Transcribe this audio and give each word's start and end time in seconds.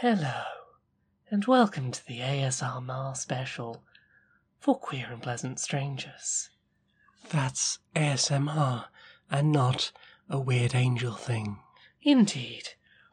Hello, 0.00 0.44
and 1.30 1.44
welcome 1.44 1.92
to 1.92 2.06
the 2.06 2.20
ASMR 2.20 3.14
special 3.14 3.82
for 4.58 4.78
Queer 4.78 5.08
and 5.12 5.22
Pleasant 5.22 5.60
Strangers. 5.60 6.48
That's 7.28 7.80
ASMR 7.94 8.86
and 9.30 9.52
not 9.52 9.92
a 10.30 10.40
weird 10.40 10.74
angel 10.74 11.12
thing. 11.12 11.58
Indeed, 12.00 12.70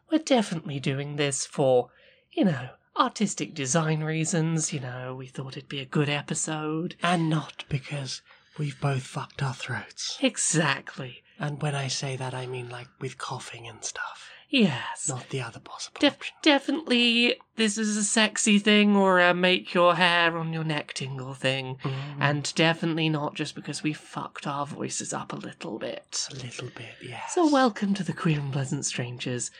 we're 0.09 0.19
definitely 0.19 0.79
doing 0.79 1.17
this 1.17 1.45
for, 1.45 1.89
you 2.31 2.45
know, 2.45 2.69
artistic 2.97 3.53
design 3.53 4.01
reasons. 4.01 4.71
You 4.71 4.79
know, 4.79 5.13
we 5.13 5.27
thought 5.27 5.57
it'd 5.57 5.67
be 5.67 5.81
a 5.81 5.85
good 5.85 6.07
episode. 6.07 6.95
And 7.03 7.29
not 7.29 7.65
because 7.67 8.21
we've 8.57 8.79
both 8.79 9.03
fucked 9.03 9.43
our 9.43 9.53
throats. 9.53 10.17
Exactly. 10.21 11.21
And 11.37 11.61
when 11.61 11.75
I 11.75 11.89
say 11.89 12.15
that, 12.15 12.33
I 12.33 12.45
mean 12.45 12.69
like 12.69 12.87
with 13.01 13.17
coughing 13.17 13.67
and 13.67 13.83
stuff, 13.83 14.29
Yes. 14.49 15.09
not 15.09 15.29
the 15.29 15.41
other 15.41 15.59
possible 15.59 15.97
option. 16.07 16.35
definitely, 16.41 17.35
this 17.57 17.77
is 17.77 17.97
a 17.97 18.03
sexy 18.03 18.59
thing 18.59 18.95
or 18.95 19.19
a 19.19 19.33
make 19.33 19.73
your 19.73 19.95
hair 19.95 20.37
on 20.37 20.53
your 20.53 20.63
neck 20.63 20.93
tingle 20.93 21.33
thing. 21.33 21.75
Mm, 21.83 22.17
And 22.21 22.53
definitely 22.55 23.09
not 23.09 23.35
just 23.35 23.55
because 23.55 23.83
we 23.83 23.91
fucked 23.91 24.47
our 24.47 24.65
voices 24.65 25.11
up 25.13 25.33
a 25.33 25.35
little 25.35 25.77
bit. 25.79 26.27
a 26.31 26.35
little 26.35 26.69
bit, 26.69 26.95
yes. 27.03 27.33
So, 27.35 27.51
welcome 27.51 27.93
to 27.95 28.03
the 28.03 28.13
Queer 28.13 28.39
and 28.39 28.53
Pleasant 28.53 28.85
Strangers 28.85 29.51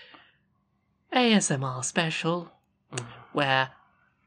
ASMR 1.11 1.83
special, 1.83 2.51
Mm. 2.93 3.05
where 3.33 3.71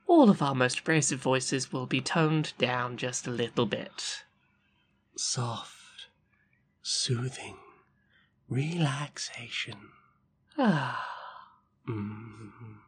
all 0.07 0.29
of 0.29 0.43
our 0.43 0.55
most 0.55 0.81
abrasive 0.81 1.21
voices 1.21 1.73
will 1.73 1.87
be 1.87 2.01
toned 2.03 2.53
down 2.59 2.97
just 2.99 3.27
a 3.27 3.31
little 3.31 3.65
bit. 3.65 4.25
Soft, 5.17 6.09
soothing, 6.83 7.57
relaxation. 8.49 9.89
Ah. 10.63 11.01
Mm. 11.89 12.80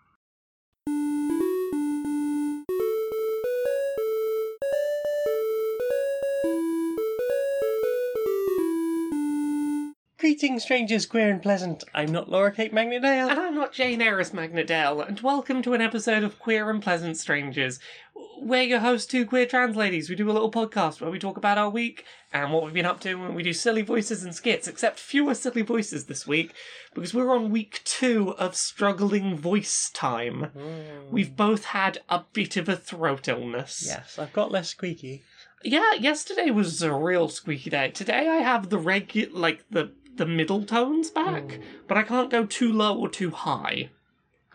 Greetings, 10.23 10.62
strangers, 10.62 11.05
queer 11.05 11.31
and 11.31 11.42
pleasant. 11.42 11.83
I'm 11.92 12.12
not 12.12 12.28
Laura 12.28 12.53
Kate 12.53 12.73
Magnadale. 12.73 13.28
And 13.28 13.41
I'm 13.41 13.56
not 13.56 13.73
Jane 13.73 14.01
Eris 14.01 14.31
Magnadell, 14.31 15.05
and 15.05 15.19
welcome 15.20 15.62
to 15.62 15.75
an 15.75 15.81
episode 15.81 16.23
of 16.23 16.39
Queer 16.39 16.70
and 16.70 16.81
Pleasant 16.81 17.17
Strangers. 17.17 17.81
We're 18.39 18.62
your 18.62 18.79
hosts, 18.79 19.11
two 19.11 19.27
queer 19.27 19.47
trans 19.47 19.75
ladies. 19.75 20.09
We 20.09 20.14
do 20.14 20.31
a 20.31 20.33
little 20.33 20.53
podcast 20.53 21.01
where 21.01 21.11
we 21.11 21.19
talk 21.19 21.37
about 21.37 21.59
our 21.59 21.70
week 21.70 22.05
and 22.33 22.53
what 22.53 22.62
we've 22.62 22.73
been 22.73 22.87
up 22.87 23.01
to, 23.01 23.25
and 23.25 23.34
we 23.34 23.42
do 23.42 23.53
silly 23.53 23.83
voices 23.83 24.23
and 24.23 24.33
skits, 24.33 24.69
except 24.69 25.01
fewer 25.01 25.34
silly 25.34 25.62
voices 25.62 26.05
this 26.05 26.25
week, 26.25 26.55
because 26.95 27.12
we're 27.12 27.34
on 27.34 27.51
week 27.51 27.81
two 27.83 28.36
of 28.39 28.55
struggling 28.55 29.36
voice 29.36 29.91
time. 29.92 30.53
Hmm. 30.57 31.11
We've 31.11 31.34
both 31.34 31.64
had 31.64 31.98
a 32.09 32.23
bit 32.33 32.57
of 32.57 32.69
a 32.69 32.77
throat 32.77 33.27
illness. 33.27 33.83
Yes, 33.84 34.20
I've 34.20 34.33
got 34.33 34.53
less 34.53 34.69
squeaky. 34.69 35.25
Yeah, 35.64 35.95
yesterday 35.95 36.51
was 36.51 36.83
a 36.83 36.92
real 36.92 37.29
squeaky 37.29 37.70
day. 37.70 37.91
Today 37.91 38.29
I 38.29 38.36
have 38.36 38.69
the 38.69 38.79
regu- 38.79 39.33
like 39.33 39.64
the 39.70 39.92
the 40.16 40.27
middle 40.27 40.64
tones 40.64 41.10
back, 41.10 41.52
hmm. 41.52 41.62
but 41.88 41.96
I 41.96 42.02
can't 42.02 42.30
go 42.30 42.46
too 42.46 42.72
low 42.72 42.98
or 42.98 43.08
too 43.08 43.30
high. 43.30 43.91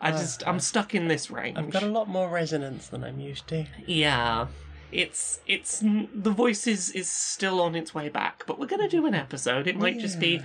I 0.00 0.12
just 0.12 0.46
I'm 0.46 0.60
stuck 0.60 0.94
in 0.94 1.08
this 1.08 1.30
range. 1.30 1.58
I've 1.58 1.70
got 1.70 1.82
a 1.82 1.88
lot 1.88 2.08
more 2.08 2.28
resonance 2.28 2.88
than 2.88 3.02
I'm 3.02 3.18
used 3.18 3.48
to. 3.48 3.66
Yeah. 3.86 4.46
It's 4.92 5.40
it's 5.46 5.80
the 5.80 6.30
voice 6.30 6.66
is 6.66 6.90
is 6.92 7.08
still 7.08 7.60
on 7.60 7.74
its 7.74 7.94
way 7.94 8.08
back, 8.08 8.44
but 8.46 8.58
we're 8.58 8.66
going 8.66 8.82
to 8.82 8.88
do 8.88 9.06
an 9.06 9.14
episode. 9.14 9.66
It 9.66 9.76
might 9.76 9.98
just 9.98 10.18
be 10.20 10.40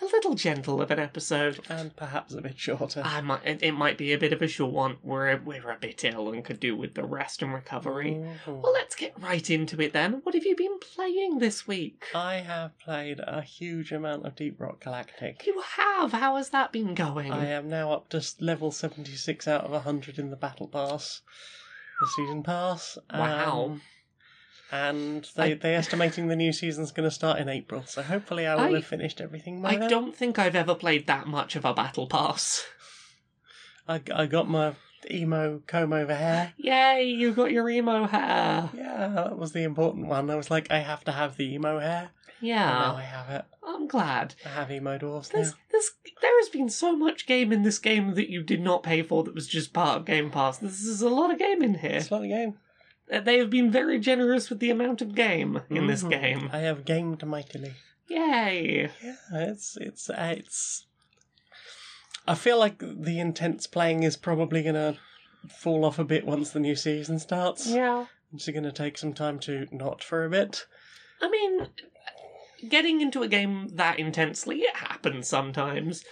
a 0.00 0.04
little 0.04 0.34
gentle 0.34 0.80
of 0.82 0.90
an 0.90 0.98
episode. 0.98 1.60
And 1.68 1.94
perhaps 1.96 2.34
a 2.34 2.40
bit 2.42 2.58
shorter. 2.58 3.02
I 3.04 3.20
might 3.20 3.44
it, 3.44 3.62
it 3.62 3.72
might 3.72 3.96
be 3.98 4.12
a 4.12 4.18
bit 4.18 4.32
of 4.32 4.42
a 4.42 4.48
short 4.48 4.72
one. 4.72 4.96
We're 5.02 5.36
we're 5.38 5.70
a 5.70 5.76
bit 5.78 6.04
ill 6.04 6.30
and 6.32 6.44
could 6.44 6.60
do 6.60 6.76
with 6.76 6.94
the 6.94 7.04
rest 7.04 7.42
and 7.42 7.52
recovery. 7.52 8.12
Mhm. 8.12 8.62
Well, 8.62 8.72
let's 8.72 8.94
get 8.94 9.18
right 9.20 9.48
into 9.48 9.80
it 9.80 9.92
then. 9.92 10.20
What 10.22 10.34
have 10.34 10.44
you 10.44 10.56
been 10.56 10.78
playing 10.80 11.38
this 11.38 11.66
week? 11.66 12.04
I 12.14 12.36
have 12.36 12.78
played 12.78 13.20
a 13.20 13.42
huge 13.42 13.92
amount 13.92 14.26
of 14.26 14.36
Deep 14.36 14.60
Rock 14.60 14.80
Galactic. 14.80 15.46
You 15.46 15.62
have. 15.76 16.12
How 16.12 16.36
has 16.36 16.50
that 16.50 16.72
been 16.72 16.94
going? 16.94 17.32
I 17.32 17.46
am 17.46 17.68
now 17.68 17.92
up 17.92 18.08
to 18.10 18.22
level 18.40 18.70
76 18.70 19.48
out 19.48 19.64
of 19.64 19.70
100 19.70 20.18
in 20.18 20.30
the 20.30 20.36
Battle 20.36 20.68
Pass, 20.68 21.22
the 22.00 22.06
season 22.16 22.42
pass. 22.42 22.98
Wow. 23.12 23.64
Um, 23.64 23.82
and 24.72 25.28
they, 25.36 25.52
I- 25.52 25.54
they're 25.54 25.78
estimating 25.78 26.28
the 26.28 26.36
new 26.36 26.52
season's 26.52 26.92
going 26.92 27.08
to 27.08 27.14
start 27.14 27.38
in 27.38 27.48
April, 27.48 27.84
so 27.86 28.02
hopefully 28.02 28.46
I 28.46 28.54
will 28.54 28.74
I- 28.74 28.78
have 28.78 28.86
finished 28.86 29.20
everything 29.20 29.62
by 29.62 29.70
I 29.70 29.76
then. 29.76 29.90
don't 29.90 30.14
think 30.16 30.38
I've 30.38 30.56
ever 30.56 30.74
played 30.74 31.06
that 31.06 31.26
much 31.26 31.56
of 31.56 31.64
a 31.64 31.72
battle 31.74 32.06
pass. 32.06 32.64
I, 33.88 34.00
I 34.14 34.26
got 34.26 34.48
my 34.48 34.74
emo 35.10 35.62
comb 35.66 35.92
over 35.92 36.14
hair. 36.14 36.52
Yay! 36.56 37.04
You 37.04 37.32
got 37.32 37.52
your 37.52 37.68
emo 37.70 38.06
hair. 38.06 38.68
Yeah, 38.74 39.08
that 39.14 39.38
was 39.38 39.52
the 39.52 39.62
important 39.62 40.06
one. 40.08 40.28
I 40.30 40.34
was 40.34 40.50
like, 40.50 40.70
I 40.70 40.80
have 40.80 41.04
to 41.04 41.12
have 41.12 41.36
the 41.36 41.54
emo 41.54 41.78
hair. 41.78 42.10
And 42.40 42.50
now 42.50 42.96
I 42.96 43.02
have 43.02 43.30
it. 43.30 43.44
I'm 43.66 43.86
glad. 43.88 44.34
I 44.44 44.48
have 44.50 44.70
emo 44.70 44.98
dwarves 44.98 45.32
now. 45.32 45.40
There's, 45.40 45.54
there's, 45.70 45.90
there 46.20 46.38
has 46.40 46.48
been 46.48 46.68
so 46.68 46.96
much 46.96 47.26
game 47.26 47.52
in 47.52 47.62
this 47.62 47.78
game 47.78 48.14
that 48.14 48.28
you 48.28 48.42
did 48.42 48.60
not 48.60 48.82
pay 48.82 49.02
for 49.02 49.22
that 49.24 49.34
was 49.34 49.46
just 49.48 49.72
part 49.72 49.98
of 50.00 50.04
Game 50.04 50.30
Pass. 50.30 50.58
This 50.58 50.82
is 50.84 51.00
a 51.00 51.08
lot 51.08 51.30
of 51.32 51.38
game 51.38 51.62
in 51.62 51.74
here. 51.76 51.92
It's 51.92 52.10
a 52.10 52.14
lot 52.14 52.24
of 52.24 52.28
game. 52.28 52.58
Uh, 53.10 53.20
They 53.20 53.38
have 53.38 53.50
been 53.50 53.70
very 53.70 53.98
generous 53.98 54.50
with 54.50 54.58
the 54.58 54.70
amount 54.70 55.00
of 55.00 55.14
game 55.14 55.62
in 55.70 55.86
this 55.86 56.02
Mhm. 56.02 56.10
game. 56.10 56.50
I 56.52 56.58
have 56.58 56.84
gamed 56.84 57.24
mightily. 57.26 57.74
Yay! 58.08 58.90
Yeah, 59.02 59.16
it's 59.32 59.76
it's 59.80 60.08
uh, 60.10 60.34
it's. 60.38 60.86
I 62.26 62.34
feel 62.34 62.58
like 62.58 62.78
the 62.78 63.18
intense 63.20 63.66
playing 63.66 64.02
is 64.02 64.16
probably 64.16 64.62
gonna 64.62 64.96
fall 65.48 65.84
off 65.84 65.98
a 65.98 66.04
bit 66.04 66.26
once 66.26 66.50
the 66.50 66.60
new 66.60 66.74
season 66.74 67.18
starts. 67.18 67.66
Yeah. 67.68 68.06
It's 68.34 68.48
gonna 68.48 68.72
take 68.72 68.98
some 68.98 69.12
time 69.12 69.38
to 69.40 69.66
not 69.70 70.02
for 70.02 70.24
a 70.24 70.30
bit. 70.30 70.66
I 71.20 71.28
mean, 71.30 71.68
getting 72.68 73.00
into 73.00 73.22
a 73.22 73.28
game 73.28 73.68
that 73.74 73.98
intensely, 73.98 74.60
it 74.62 74.76
happens 74.76 75.28
sometimes. 75.28 76.04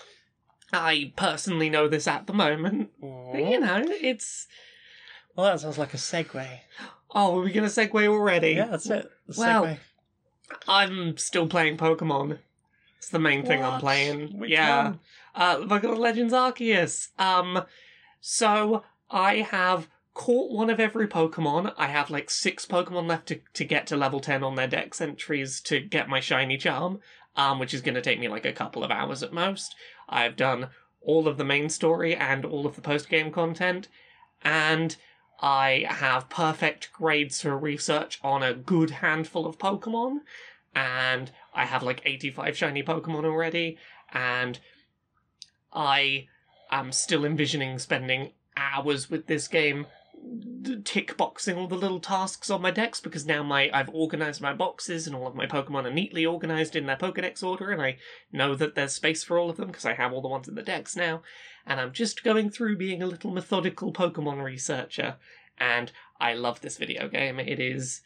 I 0.73 1.13
personally 1.17 1.69
know 1.71 1.89
this 1.89 2.07
at 2.09 2.27
the 2.27 2.33
moment. 2.33 2.91
You 3.01 3.61
know, 3.61 3.83
it's. 3.87 4.47
Well, 5.37 5.47
that 5.47 5.61
sounds 5.61 5.79
like 5.79 5.95
a 5.95 5.99
segue. 5.99 6.47
Oh, 7.15 7.39
are 7.39 7.43
we 7.43 7.53
going 7.53 7.69
to 7.69 7.75
segue 7.75 8.07
already? 8.07 8.53
Yeah, 8.53 8.67
that's 8.67 8.89
it. 8.91 9.11
The 9.27 9.35
Well, 9.41 9.65
segue. 9.65 9.79
I'm 10.69 11.17
still 11.17 11.47
playing 11.47 11.77
Pokemon. 11.77 12.39
It's 12.99 13.09
the 13.09 13.19
main 13.19 13.45
thing 13.45 13.63
I'm 13.63 13.73
What? 13.73 13.81
playing. 13.81 14.39
Which 14.39 14.51
yeah. 14.51 14.85
one? 14.85 15.01
Uh, 15.35 15.57
Pokemon 15.59 15.99
Legends 15.99 16.33
Arceus. 16.33 17.09
Um, 17.19 17.65
so 18.21 18.85
I 19.11 19.37
have 19.37 19.89
caught 20.15 20.53
one 20.53 20.71
of 20.71 20.79
every 20.79 21.09
Pokemon. 21.09 21.75
I 21.77 21.87
have 21.89 22.11
like 22.11 22.31
six 22.31 22.65
Pokemon 22.65 23.09
left 23.09 23.27
to, 23.27 23.41
to 23.55 23.65
get 23.65 23.87
to 23.89 23.97
level 23.97 24.21
10 24.21 24.45
on 24.45 24.55
their 24.55 24.69
dex 24.69 25.01
entries 25.01 25.61
to 25.63 25.81
get 25.81 26.09
my 26.09 26.21
shiny 26.21 26.57
charm, 26.57 27.01
um, 27.37 27.59
which 27.59 27.75
is 27.75 27.83
going 27.83 27.97
to 27.97 28.01
take 28.01 28.21
me 28.21 28.29
like 28.29 28.45
a 28.45 28.53
couple 28.53 28.85
of 28.85 28.91
hours 28.91 29.23
at 29.23 29.33
most. 29.33 29.75
I've 30.09 30.37
done 30.37 30.69
all 31.03 31.27
of 31.27 31.37
the 31.37 31.45
main 31.45 31.69
story 31.69 32.15
and 32.15 32.45
all 32.45 32.67
of 32.67 32.77
the 32.77 32.81
post 32.81 33.09
game 33.09 33.31
content, 33.31 33.89
and 34.43 34.97
I 35.41 35.87
have 35.89 36.29
perfect 36.29 36.93
grades 36.93 37.43
for 37.43 37.57
research 37.57 38.19
on 38.23 38.43
a 38.43 38.55
good 38.55 38.91
handful 38.91 39.47
of 39.47 39.59
Pokemon, 39.59 40.21
and 40.75 41.31
I 41.55 41.65
have 41.65 41.83
like 41.83 42.03
85 42.05 42.57
shiny 42.57 42.83
Pokemon 42.83 43.25
already, 43.25 43.79
and 44.13 44.59
I 45.73 46.29
am 46.71 46.93
still 46.93 47.25
envisioning 47.25 47.79
spending 47.79 48.33
hours 48.57 49.11
with 49.11 49.27
this 49.27 49.49
game 49.49 49.87
tick 50.85 51.17
boxing 51.17 51.57
all 51.57 51.67
the 51.67 51.75
little 51.75 52.01
tasks 52.01 52.51
on 52.51 52.63
my 52.63 52.71
dex 52.71 53.01
because 53.01 53.27
now 53.27 53.43
my 53.43 53.71
I've 53.73 53.91
organized 53.91 54.41
my 54.41 54.53
boxes 54.53 55.07
and 55.07 55.15
all 55.15 55.27
of 55.27 55.35
my 55.35 55.47
Pokemon 55.47 55.85
are 55.85 55.93
neatly 55.93 56.25
organized 56.25 56.75
in 56.75 56.87
their 56.87 56.97
Pokedex 56.97 57.43
order 57.43 57.71
and 57.71 57.83
I 57.83 57.99
know 58.33 58.55
that 58.55 58.75
there's 58.75 58.93
space 58.93 59.23
for 59.23 59.39
all 59.39 59.51
of 59.51 59.57
them 59.57 59.69
because 59.69 59.85
I 59.85 59.95
have 59.95 60.13
all 60.13 60.23
the 60.23 60.29
ones 60.29 60.49
in 60.49 60.55
the 60.55 60.63
dex 60.63 60.97
now 60.97 61.23
and 61.67 61.81
I'm 61.81 61.93
just 61.93 62.25
going 62.25 62.51
through 62.51 62.77
being 62.77 63.03
a 63.03 63.07
little 63.07 63.31
methodical 63.31 63.93
Pokemon 63.93 64.43
researcher 64.43 65.17
and 65.59 65.93
I 66.21 66.35
love 66.35 66.61
this 66.61 66.79
video 66.79 67.09
game. 67.09 67.39
It 67.39 67.61
is 67.61 68.03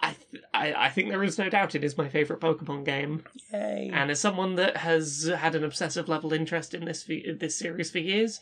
I, 0.00 0.16
th- 0.30 0.42
I 0.52 0.86
I 0.86 0.88
think 0.88 1.10
there 1.10 1.22
is 1.22 1.38
no 1.38 1.48
doubt 1.48 1.74
it 1.74 1.84
is 1.84 1.98
my 1.98 2.08
favorite 2.08 2.40
Pokemon 2.40 2.84
game. 2.84 3.24
Yay. 3.52 3.90
And 3.92 4.10
as 4.10 4.18
someone 4.18 4.56
that 4.56 4.78
has 4.78 5.30
had 5.36 5.54
an 5.54 5.64
obsessive 5.64 6.08
level 6.08 6.32
interest 6.32 6.74
in 6.74 6.86
this 6.86 7.04
fe- 7.04 7.32
this 7.38 7.56
series 7.56 7.90
for 7.90 7.98
years, 7.98 8.40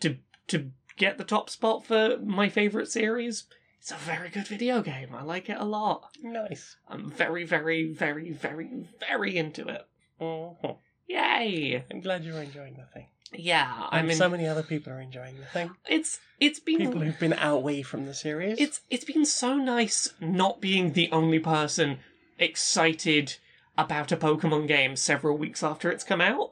to 0.00 0.18
to 0.48 0.70
get 1.00 1.16
the 1.18 1.24
top 1.24 1.48
spot 1.50 1.84
for 1.84 2.18
my 2.22 2.48
favorite 2.48 2.90
series, 2.90 3.44
it's 3.80 3.90
a 3.90 3.96
very 3.96 4.28
good 4.28 4.46
video 4.46 4.82
game. 4.82 5.08
I 5.14 5.22
like 5.22 5.48
it 5.48 5.56
a 5.58 5.64
lot. 5.64 6.10
nice. 6.22 6.76
I'm 6.88 7.10
very, 7.10 7.44
very, 7.44 7.92
very, 7.92 8.30
very, 8.30 8.68
very 9.08 9.36
into 9.36 9.66
it. 9.66 9.86
Mhm. 10.20 10.76
Yay! 11.08 11.84
I'm 11.90 12.00
glad 12.02 12.22
you're 12.24 12.42
enjoying 12.42 12.74
the 12.74 12.84
thing. 12.92 13.06
Yeah, 13.32 13.86
I 13.90 14.00
And 14.00 14.08
mean, 14.08 14.16
so 14.16 14.28
many 14.28 14.46
other 14.46 14.62
people 14.62 14.92
are 14.92 15.00
enjoying 15.00 15.36
the 15.38 15.46
thing. 15.46 15.70
it's 15.88 16.18
it's 16.38 16.60
been 16.60 16.78
People 16.78 17.00
who've 17.00 17.18
been 17.18 17.32
away 17.38 17.82
from 17.82 18.04
the 18.06 18.14
series. 18.14 18.58
It's 18.60 18.80
it's 18.90 19.04
been 19.04 19.24
so 19.24 19.56
nice 19.56 20.12
not 20.20 20.60
being 20.60 20.92
the 20.92 21.10
only 21.10 21.38
person 21.38 21.98
excited 22.38 23.36
about 23.78 24.12
a 24.12 24.16
Pokemon 24.16 24.66
game 24.68 24.96
several 24.96 25.36
weeks 25.38 25.62
after 25.62 25.90
it's 25.90 26.04
come 26.04 26.20
out. 26.20 26.50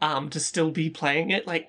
Um, 0.00 0.28
to 0.30 0.38
still 0.38 0.70
be 0.70 0.90
playing 0.90 1.30
it, 1.30 1.44
like 1.44 1.66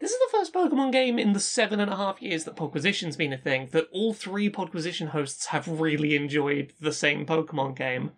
This 0.00 0.12
is 0.12 0.18
the 0.18 0.38
first 0.38 0.54
Pokemon 0.54 0.92
game 0.92 1.18
in 1.18 1.34
the 1.34 1.40
seven 1.40 1.78
and 1.78 1.92
a 1.92 1.96
half 1.96 2.22
years 2.22 2.44
that 2.44 2.56
Podquisition's 2.56 3.16
been 3.16 3.34
a 3.34 3.38
thing 3.38 3.68
that 3.72 3.88
all 3.92 4.14
three 4.14 4.48
Podquisition 4.50 5.08
hosts 5.08 5.46
have 5.46 5.68
really 5.68 6.16
enjoyed 6.16 6.72
the 6.80 6.92
same 6.92 7.26
Pokemon 7.26 7.76
game. 7.76 8.12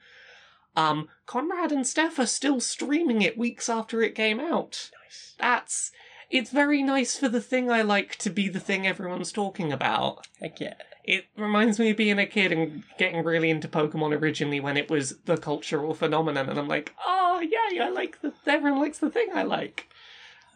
Um, 0.76 1.08
Conrad 1.26 1.72
and 1.72 1.86
Steph 1.86 2.20
are 2.20 2.26
still 2.26 2.60
streaming 2.60 3.20
it 3.20 3.36
weeks 3.36 3.68
after 3.68 4.00
it 4.00 4.14
came 4.14 4.38
out. 4.38 4.90
Nice. 5.04 5.34
That's 5.38 5.90
it's 6.30 6.50
very 6.50 6.82
nice 6.82 7.18
for 7.18 7.28
the 7.28 7.40
thing 7.40 7.70
I 7.70 7.82
like 7.82 8.16
to 8.16 8.30
be 8.30 8.48
the 8.48 8.60
thing 8.60 8.86
everyone's 8.86 9.32
talking 9.32 9.72
about. 9.72 10.28
Heck 10.40 10.60
yeah. 10.60 10.74
It 11.04 11.26
reminds 11.36 11.80
me 11.80 11.90
of 11.90 11.96
being 11.96 12.20
a 12.20 12.26
kid 12.26 12.52
and 12.52 12.84
getting 12.96 13.24
really 13.24 13.50
into 13.50 13.66
Pokemon 13.66 14.18
originally 14.18 14.60
when 14.60 14.76
it 14.76 14.88
was 14.88 15.18
the 15.24 15.36
cultural 15.36 15.94
phenomenon, 15.94 16.48
and 16.48 16.58
I'm 16.58 16.68
like, 16.68 16.94
oh 17.04 17.40
yeah, 17.40 17.84
I 17.84 17.90
like 17.90 18.22
the 18.22 18.32
everyone 18.46 18.80
likes 18.80 18.98
the 18.98 19.10
thing 19.10 19.28
I 19.34 19.42
like. 19.42 19.88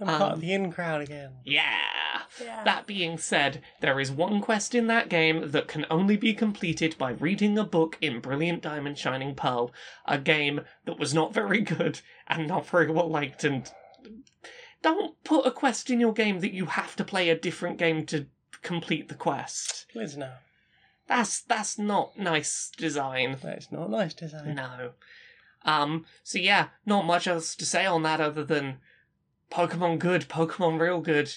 I'm 0.00 0.06
part 0.06 0.22
Um, 0.22 0.32
of 0.32 0.40
the 0.40 0.52
in 0.52 0.72
crowd 0.72 1.00
again. 1.02 1.32
Yeah. 1.44 1.74
Yeah. 2.40 2.64
That 2.64 2.86
being 2.86 3.16
said, 3.16 3.62
there 3.80 3.98
is 3.98 4.10
one 4.10 4.40
quest 4.40 4.74
in 4.74 4.88
that 4.88 5.08
game 5.08 5.50
that 5.52 5.68
can 5.68 5.86
only 5.90 6.16
be 6.16 6.34
completed 6.34 6.96
by 6.98 7.12
reading 7.12 7.56
a 7.58 7.64
book 7.64 7.96
in 8.00 8.20
Brilliant 8.20 8.62
Diamond 8.62 8.98
Shining 8.98 9.34
Pearl, 9.34 9.72
a 10.04 10.18
game 10.18 10.60
that 10.84 10.98
was 10.98 11.14
not 11.14 11.32
very 11.32 11.60
good 11.60 12.00
and 12.26 12.46
not 12.46 12.66
very 12.66 12.90
well 12.90 13.08
liked. 13.08 13.42
And 13.44 13.70
don't 14.82 15.22
put 15.24 15.46
a 15.46 15.50
quest 15.50 15.88
in 15.90 15.98
your 16.00 16.12
game 16.12 16.40
that 16.40 16.52
you 16.52 16.66
have 16.66 16.94
to 16.96 17.04
play 17.04 17.30
a 17.30 17.38
different 17.38 17.78
game 17.78 18.04
to 18.06 18.26
complete 18.62 19.08
the 19.08 19.14
quest. 19.14 19.86
Please 19.92 20.16
no. 20.16 20.32
That's 21.06 21.40
that's 21.40 21.78
not 21.78 22.18
nice 22.18 22.70
design. 22.76 23.38
That's 23.42 23.70
not 23.70 23.90
nice 23.90 24.12
design. 24.12 24.56
No. 24.56 24.90
Um, 25.64 26.04
so 26.22 26.38
yeah, 26.38 26.68
not 26.84 27.06
much 27.06 27.26
else 27.26 27.54
to 27.56 27.64
say 27.64 27.86
on 27.86 28.02
that 28.02 28.20
other 28.20 28.44
than 28.44 28.78
Pokemon 29.50 29.98
good, 29.98 30.28
Pokemon 30.28 30.80
real 30.80 31.00
good. 31.00 31.32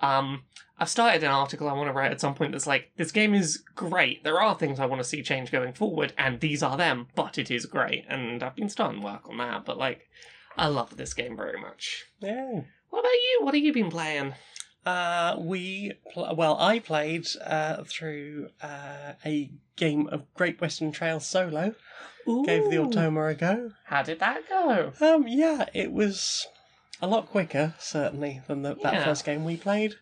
Um, 0.00 0.44
I've 0.78 0.88
started 0.88 1.22
an 1.22 1.30
article 1.30 1.68
I 1.68 1.74
want 1.74 1.88
to 1.88 1.92
write 1.92 2.10
at 2.10 2.20
some 2.20 2.34
point 2.34 2.52
that's 2.52 2.66
like, 2.66 2.90
this 2.96 3.12
game 3.12 3.34
is 3.34 3.62
great. 3.74 4.24
There 4.24 4.40
are 4.40 4.54
things 4.54 4.80
I 4.80 4.86
want 4.86 5.00
to 5.02 5.08
see 5.08 5.22
change 5.22 5.52
going 5.52 5.74
forward, 5.74 6.14
and 6.16 6.40
these 6.40 6.62
are 6.62 6.76
them, 6.76 7.08
but 7.14 7.36
it 7.36 7.50
is 7.50 7.66
great. 7.66 8.06
And 8.08 8.42
I've 8.42 8.56
been 8.56 8.70
starting 8.70 9.02
work 9.02 9.28
on 9.28 9.36
that, 9.38 9.64
but 9.66 9.76
like, 9.76 10.08
I 10.56 10.68
love 10.68 10.96
this 10.96 11.12
game 11.12 11.36
very 11.36 11.60
much. 11.60 12.04
Yeah. 12.20 12.62
What 12.88 13.00
about 13.00 13.12
you? 13.12 13.38
What 13.42 13.54
have 13.54 13.62
you 13.62 13.72
been 13.72 13.90
playing? 13.90 14.34
Uh, 14.84 15.36
we 15.38 15.92
pl- 16.12 16.34
well, 16.34 16.56
I 16.58 16.78
played 16.78 17.26
uh, 17.44 17.84
through 17.84 18.48
uh, 18.62 19.12
a 19.24 19.50
game 19.76 20.08
of 20.08 20.32
Great 20.34 20.60
Western 20.60 20.92
Trail 20.92 21.20
solo. 21.20 21.74
Gave 22.26 22.70
the 22.70 22.76
Automa 22.76 23.30
a 23.30 23.34
go. 23.34 23.72
How 23.84 24.02
did 24.02 24.20
that 24.20 24.48
go? 24.48 24.92
Um, 25.00 25.26
yeah, 25.26 25.66
it 25.74 25.92
was 25.92 26.46
a 27.02 27.06
lot 27.06 27.26
quicker, 27.28 27.74
certainly, 27.78 28.40
than 28.46 28.62
the, 28.62 28.74
that 28.82 28.92
Yeah. 28.94 29.04
first 29.04 29.24
game 29.24 29.44
we 29.44 29.56
played. 29.56 29.94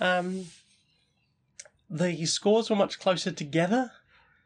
Um, 0.00 0.46
the 1.88 2.26
scores 2.26 2.68
were 2.70 2.76
much 2.76 2.98
closer 2.98 3.30
together, 3.30 3.92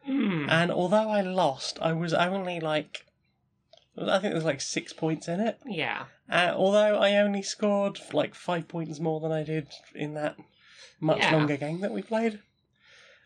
Hmm. 0.05 0.49
and 0.49 0.70
although 0.70 1.08
I 1.11 1.20
lost, 1.23 1.79
I 1.81 1.93
was 1.93 2.12
only 2.14 2.61
like, 2.61 3.06
I 3.96 4.19
think 4.19 4.23
there 4.32 4.35
was 4.35 4.44
like 4.44 4.61
six 4.61 4.93
points 4.93 5.29
in 5.29 5.40
it. 5.40 5.58
Yeah. 5.67 6.06
Uh, 6.31 6.52
although 6.55 6.99
I 6.99 7.17
only 7.17 7.43
scored 7.43 7.99
like 8.12 8.35
five 8.35 8.69
points 8.69 9.00
more 9.00 9.20
than 9.20 9.32
I 9.32 9.43
did 9.43 9.69
in 9.94 10.14
that 10.14 10.37
much 11.00 11.19
Yeah. 11.19 11.32
longer 11.32 11.56
game 11.56 11.81
that 11.81 11.93
we 11.93 12.02
played. 12.02 12.40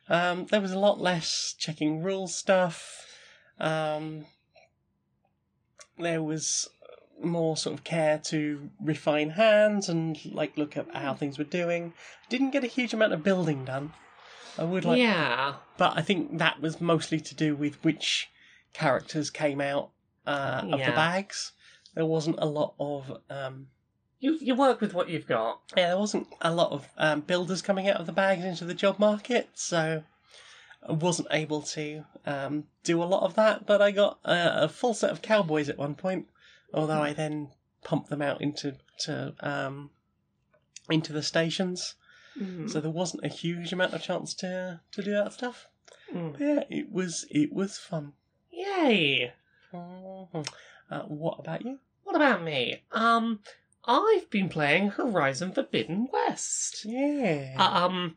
Um, 0.09 0.47
there 0.47 0.61
was 0.61 0.73
a 0.73 0.79
lot 0.79 1.01
less 1.01 1.55
checking 1.59 2.03
rules 2.03 2.35
stuff. 2.35 3.07
Um, 3.59 4.27
there 5.99 6.23
was 6.23 6.69
more 7.21 7.57
sort 7.57 7.75
of 7.75 7.85
care 7.85 8.19
to 8.19 8.71
refine 8.81 9.31
hands 9.31 9.89
and 9.89 10.19
like 10.35 10.57
look 10.57 10.77
at 10.77 10.87
how 10.95 11.15
things 11.15 11.39
were 11.39 11.45
doing. 11.45 11.93
Didn't 12.29 12.51
get 12.51 12.65
a 12.65 12.69
huge 12.69 12.93
amount 12.95 13.13
of 13.13 13.23
building 13.23 13.65
done. 13.65 13.93
I 14.59 14.65
would 14.65 14.85
like, 14.85 14.99
yeah. 14.99 15.55
but 15.79 15.97
I 15.97 16.03
think 16.03 16.39
that 16.39 16.61
was 16.61 16.81
mostly 16.81 17.21
to 17.21 17.35
do 17.35 17.57
with 17.57 17.83
which 17.83 18.29
characters 18.75 19.31
came 19.31 19.61
out 19.61 19.91
uh, 20.27 20.61
of 20.71 20.79
Yeah. 20.79 20.91
the 20.91 20.97
bags. 20.97 21.53
There 21.95 22.05
wasn't 22.07 22.37
a 22.39 22.45
lot 22.47 22.75
of 22.79 23.19
um, 23.31 23.69
You 24.21 24.39
you 24.41 24.55
work 24.55 24.81
with 24.81 24.93
what 24.95 25.09
you've 25.09 25.27
got. 25.27 25.61
yeah, 25.77 25.89
there 25.89 25.99
wasn't 25.99 26.27
a 26.43 26.53
lot 26.53 26.71
of 26.73 26.89
um, 26.99 27.21
builders 27.23 27.63
coming 27.63 27.89
out 27.89 27.99
of 28.01 28.07
the 28.07 28.13
bags 28.13 28.45
into 28.45 28.65
the 28.67 28.75
job 28.75 28.99
market, 28.99 29.49
so 29.55 30.03
I 30.87 30.93
wasn't 30.93 31.29
able 31.31 31.63
to 31.63 32.05
um, 32.27 32.65
do 32.85 33.03
a 33.03 33.05
lot 33.05 33.23
of 33.23 33.35
that. 33.37 33.67
But 33.67 33.81
I 33.81 33.91
got 33.91 34.19
a, 34.25 34.65
a 34.65 34.69
full 34.69 34.93
set 34.95 35.11
of 35.11 35.23
cowboys 35.23 35.69
at 35.71 35.79
one 35.79 35.95
point, 35.95 36.27
although 36.73 37.03
I 37.03 37.13
then 37.13 37.51
pumped 37.85 38.11
them 38.11 38.23
out 38.23 38.41
into 38.41 38.77
to 39.01 39.35
um, 39.41 39.91
into 40.91 41.13
the 41.13 41.23
stations, 41.23 41.95
Mm. 42.39 42.71
so 42.71 42.81
there 42.81 42.91
wasn't 42.91 43.25
a 43.25 43.29
huge 43.29 43.73
amount 43.75 43.93
of 43.93 44.03
chance 44.03 44.33
to 44.35 44.81
to 44.93 45.03
do 45.03 45.13
that 45.13 45.33
stuff. 45.35 45.67
Mm. 46.15 46.33
But 46.33 46.41
yeah, 46.41 46.65
it 46.71 46.91
was 46.91 47.27
it 47.31 47.53
was 47.53 47.77
fun. 47.79 48.15
Yay! 48.51 49.33
Mhm. 49.73 50.47
Uh, 50.91 51.03
what 51.03 51.39
about 51.39 51.63
you? 51.65 51.79
What 52.05 52.17
about 52.17 52.43
me? 52.43 52.83
Um, 52.93 53.41
I've 53.85 54.29
been 54.31 54.49
playing 54.49 54.91
Horizon 54.91 55.53
Forbidden 55.53 56.09
West. 56.13 56.85
Yeah. 56.85 57.55
Um, 57.59 58.17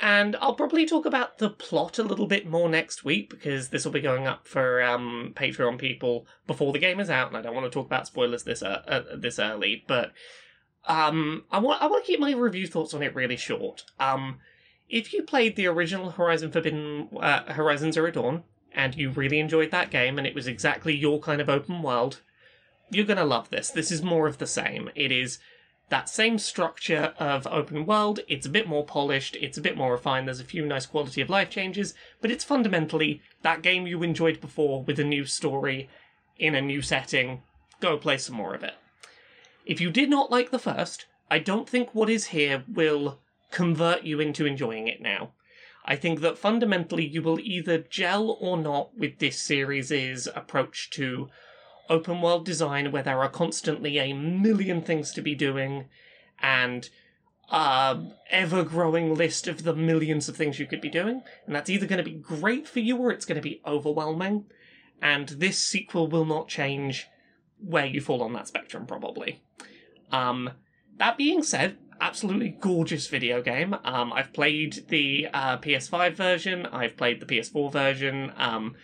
and 0.00 0.36
I'll 0.36 0.54
probably 0.54 0.86
talk 0.86 1.06
about 1.06 1.38
the 1.38 1.50
plot 1.50 1.98
a 1.98 2.02
little 2.02 2.26
bit 2.26 2.46
more 2.46 2.68
next 2.68 3.04
week 3.04 3.30
because 3.30 3.68
this 3.68 3.84
will 3.84 3.92
be 3.92 4.00
going 4.00 4.26
up 4.26 4.46
for 4.46 4.82
um 4.82 5.32
Patreon 5.36 5.78
people 5.78 6.26
before 6.46 6.72
the 6.72 6.78
game 6.78 7.00
is 7.00 7.10
out, 7.10 7.28
and 7.28 7.36
I 7.36 7.42
don't 7.42 7.54
want 7.54 7.66
to 7.66 7.70
talk 7.70 7.86
about 7.86 8.06
spoilers 8.06 8.42
this 8.42 8.62
uh, 8.62 8.82
uh, 8.86 9.16
this 9.16 9.38
early. 9.38 9.84
But 9.86 10.12
um, 10.86 11.44
I 11.50 11.58
want 11.58 11.82
I 11.82 11.86
want 11.86 12.04
to 12.04 12.10
keep 12.10 12.20
my 12.20 12.32
review 12.32 12.66
thoughts 12.66 12.94
on 12.94 13.02
it 13.02 13.14
really 13.14 13.36
short. 13.36 13.84
Um, 14.00 14.38
if 14.88 15.12
you 15.12 15.22
played 15.22 15.56
the 15.56 15.66
original 15.66 16.10
Horizon 16.10 16.50
Forbidden 16.50 17.08
uh, 17.18 17.52
Horizon 17.52 17.92
Zero 17.92 18.10
Dawn 18.10 18.42
and 18.72 18.94
you 18.94 19.10
really 19.10 19.38
enjoyed 19.38 19.70
that 19.70 19.90
game 19.90 20.18
and 20.18 20.26
it 20.26 20.34
was 20.34 20.46
exactly 20.46 20.94
your 20.94 21.20
kind 21.20 21.40
of 21.40 21.48
open 21.48 21.82
world, 21.82 22.20
you're 22.90 23.06
gonna 23.06 23.24
love 23.24 23.50
this. 23.50 23.70
This 23.70 23.90
is 23.90 24.02
more 24.02 24.26
of 24.26 24.38
the 24.38 24.46
same. 24.46 24.90
It 24.94 25.12
is 25.12 25.38
that 25.90 26.08
same 26.08 26.38
structure 26.38 27.14
of 27.18 27.46
open 27.46 27.86
world. 27.86 28.20
It's 28.26 28.46
a 28.46 28.50
bit 28.50 28.66
more 28.66 28.84
polished, 28.84 29.36
it's 29.40 29.58
a 29.58 29.62
bit 29.62 29.76
more 29.76 29.92
refined, 29.92 30.26
there's 30.26 30.40
a 30.40 30.44
few 30.44 30.64
nice 30.64 30.86
quality 30.86 31.20
of 31.20 31.30
life 31.30 31.50
changes, 31.50 31.94
but 32.20 32.30
it's 32.30 32.44
fundamentally 32.44 33.20
that 33.42 33.62
game 33.62 33.86
you 33.86 34.02
enjoyed 34.02 34.40
before 34.40 34.82
with 34.82 34.98
a 34.98 35.04
new 35.04 35.24
story 35.24 35.88
in 36.38 36.54
a 36.54 36.60
new 36.60 36.82
setting. 36.82 37.42
Go 37.80 37.96
play 37.98 38.18
some 38.18 38.36
more 38.36 38.54
of 38.54 38.62
it. 38.62 38.74
If 39.66 39.80
you 39.80 39.90
did 39.90 40.10
not 40.10 40.30
like 40.30 40.50
the 40.50 40.58
first, 40.58 41.06
I 41.30 41.38
don't 41.38 41.68
think 41.68 41.94
what 41.94 42.10
is 42.10 42.26
here 42.26 42.64
will 42.68 43.20
convert 43.50 44.02
you 44.02 44.20
into 44.20 44.46
enjoying 44.46 44.88
it 44.88 45.00
now. 45.00 45.32
I 45.84 45.96
think 45.96 46.20
that 46.20 46.38
fundamentally 46.38 47.06
you 47.06 47.22
will 47.22 47.38
either 47.40 47.78
gel 47.78 48.38
or 48.40 48.56
not 48.56 48.96
with 48.96 49.18
this 49.18 49.40
series' 49.40 50.26
approach 50.34 50.88
to 50.90 51.28
open 51.88 52.20
world 52.20 52.44
design 52.44 52.92
where 52.92 53.02
there 53.02 53.20
are 53.20 53.28
constantly 53.28 53.98
a 53.98 54.12
million 54.12 54.82
things 54.82 55.12
to 55.12 55.22
be 55.22 55.34
doing 55.34 55.86
and 56.40 56.88
a 57.50 57.98
ever 58.30 58.64
growing 58.64 59.14
list 59.14 59.46
of 59.46 59.64
the 59.64 59.74
millions 59.74 60.28
of 60.28 60.36
things 60.36 60.58
you 60.58 60.66
could 60.66 60.80
be 60.80 60.88
doing. 60.88 61.22
And 61.46 61.54
that's 61.54 61.70
either 61.70 61.86
going 61.86 62.02
to 62.02 62.10
be 62.10 62.16
great 62.16 62.66
for 62.66 62.80
you 62.80 62.96
or 62.96 63.10
it's 63.10 63.26
going 63.26 63.36
to 63.36 63.42
be 63.42 63.60
overwhelming. 63.66 64.46
And 65.02 65.28
this 65.28 65.58
sequel 65.58 66.08
will 66.08 66.24
not 66.24 66.48
change 66.48 67.08
where 67.58 67.86
you 67.86 68.00
fall 68.00 68.22
on 68.22 68.32
that 68.32 68.48
spectrum, 68.48 68.86
probably. 68.86 69.42
Um, 70.10 70.50
that 70.96 71.18
being 71.18 71.42
said, 71.42 71.76
absolutely 72.00 72.56
gorgeous 72.60 73.06
video 73.08 73.42
game. 73.42 73.74
Um, 73.84 74.12
I've 74.12 74.32
played 74.32 74.84
the 74.88 75.28
uh, 75.32 75.58
PS5 75.58 76.14
version. 76.14 76.66
I've 76.66 76.96
played 76.96 77.20
the 77.20 77.26
PS4 77.26 77.72
version. 77.72 78.32
Um, 78.36 78.74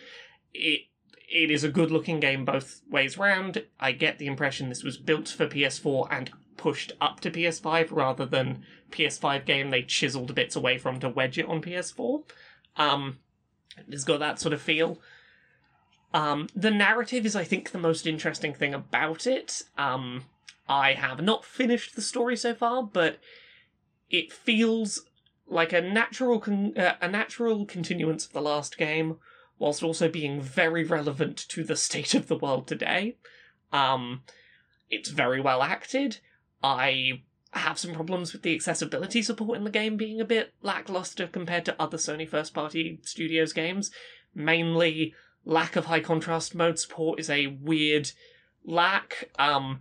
it 0.53 0.83
it 1.31 1.51
is 1.51 1.63
a 1.63 1.69
good 1.69 1.91
looking 1.91 2.21
game 2.21 2.45
both 2.45 2.83
ways 2.91 3.17
round. 3.17 3.65
I 3.79 3.93
get 3.93 4.19
the 4.19 4.27
impression 4.27 4.69
this 4.69 4.83
was 4.83 4.97
built 4.97 5.29
for 5.29 5.47
PS4 5.47 6.09
and 6.11 6.31
pushed 6.57 6.93
up 7.01 7.21
to 7.21 7.31
PS5 7.31 7.91
rather 7.91 8.27
than 8.27 8.65
PS5 8.91 9.47
game 9.47 9.71
they 9.71 9.83
chiseled 9.83 10.35
bits 10.35 10.57
away 10.57 10.77
from 10.77 10.99
to 11.01 11.09
wedge 11.09 11.39
it 11.39 11.49
on 11.49 11.63
PS4. 11.63 12.23
Um, 12.77 13.19
it's 13.89 14.05
got 14.05 14.19
that 14.19 14.41
sort 14.41 14.53
of 14.53 14.61
feel. 14.61 15.01
Um, 16.13 16.49
the 16.55 16.73
narrative 16.73 17.25
is, 17.25 17.37
I 17.37 17.45
think, 17.45 17.71
the 17.71 17.79
most 17.79 18.07
interesting 18.07 18.53
thing 18.53 18.75
about 18.75 19.27
it. 19.27 19.63
Um, 19.79 20.25
I 20.69 20.95
have 20.95 21.23
not 21.23 21.45
finished 21.45 21.95
the 21.95 22.03
story 22.03 22.37
so 22.37 22.55
far, 22.55 22.83
but 22.83 23.19
it 24.11 24.33
feels 24.33 25.03
like 25.47 25.73
a 25.73 25.81
natural 25.81 26.41
con- 26.41 26.77
uh, 26.77 26.95
a 27.01 27.09
natural 27.09 27.65
continuance 27.65 28.27
of 28.27 28.33
the 28.33 28.41
last 28.41 28.77
game, 28.77 29.19
whilst 29.61 29.85
also 29.85 30.09
being 30.09 30.41
very 30.41 30.83
relevant 30.83 31.37
to 31.37 31.63
the 31.63 31.77
state 31.77 32.15
of 32.15 32.27
the 32.27 32.37
world 32.37 32.67
today. 32.67 33.17
Um, 33.73 34.23
it's 34.89 35.11
very 35.11 35.41
well 35.41 35.63
acted. 35.63 36.19
I 36.65 37.23
have 37.53 37.79
some 37.79 37.93
problems 37.93 38.33
with 38.33 38.43
the 38.43 38.55
accessibility 38.55 39.23
support 39.23 39.59
in 39.59 39.65
the 39.65 39.71
game 39.71 39.97
being 39.97 40.21
a 40.21 40.25
bit 40.25 40.55
lackluster 40.63 41.27
compared 41.27 41.65
to 41.67 41.81
other 41.81 41.99
Sony 41.99 42.29
first 42.29 42.55
party 42.55 42.99
studios 43.03 43.53
games. 43.53 43.93
Mainly, 44.35 45.15
lack 45.45 45.77
of 45.77 45.87
high 45.87 46.01
contrast 46.01 46.55
mode 46.55 46.79
support 46.79 47.21
is 47.21 47.31
a 47.31 47.47
weird 47.49 48.11
lack. 48.65 49.31
Um, 49.39 49.81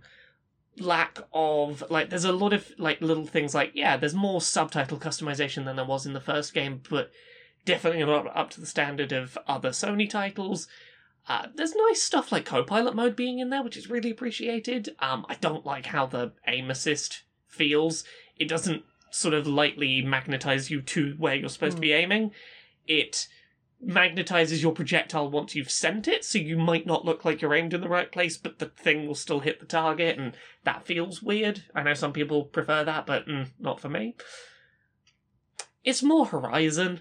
lack 0.78 1.18
of 1.32 1.84
like 1.90 2.10
there's 2.10 2.24
a 2.24 2.32
lot 2.32 2.52
of 2.52 2.72
like 2.78 3.02
little 3.02 3.26
things 3.26 3.54
like 3.54 3.72
yeah 3.74 3.96
there's 3.98 4.14
more 4.14 4.40
subtitle 4.40 4.96
customization 4.96 5.66
than 5.66 5.76
there 5.76 5.84
was 5.84 6.06
in 6.06 6.14
the 6.14 6.20
first 6.20 6.54
game 6.54 6.80
but 6.88 7.10
definitely 7.64 8.04
not 8.04 8.36
up 8.36 8.50
to 8.50 8.60
the 8.60 8.66
standard 8.66 9.12
of 9.12 9.38
other 9.46 9.70
sony 9.70 10.08
titles 10.08 10.68
uh, 11.28 11.46
there's 11.54 11.74
nice 11.88 12.02
stuff 12.02 12.32
like 12.32 12.44
co-pilot 12.44 12.94
mode 12.94 13.14
being 13.14 13.38
in 13.38 13.50
there 13.50 13.62
which 13.62 13.76
is 13.76 13.90
really 13.90 14.10
appreciated 14.10 14.94
um, 15.00 15.24
i 15.28 15.34
don't 15.36 15.66
like 15.66 15.86
how 15.86 16.06
the 16.06 16.32
aim 16.46 16.70
assist 16.70 17.22
feels 17.46 18.04
it 18.36 18.48
doesn't 18.48 18.82
sort 19.10 19.34
of 19.34 19.46
lightly 19.46 20.02
magnetize 20.02 20.70
you 20.70 20.80
to 20.80 21.14
where 21.18 21.34
you're 21.34 21.48
supposed 21.48 21.76
to 21.76 21.80
be 21.80 21.92
aiming 21.92 22.30
it 22.86 23.28
magnetizes 23.84 24.62
your 24.62 24.72
projectile 24.72 25.30
once 25.30 25.54
you've 25.54 25.70
sent 25.70 26.06
it, 26.06 26.24
so 26.24 26.38
you 26.38 26.58
might 26.58 26.86
not 26.86 27.04
look 27.04 27.24
like 27.24 27.40
you're 27.40 27.54
aimed 27.54 27.72
in 27.72 27.80
the 27.80 27.88
right 27.88 28.12
place, 28.12 28.36
but 28.36 28.58
the 28.58 28.66
thing 28.66 29.06
will 29.06 29.14
still 29.14 29.40
hit 29.40 29.60
the 29.60 29.66
target, 29.66 30.18
and 30.18 30.34
that 30.64 30.84
feels 30.84 31.22
weird. 31.22 31.64
I 31.74 31.82
know 31.82 31.94
some 31.94 32.12
people 32.12 32.44
prefer 32.44 32.84
that, 32.84 33.06
but 33.06 33.26
mm, 33.26 33.48
not 33.58 33.80
for 33.80 33.88
me. 33.88 34.16
It's 35.82 36.02
more 36.02 36.26
Horizon. 36.26 37.00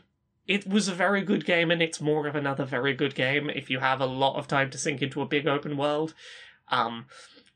It 0.50 0.68
was 0.68 0.88
a 0.88 0.96
very 0.96 1.22
good 1.22 1.46
game, 1.46 1.70
and 1.70 1.80
it's 1.80 2.02
more 2.02 2.26
of 2.26 2.36
another 2.36 2.66
very 2.66 2.96
good 2.96 3.14
game 3.14 3.52
if 3.52 3.70
you 3.70 3.78
have 3.82 4.02
a 4.02 4.08
lot 4.08 4.36
of 4.36 4.48
time 4.48 4.72
to 4.72 4.80
sink 4.80 5.04
into 5.04 5.22
a 5.22 5.28
big 5.28 5.46
open 5.46 5.78
world. 5.78 6.16
Um, 6.70 7.06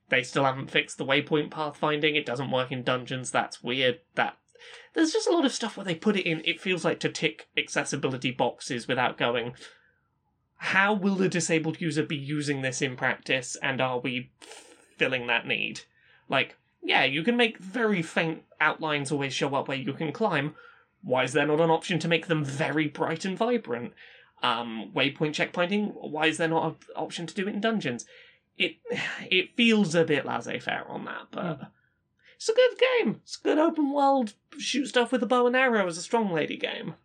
they 0.09 0.21
still 0.21 0.45
haven't 0.45 0.69
fixed 0.69 0.99
the 0.99 1.05
waypoint 1.05 1.49
pathfinding. 1.49 2.15
It 2.15 2.27
doesn't 2.27 2.51
work 2.51 2.71
in 2.71 2.83
dungeons. 2.83 3.31
That's 3.31 3.63
weird. 3.63 4.01
That 4.13 4.37
there's 4.93 5.11
just 5.11 5.27
a 5.27 5.31
lot 5.31 5.43
of 5.43 5.51
stuff 5.51 5.75
where 5.75 5.83
they 5.83 5.95
put 5.95 6.17
it 6.17 6.29
in. 6.29 6.43
It 6.45 6.61
feels 6.61 6.85
like 6.85 6.99
to 6.99 7.09
tick 7.09 7.47
accessibility 7.57 8.29
boxes 8.29 8.87
without 8.87 9.17
going. 9.17 9.53
How 10.57 10.93
will 10.93 11.15
the 11.15 11.27
disabled 11.27 11.81
user 11.81 12.03
be 12.03 12.15
using 12.15 12.61
this 12.61 12.79
in 12.79 12.95
practice, 12.95 13.57
and 13.63 13.81
are 13.81 14.01
we 14.01 14.29
filling 14.97 15.25
that 15.25 15.47
need? 15.47 15.81
Like, 16.29 16.57
yeah, 16.83 17.05
you 17.05 17.23
can 17.23 17.37
make 17.37 17.57
very 17.57 18.03
faint 18.03 18.43
outlines 18.61 19.11
always 19.11 19.33
show 19.33 19.55
up 19.55 19.67
where 19.67 19.77
you 19.77 19.93
can 19.93 20.11
climb. 20.11 20.53
Why 21.03 21.23
is 21.25 21.33
there 21.33 21.45
not 21.45 21.59
an 21.59 21.69
option 21.69 21.99
to 21.99 22.07
make 22.07 22.27
them 22.27 22.43
very 22.45 22.87
bright 22.87 23.25
and 23.25 23.37
vibrant? 23.37 23.93
Um, 24.41 24.91
waypoint 24.95 25.33
checkpointing. 25.33 25.93
Why 25.95 26.27
is 26.27 26.37
there 26.37 26.47
not 26.47 26.65
an 26.65 26.75
option 26.95 27.27
to 27.27 27.33
do 27.33 27.47
it 27.47 27.53
in 27.53 27.61
dungeons? 27.61 28.05
It 28.57 28.77
it 29.29 29.55
feels 29.55 29.95
a 29.95 30.03
bit 30.05 30.25
laissez-faire 30.25 30.85
on 30.87 31.05
that, 31.05 31.27
but 31.31 31.59
Mm. 31.59 31.67
it's 32.35 32.49
a 32.49 32.53
good 32.53 32.77
game. 32.79 33.21
It's 33.23 33.37
a 33.37 33.43
good 33.43 33.57
open 33.59 33.91
world 33.93 34.33
shoot 34.57 34.87
stuff 34.87 35.11
with 35.11 35.23
a 35.23 35.27
bow 35.27 35.47
and 35.47 35.55
arrow 35.55 35.87
as 35.87 35.97
a 35.97 36.01
strong 36.01 36.31
lady 36.31 36.57
game. 36.57 36.95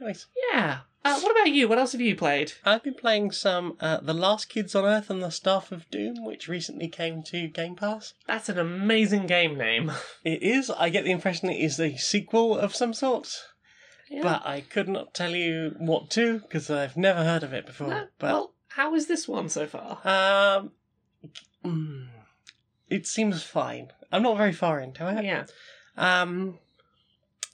Nice. 0.00 0.26
Yeah. 0.52 0.80
Uh, 1.06 1.20
what 1.20 1.30
about 1.32 1.50
you? 1.52 1.68
What 1.68 1.78
else 1.78 1.92
have 1.92 2.00
you 2.00 2.16
played? 2.16 2.52
I've 2.64 2.82
been 2.82 2.94
playing 2.94 3.30
some 3.32 3.76
uh, 3.80 3.98
The 4.00 4.14
Last 4.14 4.48
Kids 4.48 4.74
on 4.74 4.84
Earth 4.84 5.08
and 5.10 5.22
the 5.22 5.30
Staff 5.30 5.70
of 5.72 5.88
Doom, 5.90 6.24
which 6.24 6.48
recently 6.48 6.88
came 6.88 7.22
to 7.24 7.48
Game 7.48 7.76
Pass. 7.76 8.14
That's 8.26 8.48
an 8.48 8.58
amazing 8.58 9.26
game 9.26 9.56
name. 9.56 9.92
It 10.24 10.42
is. 10.42 10.70
I 10.70 10.88
get 10.88 11.04
the 11.04 11.12
impression 11.12 11.48
it 11.50 11.60
is 11.60 11.78
a 11.78 11.96
sequel 11.96 12.58
of 12.58 12.74
some 12.74 12.92
sort, 12.92 13.32
Yeah. 14.10 14.22
but 14.22 14.46
I 14.46 14.62
could 14.62 14.88
not 14.88 15.14
tell 15.14 15.30
you 15.36 15.74
what 15.78 16.10
to 16.10 16.40
because 16.40 16.68
I've 16.70 16.96
never 16.96 17.22
heard 17.22 17.42
of 17.44 17.52
it 17.52 17.66
before. 17.66 17.88
No, 17.88 18.06
but 18.18 18.26
well, 18.32 18.54
how 18.68 18.94
is 18.94 19.06
this 19.06 19.28
one 19.28 19.48
so 19.48 19.66
far? 19.66 20.00
um, 20.04 20.72
mm, 21.64 22.08
it 22.90 23.06
seems 23.06 23.42
fine. 23.42 23.92
I'm 24.10 24.22
not 24.22 24.36
very 24.36 24.52
far 24.52 24.80
into 24.80 25.08
it. 25.16 25.24
Yeah. 25.24 25.44
Um, 25.96 26.58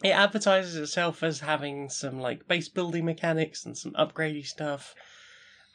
it 0.03 0.11
advertises 0.11 0.77
itself 0.77 1.23
as 1.23 1.41
having 1.41 1.89
some 1.89 2.21
like 2.21 2.49
base 2.49 2.69
building 2.69 3.05
mechanics 3.05 3.65
and 3.65 3.77
some 3.77 3.93
upgradey 3.93 4.45
stuff, 4.45 4.95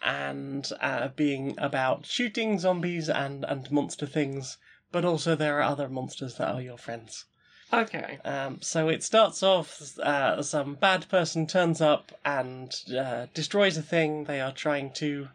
and 0.02 0.70
uh, 0.82 1.10
being 1.10 1.56
about 1.58 2.06
shooting 2.06 2.60
zombies 2.60 3.10
and 3.10 3.46
and 3.46 3.72
monster 3.72 4.06
things. 4.06 4.58
But 4.92 5.06
also 5.06 5.36
there 5.36 5.58
are 5.58 5.64
other 5.64 5.90
monsters 5.90 6.36
that 6.36 6.48
are 6.48 6.62
your 6.62 6.78
friends. 6.78 7.26
Okay. 7.74 8.20
Um, 8.24 8.62
so 8.62 8.88
it 8.88 9.04
starts 9.04 9.44
off 9.44 9.82
uh, 10.00 10.42
some 10.42 10.76
bad 10.76 11.10
person 11.10 11.46
turns 11.48 11.82
up 11.82 12.14
and 12.24 12.74
uh, 12.98 13.26
destroys 13.34 13.78
a 13.78 13.82
thing. 13.82 14.24
They 14.24 14.40
are 14.40 14.54
trying 14.54 14.92
to 14.94 15.28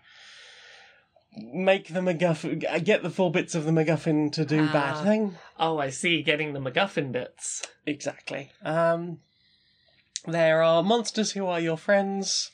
make 1.37 1.89
the 1.89 2.01
MacGuffin, 2.01 2.85
get 2.85 3.03
the 3.03 3.11
four 3.11 3.31
bits 3.31 3.55
of 3.55 3.65
the 3.65 3.71
MacGuffin 3.73 4.31
to 4.33 4.45
do 4.45 4.67
Ah. 4.69 4.73
bad 4.73 5.03
thing. 5.05 5.37
Oh, 5.59 5.79
I 5.79 5.91
see. 5.91 6.23
Getting 6.23 6.53
the 6.53 6.61
MacGuffin 6.61 7.11
bits. 7.12 7.62
Exactly. 7.87 8.51
Um, 8.62 9.21
there 10.27 10.62
are 10.62 10.83
monsters 10.83 11.33
who 11.33 11.47
are 11.47 11.61
your 11.61 11.77
friends, 11.79 12.51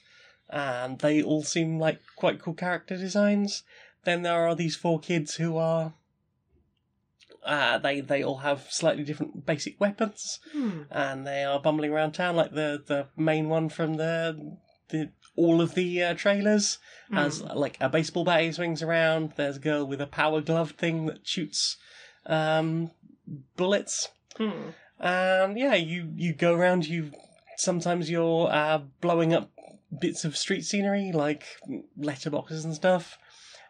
and 0.48 0.98
they 1.00 1.22
all 1.22 1.42
seem 1.42 1.78
like 1.78 2.00
quite 2.16 2.40
cool 2.40 2.54
character 2.54 2.96
designs. 2.96 3.62
Then 4.04 4.22
there 4.22 4.46
are 4.46 4.54
these 4.54 4.76
four 4.76 4.98
kids 5.00 5.36
who 5.36 5.56
are. 5.56 5.94
Uh, 7.44 7.78
they 7.78 8.00
they 8.00 8.22
all 8.22 8.38
have 8.38 8.66
slightly 8.70 9.04
different 9.04 9.46
basic 9.46 9.80
weapons, 9.80 10.38
Hmm. 10.52 10.82
and 10.90 11.26
they 11.26 11.44
are 11.44 11.60
bumbling 11.60 11.92
around 11.92 12.12
town 12.12 12.36
like 12.36 12.52
the 12.52 12.82
the 12.86 13.08
main 13.16 13.48
one 13.48 13.68
from 13.70 13.94
the 13.94 14.56
the 14.88 15.10
all 15.38 15.60
of 15.60 15.74
the 15.74 16.02
uh, 16.02 16.14
trailers 16.14 16.78
has 17.12 17.40
like 17.42 17.78
a 17.80 17.88
baseball 17.88 18.24
bat 18.24 18.42
he 18.42 18.52
swings 18.52 18.82
around. 18.82 19.32
There's 19.36 19.56
a 19.56 19.60
girl 19.60 19.86
with 19.86 20.00
a 20.00 20.06
power 20.06 20.40
glove 20.40 20.72
thing 20.72 21.06
that 21.06 21.26
shoots 21.26 21.76
um, 22.26 22.90
bullets. 23.56 24.08
Hmm. 24.36 24.70
And 24.98 25.58
yeah, 25.58 25.74
you 25.74 26.12
you 26.16 26.34
go 26.34 26.54
around. 26.54 26.86
You 26.86 27.12
sometimes 27.56 28.10
you're 28.10 28.48
uh, 28.50 28.80
blowing 29.00 29.32
up 29.32 29.50
bits 29.96 30.24
of 30.24 30.36
street 30.36 30.64
scenery 30.64 31.12
like 31.12 31.44
letterboxes 31.98 32.64
and 32.64 32.74
stuff, 32.74 33.16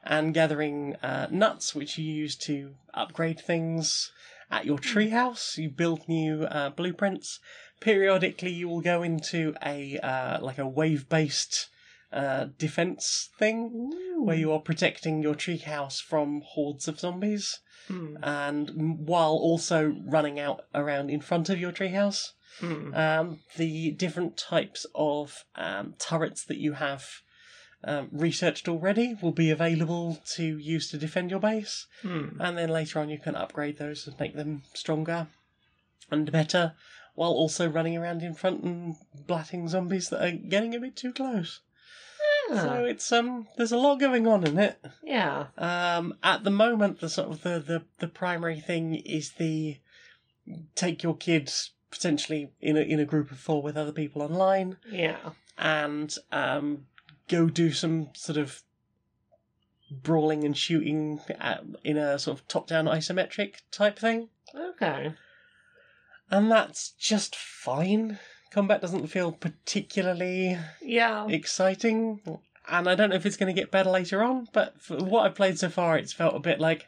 and 0.02 0.34
gathering 0.34 0.96
uh, 1.02 1.28
nuts 1.30 1.74
which 1.74 1.98
you 1.98 2.04
use 2.04 2.34
to 2.36 2.74
upgrade 2.94 3.40
things 3.40 4.10
at 4.50 4.64
your 4.64 4.78
treehouse. 4.78 5.58
You 5.58 5.68
build 5.68 6.08
new 6.08 6.44
uh, 6.44 6.70
blueprints. 6.70 7.40
Periodically, 7.80 8.50
you 8.52 8.68
will 8.68 8.80
go 8.80 9.02
into 9.02 9.54
a 9.64 9.98
uh, 9.98 10.40
like 10.40 10.58
a 10.58 10.66
wave 10.66 11.08
based 11.08 11.68
uh, 12.12 12.46
defense 12.58 13.28
thing 13.38 13.92
where 14.18 14.36
you 14.36 14.50
are 14.52 14.60
protecting 14.60 15.22
your 15.22 15.34
treehouse 15.34 16.00
from 16.00 16.42
hordes 16.44 16.88
of 16.88 16.98
zombies 17.00 17.60
Hmm. 17.86 18.16
and 18.22 19.06
while 19.06 19.32
also 19.32 19.94
running 20.04 20.38
out 20.38 20.64
around 20.74 21.08
in 21.10 21.22
front 21.22 21.48
of 21.48 21.58
your 21.58 21.72
treehouse. 21.72 22.32
Hmm. 22.60 22.92
Um, 22.94 23.40
the 23.56 23.92
different 23.92 24.36
types 24.36 24.84
of 24.94 25.44
um, 25.54 25.94
turrets 25.98 26.44
that 26.46 26.58
you 26.58 26.74
have 26.74 27.06
um, 27.84 28.08
researched 28.12 28.68
already 28.68 29.14
will 29.22 29.32
be 29.32 29.50
available 29.50 30.20
to 30.34 30.58
use 30.58 30.90
to 30.90 30.98
defend 30.98 31.30
your 31.30 31.40
base, 31.40 31.86
Hmm. 32.02 32.30
and 32.40 32.58
then 32.58 32.68
later 32.68 32.98
on 32.98 33.08
you 33.08 33.18
can 33.18 33.36
upgrade 33.36 33.78
those 33.78 34.06
and 34.06 34.18
make 34.20 34.34
them 34.34 34.64
stronger 34.74 35.28
and 36.10 36.30
better, 36.32 36.74
while 37.18 37.32
also 37.32 37.68
running 37.68 37.96
around 37.96 38.22
in 38.22 38.32
front 38.32 38.62
and 38.62 38.94
blatting 39.26 39.66
zombies 39.68 40.08
that 40.08 40.24
are 40.24 40.30
getting 40.30 40.72
a 40.74 40.78
bit 40.80 40.94
too 40.94 41.12
close. 41.12 41.60
So 42.54 42.84
it's 42.84 43.10
um, 43.12 43.46
there's 43.56 43.72
a 43.72 43.76
lot 43.76 44.00
going 44.00 44.26
on 44.26 44.46
in 44.46 44.58
it. 44.58 44.80
yeah. 45.02 45.46
Um, 45.58 46.14
at 46.22 46.44
the 46.44 46.50
moment, 46.50 47.00
the 47.00 47.08
sort 47.08 47.28
of 47.28 47.42
the, 47.42 47.58
the, 47.58 47.82
the 47.98 48.08
primary 48.08 48.58
thing 48.60 48.94
is 48.94 49.32
the 49.32 49.78
take 50.74 51.02
your 51.02 51.16
kids 51.16 51.72
potentially 51.90 52.52
in 52.60 52.76
a 52.76 52.80
in 52.80 53.00
a 53.00 53.04
group 53.04 53.30
of 53.30 53.38
four 53.38 53.62
with 53.62 53.76
other 53.76 53.92
people 53.92 54.22
online 54.22 54.76
Yeah. 54.90 55.18
and 55.58 56.14
um, 56.32 56.86
go 57.28 57.48
do 57.50 57.72
some 57.72 58.10
sort 58.14 58.38
of 58.38 58.62
brawling 59.90 60.44
and 60.44 60.56
shooting 60.56 61.20
at, 61.38 61.64
in 61.84 61.96
a 61.98 62.18
sort 62.18 62.38
of 62.38 62.48
top 62.48 62.66
down 62.66 62.86
isometric 62.86 63.56
type 63.70 63.98
thing, 63.98 64.28
Okay. 64.54 65.12
And 66.30 66.50
that's 66.50 66.90
just 66.90 67.34
fine. 67.36 68.18
Combat 68.50 68.80
doesn't 68.80 69.06
feel 69.08 69.32
particularly 69.32 70.58
Yeah. 70.80 71.26
exciting, 71.28 72.20
and 72.68 72.88
I 72.88 72.94
don't 72.94 73.10
know 73.10 73.16
if 73.16 73.26
it's 73.26 73.36
going 73.36 73.54
to 73.54 73.58
get 73.60 73.70
better 73.70 73.90
later 73.90 74.22
on. 74.22 74.48
But 74.52 74.80
for 74.80 74.96
what 74.96 75.26
I've 75.26 75.34
played 75.34 75.58
so 75.58 75.68
far, 75.68 75.96
it's 75.98 76.12
felt 76.12 76.34
a 76.34 76.40
bit 76.40 76.58
like, 76.60 76.86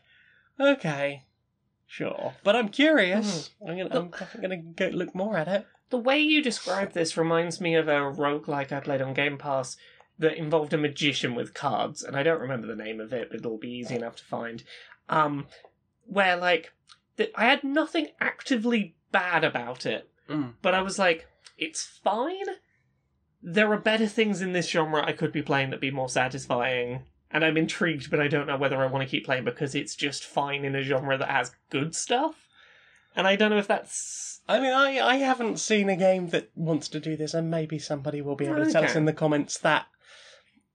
okay, 0.59 1.25
sure. 1.87 2.35
But 2.45 2.57
I'm 2.57 2.69
curious. 2.69 3.51
I'm 3.67 3.77
gonna, 3.77 3.99
I'm 3.99 4.09
definitely 4.09 4.49
going 4.49 4.75
to 4.75 4.91
go 4.91 4.97
look 4.97 5.15
more 5.15 5.37
at 5.37 5.49
it. 5.49 5.67
The 5.91 5.99
way 5.99 6.19
you 6.21 6.43
describe 6.43 6.93
this 6.93 7.17
reminds 7.17 7.61
me 7.61 7.75
of 7.75 7.89
a 7.89 7.93
roguelike 7.93 8.71
I 8.73 8.81
played 8.81 9.03
on 9.03 9.13
Game 9.13 9.37
Pass 9.39 9.77
that 10.19 10.37
involved 10.37 10.73
a 10.73 10.79
magician 10.79 11.35
with 11.35 11.55
cards, 11.55 12.03
and 12.03 12.15
I 12.17 12.23
don't 12.23 12.41
remember 12.41 12.67
the 12.67 12.77
name 12.77 13.01
of 13.01 13.13
it, 13.13 13.29
but 13.31 13.41
it'll 13.41 13.59
be 13.59 13.71
easy 13.73 13.97
enough 13.97 14.17
to 14.17 14.25
find. 14.25 14.63
Um, 15.09 15.47
where 16.07 16.37
like 16.37 16.73
th- 17.17 17.33
I 17.35 17.47
had 17.47 17.65
nothing 17.65 18.09
actively 18.21 18.95
bad 19.13 19.45
about 19.45 19.87
it, 19.87 20.09
Mm. 20.29 20.55
but 20.63 20.75
I 20.75 20.83
was 20.83 20.99
like, 20.99 21.27
it's 21.59 21.85
fine. 21.85 22.47
There 23.43 23.73
are 23.73 23.79
better 23.79 24.07
things 24.07 24.41
in 24.43 24.53
this 24.53 24.69
genre 24.69 25.05
I 25.05 25.13
could 25.13 25.33
be 25.33 25.43
playing 25.43 25.71
that'd 25.71 25.81
be 25.81 25.91
more 25.91 26.09
satisfying. 26.09 27.05
And 27.33 27.45
I'm 27.45 27.57
intrigued, 27.57 28.11
but 28.11 28.21
I 28.21 28.29
don't 28.29 28.47
know 28.47 28.57
whether 28.57 28.77
I 28.83 28.87
want 28.87 29.03
to 29.05 29.11
keep 29.11 29.25
playing 29.25 29.45
because 29.45 29.75
it's 29.75 29.95
just 29.95 30.25
fine 30.25 30.65
in 30.65 30.75
a 30.75 30.83
genre 30.83 31.17
that 31.17 31.29
has 31.31 31.53
good 31.71 31.95
stuff. 31.95 32.49
And 33.15 33.27
I 33.27 33.37
don't 33.37 33.51
know 33.51 33.59
if 33.59 33.69
that's 33.69 34.41
I 34.49 34.59
mean, 34.59 34.73
I, 34.73 34.99
I 34.99 35.17
haven't 35.17 35.61
seen 35.61 35.89
a 35.89 35.97
game 35.97 36.31
that 36.31 36.51
wants 36.57 36.89
to 36.89 36.99
do 36.99 37.17
this, 37.17 37.35
and 37.35 37.49
maybe 37.51 37.79
somebody 37.79 38.21
will 38.21 38.35
be 38.35 38.47
able 38.47 38.65
to 38.65 38.73
tell 38.73 38.83
us 38.85 38.97
in 38.97 39.05
the 39.05 39.13
comments 39.13 39.59
that 39.59 39.87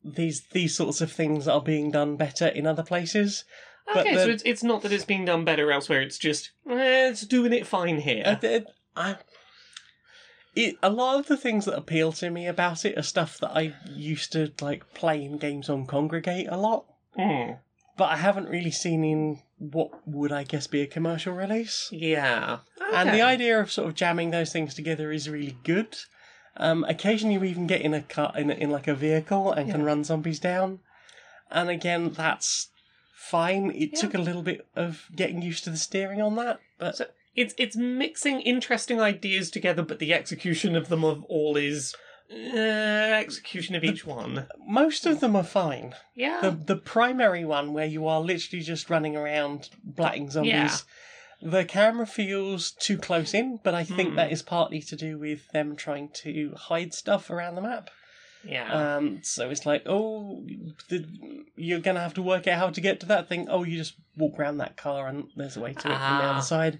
these 0.04 0.44
these 0.52 0.76
sorts 0.76 1.02
of 1.02 1.12
things 1.12 1.46
are 1.48 1.62
being 1.62 1.92
done 1.92 2.16
better 2.16 2.48
in 2.48 2.66
other 2.68 2.84
places. 2.84 3.44
Okay, 3.94 4.16
the- 4.16 4.24
so 4.24 4.30
it's 4.30 4.44
it's 4.46 4.64
not 4.64 4.82
that 4.84 4.92
it's 4.92 5.06
being 5.06 5.26
done 5.26 5.44
better 5.46 5.72
elsewhere. 5.72 6.02
It's 6.02 6.18
just 6.18 6.52
eh, 6.70 7.10
it's 7.10 7.26
doing 7.26 7.54
it 7.54 7.68
fine 7.68 8.00
here. 8.00 8.24
I 8.26 8.36
did. 8.36 8.68
I. 8.96 9.18
It, 10.56 10.78
a 10.82 10.90
lot 10.90 11.20
of 11.20 11.28
the 11.28 11.36
things 11.36 11.66
that 11.66 11.78
appeal 11.78 12.14
to 12.14 12.30
me 12.30 12.48
about 12.48 12.86
it 12.86 12.98
are 12.98 13.04
stuff 13.04 13.38
that 13.40 13.52
I 13.56 13.74
used 13.94 14.32
to 14.32 14.54
like 14.62 14.94
play 14.94 15.22
in 15.24 15.38
games 15.38 15.70
on 15.70 15.86
Kongregate 15.86 16.50
a 16.50 16.56
lot, 16.56 16.86
Hmm. 17.18 17.54
but 17.98 18.06
I 18.06 18.16
haven't 18.16 18.48
really 18.48 18.72
seen 18.72 19.04
in 19.04 19.42
what 19.58 19.92
would 20.08 20.32
I 20.32 20.44
guess 20.46 20.68
be 20.68 20.82
a 20.82 20.88
commercial 20.88 21.34
release. 21.34 21.90
Yeah. 21.92 22.60
And 22.94 23.10
the 23.14 23.22
idea 23.22 23.60
of 23.60 23.70
sort 23.72 23.90
of 23.90 23.96
jamming 23.96 24.32
those 24.32 24.54
things 24.54 24.74
together 24.74 25.12
is 25.12 25.30
really 25.30 25.58
good. 25.66 25.98
Um, 26.56 26.86
occasionally, 26.88 27.34
you 27.36 27.44
even 27.44 27.68
get 27.68 27.82
in 27.82 27.94
a 27.94 28.02
car 28.02 28.32
in, 28.38 28.50
in 28.50 28.70
like 28.72 28.88
a 28.88 28.96
vehicle 28.96 29.52
and 29.52 29.70
can 29.70 29.84
run 29.84 30.06
zombies 30.06 30.40
down. 30.40 30.80
And 31.52 31.70
again, 31.70 32.12
that's 32.12 32.70
fine. 33.16 33.72
It 33.72 33.92
Yeah. 33.94 34.00
took 34.02 34.14
a 34.14 34.18
little 34.20 34.44
bit 34.44 34.68
of 34.76 35.08
getting 35.16 35.42
used 35.42 35.64
to 35.64 35.70
the 35.72 35.78
steering 35.78 36.22
on 36.22 36.36
that, 36.36 36.60
but 36.78 36.98
So- 36.98 37.08
It's 37.36 37.54
it's 37.58 37.76
mixing 37.76 38.40
interesting 38.42 39.02
ideas 39.02 39.50
together, 39.52 39.82
but 39.82 40.00
the 40.00 40.14
execution 40.14 40.76
of 40.76 40.88
them 40.90 41.04
of 41.04 41.24
all 41.26 41.58
is 41.58 41.94
uh, 42.32 42.58
execution 42.58 43.76
of 43.76 43.84
each 43.84 44.06
one. 44.06 44.48
most 44.66 45.06
of 45.06 45.20
them 45.20 45.36
are 45.36 45.44
fine. 45.44 45.94
Yeah. 46.16 46.40
The 46.42 46.52
the 46.52 46.76
primary 46.78 47.46
one 47.46 47.74
where 47.74 47.86
you 47.86 48.08
are 48.08 48.20
literally 48.22 48.64
just 48.64 48.90
running 48.90 49.16
around 49.16 49.70
blatting 49.84 50.30
zombies. 50.32 50.52
Yeah. 50.54 51.50
The 51.52 51.66
camera 51.66 52.08
feels 52.08 52.72
too 52.72 52.98
close 52.98 53.34
in, 53.34 53.60
but 53.64 53.74
I 53.76 53.84
think 53.84 54.12
Hmm. 54.12 54.16
that 54.16 54.32
is 54.32 54.42
partly 54.42 54.82
to 54.82 54.96
do 54.96 55.18
with 55.20 55.50
them 55.52 55.76
trying 55.76 56.10
to 56.24 56.56
hide 56.58 56.94
stuff 56.94 57.30
around 57.30 57.56
the 57.56 57.62
map. 57.62 57.90
Yeah. 58.46 58.96
Um, 58.98 59.20
so 59.24 59.50
it's 59.50 59.66
like, 59.66 59.84
oh, 59.86 60.46
the, 60.90 61.06
you're 61.56 61.80
gonna 61.80 62.00
have 62.02 62.14
to 62.16 62.22
work 62.22 62.48
out 62.48 62.60
how 62.60 62.70
to 62.70 62.82
get 62.82 63.00
to 63.02 63.06
that 63.08 63.28
thing. 63.28 63.48
Oh, 63.50 63.64
you 63.64 63.78
just 63.78 63.96
walk 64.18 64.40
around 64.40 64.58
that 64.58 64.78
car 64.78 65.08
and 65.08 65.30
there's 65.36 65.58
a 65.58 65.62
way 65.62 65.74
to 65.74 65.80
it 65.80 65.82
from 65.82 65.92
the 65.92 65.96
Ah. 66.24 66.32
other 66.34 66.42
side. 66.42 66.80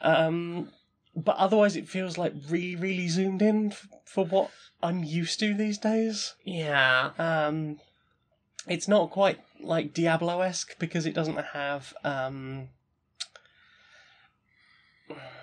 Um, 0.00 0.70
but 1.16 1.36
otherwise, 1.36 1.74
it 1.76 1.88
feels 1.88 2.16
like 2.16 2.32
really, 2.48 2.76
really 2.76 3.08
zoomed 3.08 3.42
in 3.42 3.72
f- 3.72 3.88
for 4.04 4.24
what 4.24 4.50
I'm 4.82 5.02
used 5.02 5.40
to 5.40 5.54
these 5.54 5.78
days. 5.78 6.34
yeah. 6.44 7.10
Um, 7.18 7.80
it's 8.66 8.86
not 8.86 9.10
quite 9.10 9.38
like 9.60 9.94
Diablo 9.94 10.40
esque 10.42 10.78
because 10.78 11.06
it 11.06 11.14
doesn't 11.14 11.42
have 11.52 11.94
um, 12.04 12.68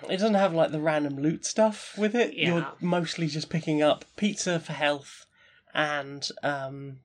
it 0.08 0.18
doesn't 0.18 0.34
have 0.34 0.54
like 0.54 0.72
the 0.72 0.80
random 0.80 1.16
loot 1.18 1.44
stuff 1.44 1.96
with 1.98 2.14
it. 2.14 2.34
Yeah. 2.34 2.48
You're 2.54 2.72
mostly 2.80 3.26
just 3.28 3.50
picking 3.50 3.82
up 3.82 4.04
pizza 4.16 4.58
for 4.60 4.72
health 4.72 5.26
and 5.74 6.28
um, 6.42 7.00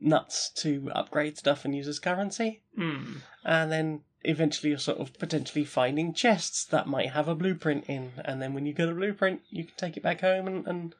nuts 0.00 0.50
to 0.56 0.90
upgrade 0.94 1.36
stuff 1.38 1.64
and 1.64 1.74
use 1.74 1.88
as 1.88 1.98
currency, 1.98 2.62
Hmm. 2.76 3.16
and 3.44 3.70
then 3.70 4.00
eventually 4.22 4.70
you're 4.70 4.78
sort 4.78 4.98
of 4.98 5.18
potentially 5.18 5.64
finding 5.64 6.14
chests 6.14 6.64
that 6.64 6.86
might 6.86 7.10
have 7.10 7.28
a 7.28 7.34
blueprint 7.34 7.84
in, 7.88 8.12
and 8.24 8.40
then 8.40 8.54
when 8.54 8.64
you 8.66 8.72
get 8.72 8.88
a 8.88 8.94
blueprint, 8.94 9.42
you 9.50 9.64
can 9.64 9.74
take 9.76 9.96
it 9.96 10.02
back 10.02 10.20
home 10.20 10.46
and. 10.46 10.66
and 10.66 10.94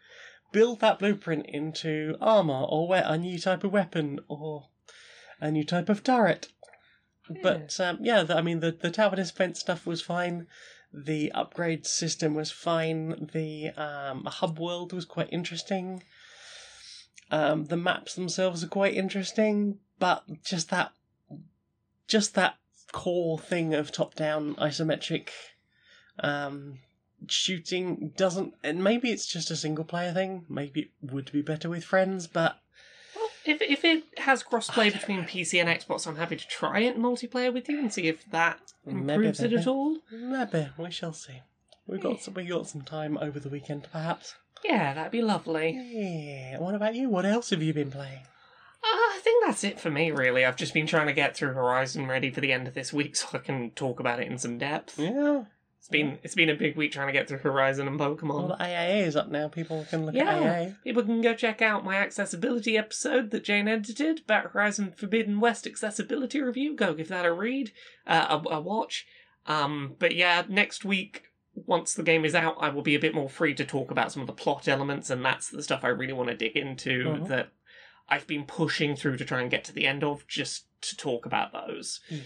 Build 0.53 0.79
that 0.79 1.01
blueprint 1.01 1.47
into 1.47 2.17
armor, 2.21 2.63
or 2.69 2.87
we- 2.87 2.97
a 2.99 3.19
new 3.19 3.41
type 3.41 3.65
of 3.65 3.73
weapon, 3.73 4.21
or 4.29 4.69
a 5.41 5.51
new 5.51 5.65
type 5.65 5.89
of 5.89 6.05
turret. 6.05 6.47
But 7.43 7.81
um, 7.81 7.99
yeah, 8.01 8.23
the, 8.23 8.37
I 8.37 8.41
mean, 8.41 8.61
the 8.61 8.71
the 8.71 8.93
tower 8.93 9.17
defense 9.17 9.59
stuff 9.59 9.85
was 9.85 10.01
fine. 10.01 10.47
The 10.97 11.33
upgrade 11.33 11.87
system 11.87 12.35
was 12.35 12.53
fine. 12.53 13.29
The 13.33 13.71
um, 13.71 14.25
hub 14.27 14.61
world 14.61 14.93
was 14.93 15.05
quite 15.05 15.29
interesting. 15.33 16.05
Um, 17.33 17.65
the 17.65 17.77
maps 17.77 18.15
themselves 18.15 18.63
are 18.63 18.69
quite 18.69 18.95
interesting, 18.95 19.81
but 19.99 20.23
just 20.45 20.71
that, 20.71 20.93
just 22.07 22.37
that 22.37 22.59
core 22.93 23.41
thing 23.41 23.75
of 23.75 23.91
top-down 23.91 24.55
isometric 24.55 25.31
um, 26.21 26.79
shooting 27.27 28.13
doesn't. 28.17 28.55
And 28.63 28.85
maybe 28.85 29.11
it's 29.11 29.27
just 29.27 29.51
a 29.51 29.57
single-player 29.57 30.13
thing. 30.13 30.45
Maybe 30.49 30.81
it 30.81 31.13
would 31.13 31.33
be 31.33 31.43
better 31.43 31.69
with 31.69 31.83
friends, 31.83 32.29
but 32.29 32.61
if 33.47 33.61
if 33.63 33.85
it 33.85 34.05
has 34.19 34.43
crossplay 34.43 34.93
between 34.93 35.25
PC 35.25 35.61
and 35.61 35.69
Xbox, 35.69 36.07
I'm 36.07 36.17
happy 36.17 36.37
to 36.37 36.47
try 36.47 36.81
it 36.81 36.99
multiplayer 36.99 37.53
with 37.53 37.69
you 37.69 37.79
and 37.79 37.93
see 37.93 38.09
if 38.09 38.29
that 38.31 38.73
Maybe, 38.85 39.01
improves 39.01 39.41
it 39.41 39.53
at 39.53 39.67
all. 39.67 39.99
maybe 40.11 40.69
we 40.79 40.91
shall 40.91 41.13
see. 41.13 41.41
We 41.87 41.99
got 41.99 42.21
some, 42.23 42.35
we 42.35 42.45
got 42.47 42.67
some 42.69 42.83
time 42.83 43.19
over 43.19 43.39
the 43.39 43.49
weekend, 43.51 43.89
perhaps. 43.93 44.35
Yeah, 44.65 44.95
that'd 44.95 45.13
be 45.13 45.21
lovely. 45.21 45.73
Yeah. 45.93 46.59
What 46.59 46.75
about 46.75 46.95
you? 46.95 47.11
What 47.11 47.27
else 47.27 47.51
have 47.51 47.63
you 47.63 47.75
been 47.75 47.91
playing? 47.91 48.21
Uh, 48.83 48.87
I 48.87 49.21
think 49.23 49.45
that's 49.45 49.65
it 49.65 49.79
for 49.79 49.91
me, 49.91 50.11
really. 50.11 50.45
I've 50.45 50.57
just 50.57 50.73
been 50.73 50.87
trying 50.87 51.07
to 51.09 51.13
get 51.13 51.37
through 51.37 51.53
Horizon 51.53 52.07
ready 52.07 52.31
for 52.31 52.41
the 52.41 52.53
end 52.53 52.67
of 52.69 52.75
this 52.75 52.93
week 52.93 53.17
so 53.17 53.29
I 53.35 53.39
can 53.39 53.71
talk 53.73 54.01
about 54.01 54.21
it 54.21 54.29
in 54.29 54.39
some 54.39 54.57
depth. 54.59 54.99
Yeah. 54.99 55.45
It's 55.85 55.91
been 55.91 56.19
it's 56.23 56.35
been 56.35 56.49
a 56.49 56.55
big 56.55 56.77
week 56.79 56.93
trying 56.93 57.09
to 57.09 57.13
get 57.13 57.29
through 57.29 57.41
Horizon 57.41 57.87
and 57.87 57.99
Well, 58.01 58.17
Pokemon. 58.17 58.49
the 58.57 58.65
AAA 58.65 59.07
is 59.07 59.17
up 59.17 59.29
now. 59.31 59.49
People 59.49 59.85
can 59.91 60.07
look 60.07 60.15
Yeah. 60.15 60.35
at 60.35 60.43
AA. 60.43 60.75
People 60.83 61.03
can 61.03 61.21
go 61.21 61.35
check 61.35 61.61
out 61.61 61.85
my 61.85 61.97
accessibility 61.97 62.79
episode 62.79 63.31
that 63.33 63.45
Jane 63.45 63.69
edited 63.69 64.21
about 64.21 64.53
Horizon 64.53 64.93
Forbidden 64.97 65.41
West 65.41 65.67
accessibility 65.67 66.41
review. 66.41 66.75
Go 66.75 66.95
give 66.95 67.09
that 67.09 67.27
a 67.27 67.33
read, 67.35 67.71
uh, 68.07 68.41
a, 68.49 68.55
a 68.55 68.61
watch. 68.63 69.07
Um, 69.45 69.97
but 69.99 70.15
yeah, 70.15 70.45
next 70.49 70.87
week, 70.87 71.25
once 71.55 71.93
the 71.93 72.03
game 72.03 72.25
is 72.25 72.35
out, 72.35 72.57
I 72.61 72.71
will 72.71 72.81
be 72.81 72.95
a 72.95 72.99
bit 72.99 73.15
more 73.15 73.29
free 73.29 73.53
to 73.53 73.65
talk 73.67 73.91
about 73.91 74.11
some 74.11 74.23
of 74.23 74.27
the 74.27 74.33
plot 74.33 74.67
elements, 74.67 75.11
and 75.11 75.23
that's 75.23 75.51
the 75.51 75.63
stuff 75.63 75.85
I 75.85 75.89
really 75.89 76.15
want 76.15 76.31
to 76.31 76.35
dig 76.35 76.57
into 76.57 77.05
Mhm. 77.09 77.29
that 77.29 77.51
I've 78.09 78.27
been 78.27 78.45
pushing 78.47 78.97
through 78.97 79.19
to 79.19 79.25
try 79.27 79.43
and 79.43 79.51
get 79.51 79.65
to 79.65 79.73
the 79.75 79.87
end 79.87 80.03
of, 80.03 80.27
just 80.27 80.65
to 80.81 80.97
talk 80.97 81.27
about 81.27 81.53
those. 81.53 82.01
Mm. 82.11 82.21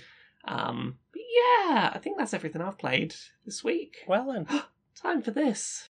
Um, 0.44 0.98
but 1.12 1.22
yeah, 1.22 1.90
I 1.94 1.98
think 1.98 2.18
that's 2.18 2.34
everything 2.34 2.62
I've 2.62 2.78
played 2.78 3.14
this 3.44 3.62
week. 3.62 3.98
Well 4.06 4.32
then. 4.32 4.46
Time 4.94 5.22
for 5.22 5.30
this. 5.30 5.88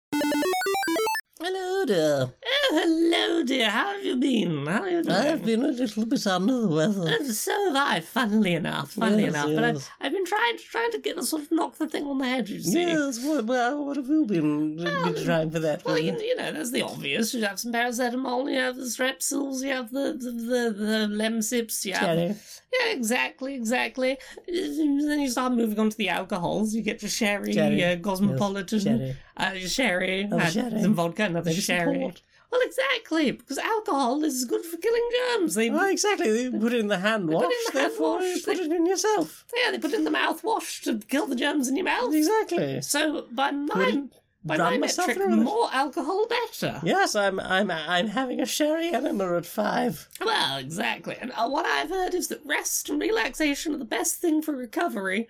Hello 1.40 1.84
there. 1.84 2.30
Oh, 2.46 2.80
hello, 2.80 3.42
dear. 3.42 3.68
How 3.68 3.92
have 3.92 4.04
you 4.04 4.16
been? 4.16 4.66
How 4.66 4.82
are 4.82 4.88
you 4.88 5.02
doing? 5.02 5.16
I've 5.16 5.44
been 5.44 5.64
a 5.64 5.68
little 5.68 6.06
bit 6.06 6.24
under 6.28 6.60
the 6.60 6.68
weather. 6.68 7.08
Uh, 7.10 7.24
so 7.24 7.50
have 7.66 7.76
I, 7.76 8.00
funnily 8.00 8.54
enough, 8.54 8.92
funnily 8.92 9.24
Yes, 9.24 9.34
enough. 9.34 9.50
But 9.52 9.64
I've. 9.64 9.90
I've 10.00 10.12
been 10.12 10.24
trying 10.24 10.56
to 10.58 10.62
trying 10.62 10.92
to 10.92 10.98
get 11.00 11.18
a 11.18 11.24
sort 11.24 11.42
of 11.42 11.50
knock 11.50 11.76
the 11.76 11.88
thing 11.88 12.04
on 12.04 12.18
the 12.18 12.24
head, 12.28 12.48
you 12.48 12.60
see. 12.60 12.82
Yes, 12.82 13.18
what, 13.24 13.46
well, 13.46 13.84
what 13.84 13.96
have 13.96 14.06
you 14.06 14.24
been, 14.26 14.76
been 14.76 14.86
Um, 14.86 15.14
trying 15.24 15.50
for 15.50 15.58
that? 15.58 15.84
Well, 15.84 15.98
you, 15.98 16.16
you 16.16 16.36
know, 16.36 16.52
there's 16.52 16.70
the 16.70 16.82
obvious. 16.82 17.34
You 17.34 17.44
have 17.44 17.58
some 17.58 17.72
paracetamol, 17.72 18.50
you 18.52 18.60
have 18.60 18.76
the 18.76 18.82
strepsils, 18.82 19.60
you 19.60 19.70
have 19.70 19.90
the 19.90 20.12
the, 20.16 20.30
the, 20.30 20.84
the 20.84 21.08
lemsips, 21.10 21.84
you 21.84 21.94
have... 21.94 22.02
Cherry. 22.02 22.36
Yeah, 22.80 22.92
exactly, 22.92 23.54
exactly. 23.54 24.18
Then 24.46 25.20
you 25.20 25.30
start 25.30 25.52
moving 25.52 25.78
on 25.78 25.90
to 25.90 25.96
the 25.96 26.08
alcohols. 26.08 26.74
You 26.74 26.82
get 26.82 27.02
your 27.02 27.08
sherry, 27.08 27.52
Sherry, 27.52 27.84
uh, 27.84 27.98
cosmopolitan, 27.98 28.80
Cherry. 28.80 29.16
Uh, 29.36 29.54
sherry, 29.54 30.28
uh, 30.30 30.46
sherry. 30.50 30.82
some 30.82 30.94
vodka, 30.94 31.24
another 31.24 31.50
Maybe 31.50 31.60
sherry. 31.60 31.98
port. 31.98 32.22
Well, 32.52 32.60
exactly, 32.64 33.32
because 33.32 33.58
alcohol 33.58 34.22
is 34.22 34.44
good 34.44 34.64
for 34.64 34.76
killing 34.76 35.08
germs. 35.32 35.54
They, 35.56 35.70
Oh, 35.70 35.90
exactly. 35.90 36.48
They 36.48 36.56
put 36.56 36.72
it 36.72 36.78
in 36.78 36.86
the 36.86 36.98
hand 36.98 37.26
put 37.26 37.34
wash, 37.36 37.44
it 37.44 37.48
in 37.50 37.74
the 37.74 37.80
hand 37.80 37.90
therefore 37.90 38.20
you 38.22 38.32
wash, 38.34 38.44
put 38.44 38.56
they- 38.58 38.62
it 38.64 38.72
in 38.72 38.86
yourself. 38.86 39.44
yeah, 39.56 39.70
they 39.72 39.78
put 39.78 39.92
it 39.92 39.96
in 39.96 40.04
the 40.04 40.10
mouthwash 40.12 40.82
to 40.84 40.98
kill 41.08 41.26
the 41.26 41.34
germs 41.34 41.66
in 41.68 41.76
your 41.76 41.84
mouth. 41.84 42.14
Exactly. 42.14 42.80
So 42.82 43.26
by 43.32 43.50
Put 43.50 43.74
my 43.76 44.02
by 44.46 44.56
my 44.58 44.76
metric, 44.76 45.18
more 45.26 45.68
alcohol 45.72 46.26
better. 46.28 46.78
Yes, 46.84 47.16
I'm, 47.16 47.40
I'm, 47.40 47.70
I'm 47.70 48.08
having 48.08 48.40
a 48.40 48.46
sherry 48.46 48.92
enema 48.92 49.36
at 49.38 49.46
five. 49.46 50.06
Well, 50.24 50.58
exactly. 50.58 51.16
And 51.18 51.32
uh, 51.34 51.48
what 51.48 51.64
I've 51.64 51.88
heard 51.88 52.12
is 52.14 52.28
that 52.28 52.44
rest 52.44 52.90
and 52.90 53.00
relaxation 53.00 53.74
are 53.74 53.78
the 53.78 53.86
best 53.86 54.16
thing 54.16 54.42
for 54.42 54.52
recovery. 54.54 55.28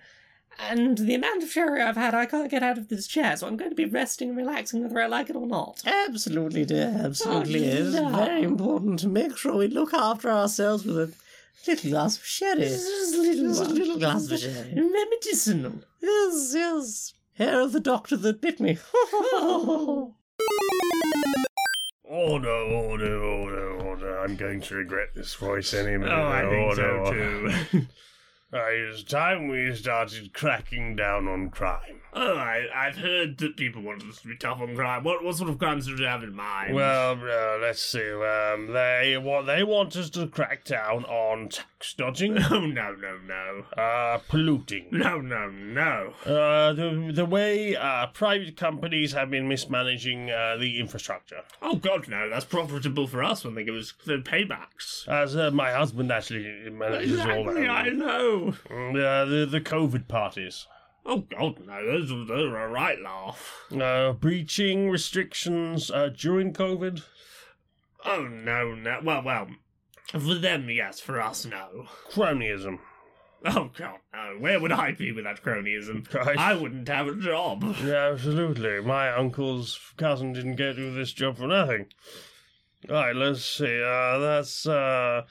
And 0.57 0.97
the 0.97 1.15
amount 1.15 1.43
of 1.43 1.51
sherry 1.51 1.81
I've 1.81 1.97
had, 1.97 2.13
I 2.15 2.25
can't 2.25 2.49
get 2.49 2.63
out 2.63 2.77
of 2.77 2.87
this 2.87 3.07
chair, 3.07 3.35
so 3.35 3.45
I'm 3.47 3.57
going 3.57 3.71
to 3.71 3.75
be 3.75 3.85
resting 3.85 4.29
and 4.29 4.37
relaxing 4.37 4.81
whether 4.83 4.99
I 5.01 5.05
like 5.07 5.29
it 5.29 5.35
or 5.35 5.45
not. 5.45 5.81
Absolutely, 5.85 6.65
dear. 6.65 6.95
Absolutely. 7.03 7.69
Oh, 7.69 7.73
It's 7.87 7.93
no. 7.95 8.09
very 8.09 8.43
important 8.43 8.99
to 8.99 9.07
make 9.07 9.37
sure 9.37 9.55
we 9.57 9.67
look 9.67 9.93
after 9.93 10.29
ourselves 10.31 10.85
with 10.85 10.97
a 10.97 11.13
little 11.67 11.89
glass 11.91 12.17
of 12.17 12.25
sherry. 12.25 12.61
Just 12.61 13.15
a 13.15 13.17
little 13.21 13.47
Just 13.49 13.61
a 13.61 13.65
one. 13.65 13.75
little 13.75 13.97
glass 13.99 14.31
of 14.31 14.39
sherry. 14.39 14.73
Medicinal. 14.75 15.73
Yes, 16.01 16.53
yes. 16.55 17.13
Hair 17.33 17.59
of 17.59 17.73
the 17.73 17.79
doctor 17.81 18.15
that 18.15 18.39
bit 18.39 18.59
me. 18.61 18.77
Order, 22.07 22.49
order, 22.49 23.23
order, 23.23 23.71
order. 23.81 24.19
I'm 24.19 24.35
going 24.35 24.61
to 24.61 24.75
regret 24.75 25.09
this 25.15 25.33
voice 25.33 25.73
any 25.73 25.97
minute. 25.97 26.13
Oh, 26.13 26.27
I 26.27 26.41
think 26.41 26.67
Order, 26.67 26.75
so 26.75 26.87
order. 27.09 27.51
too. 27.71 27.87
Uh, 28.53 28.59
it's 28.69 29.03
time 29.03 29.47
we 29.47 29.73
started 29.75 30.31
cracking 30.33 30.95
down 30.95 31.27
on 31.27 31.49
crime. 31.49 31.99
oh, 32.13 32.35
I, 32.37 32.65
I've 32.73 32.95
heard 32.95 33.37
that 33.39 33.57
people 33.57 33.81
want 33.81 34.03
us 34.03 34.21
to 34.21 34.27
be 34.27 34.37
tough 34.37 34.61
on 34.61 34.75
crime. 34.75 35.03
What, 35.03 35.23
what 35.23 35.35
sort 35.35 35.49
of 35.49 35.57
crimes 35.57 35.87
do 35.87 35.95
you 35.95 36.05
have 36.05 36.23
in 36.23 36.33
mind? 36.33 36.73
Well, 36.75 37.13
uh, 37.13 37.57
let's 37.59 37.81
see. 37.81 38.13
Um, 38.13 38.67
they 38.71 39.17
what 39.21 39.45
they 39.47 39.63
want 39.63 39.95
us 39.97 40.09
to 40.11 40.27
crack 40.27 40.63
down 40.63 41.05
on 41.05 41.49
tax 41.85 41.93
dodging, 41.93 42.37
Oh 42.51 42.65
no 42.65 42.95
no 42.95 43.17
no 43.27 43.81
uh, 43.81 44.17
polluting. 44.29 44.87
no 44.91 45.19
no 45.21 45.49
no. 45.49 46.13
Uh, 46.25 46.73
the 46.73 47.11
the 47.13 47.25
way 47.25 47.75
uh, 47.75 48.07
private 48.07 48.57
companies 48.57 49.13
have 49.13 49.29
been 49.29 49.47
mismanaging 49.47 50.29
uh, 50.31 50.57
the 50.57 50.79
infrastructure. 50.79 51.41
Oh 51.61 51.75
god 51.75 52.07
no, 52.07 52.29
that's 52.29 52.45
profitable 52.45 53.07
for 53.07 53.23
us 53.23 53.43
when 53.43 53.55
they 53.55 53.63
give 53.63 53.75
us 53.75 53.93
the 54.05 54.17
paybacks. 54.17 55.07
As 55.07 55.35
uh, 55.35 55.51
my 55.51 55.71
husband 55.71 56.11
actually 56.11 56.69
manages 56.71 57.19
all 57.19 57.43
that. 57.45 57.69
I 57.69 57.89
know. 57.89 58.55
Uh, 58.69 59.25
the 59.25 59.47
the 59.49 59.61
COVID 59.61 60.07
parties, 60.07 60.67
Oh 61.05 61.19
god 61.19 61.65
no, 61.65 61.85
those 61.85 62.11
are, 62.11 62.25
those 62.25 62.51
are 62.51 62.65
a 62.65 62.69
right 62.69 62.99
laugh. 63.01 63.65
uh, 63.79 64.13
breaching 64.13 64.89
restrictions 64.89 65.91
uh, 65.91 66.09
during 66.15 66.53
COVID. 66.53 67.03
Oh 68.05 68.23
no 68.27 68.73
no. 68.75 68.99
Well 69.03 69.23
well, 69.23 69.47
for 70.11 70.35
them 70.35 70.69
yes, 70.69 70.99
for 70.99 71.21
us 71.21 71.45
no. 71.45 71.87
Cronyism. 72.11 72.79
Oh 73.45 73.69
god 73.77 73.99
no. 74.13 74.37
Where 74.39 74.59
would 74.59 74.71
I 74.71 74.91
be 74.91 75.11
without 75.11 75.41
cronyism? 75.43 76.09
Christ. 76.09 76.39
I 76.39 76.55
wouldn't 76.55 76.87
have 76.87 77.07
a 77.07 77.15
job. 77.15 77.63
Yeah, 77.83 78.11
absolutely. 78.11 78.81
My 78.81 79.11
uncle's 79.11 79.79
cousin 79.97 80.33
didn't 80.33 80.55
get 80.55 80.75
to 80.77 80.91
this 80.91 81.13
job 81.13 81.37
for 81.37 81.47
nothing. 81.47 81.87
Right, 82.89 83.15
let's 83.15 83.43
see. 83.43 83.81
Uh, 83.81 84.17
that's 84.19 84.67
uh, 84.67 85.23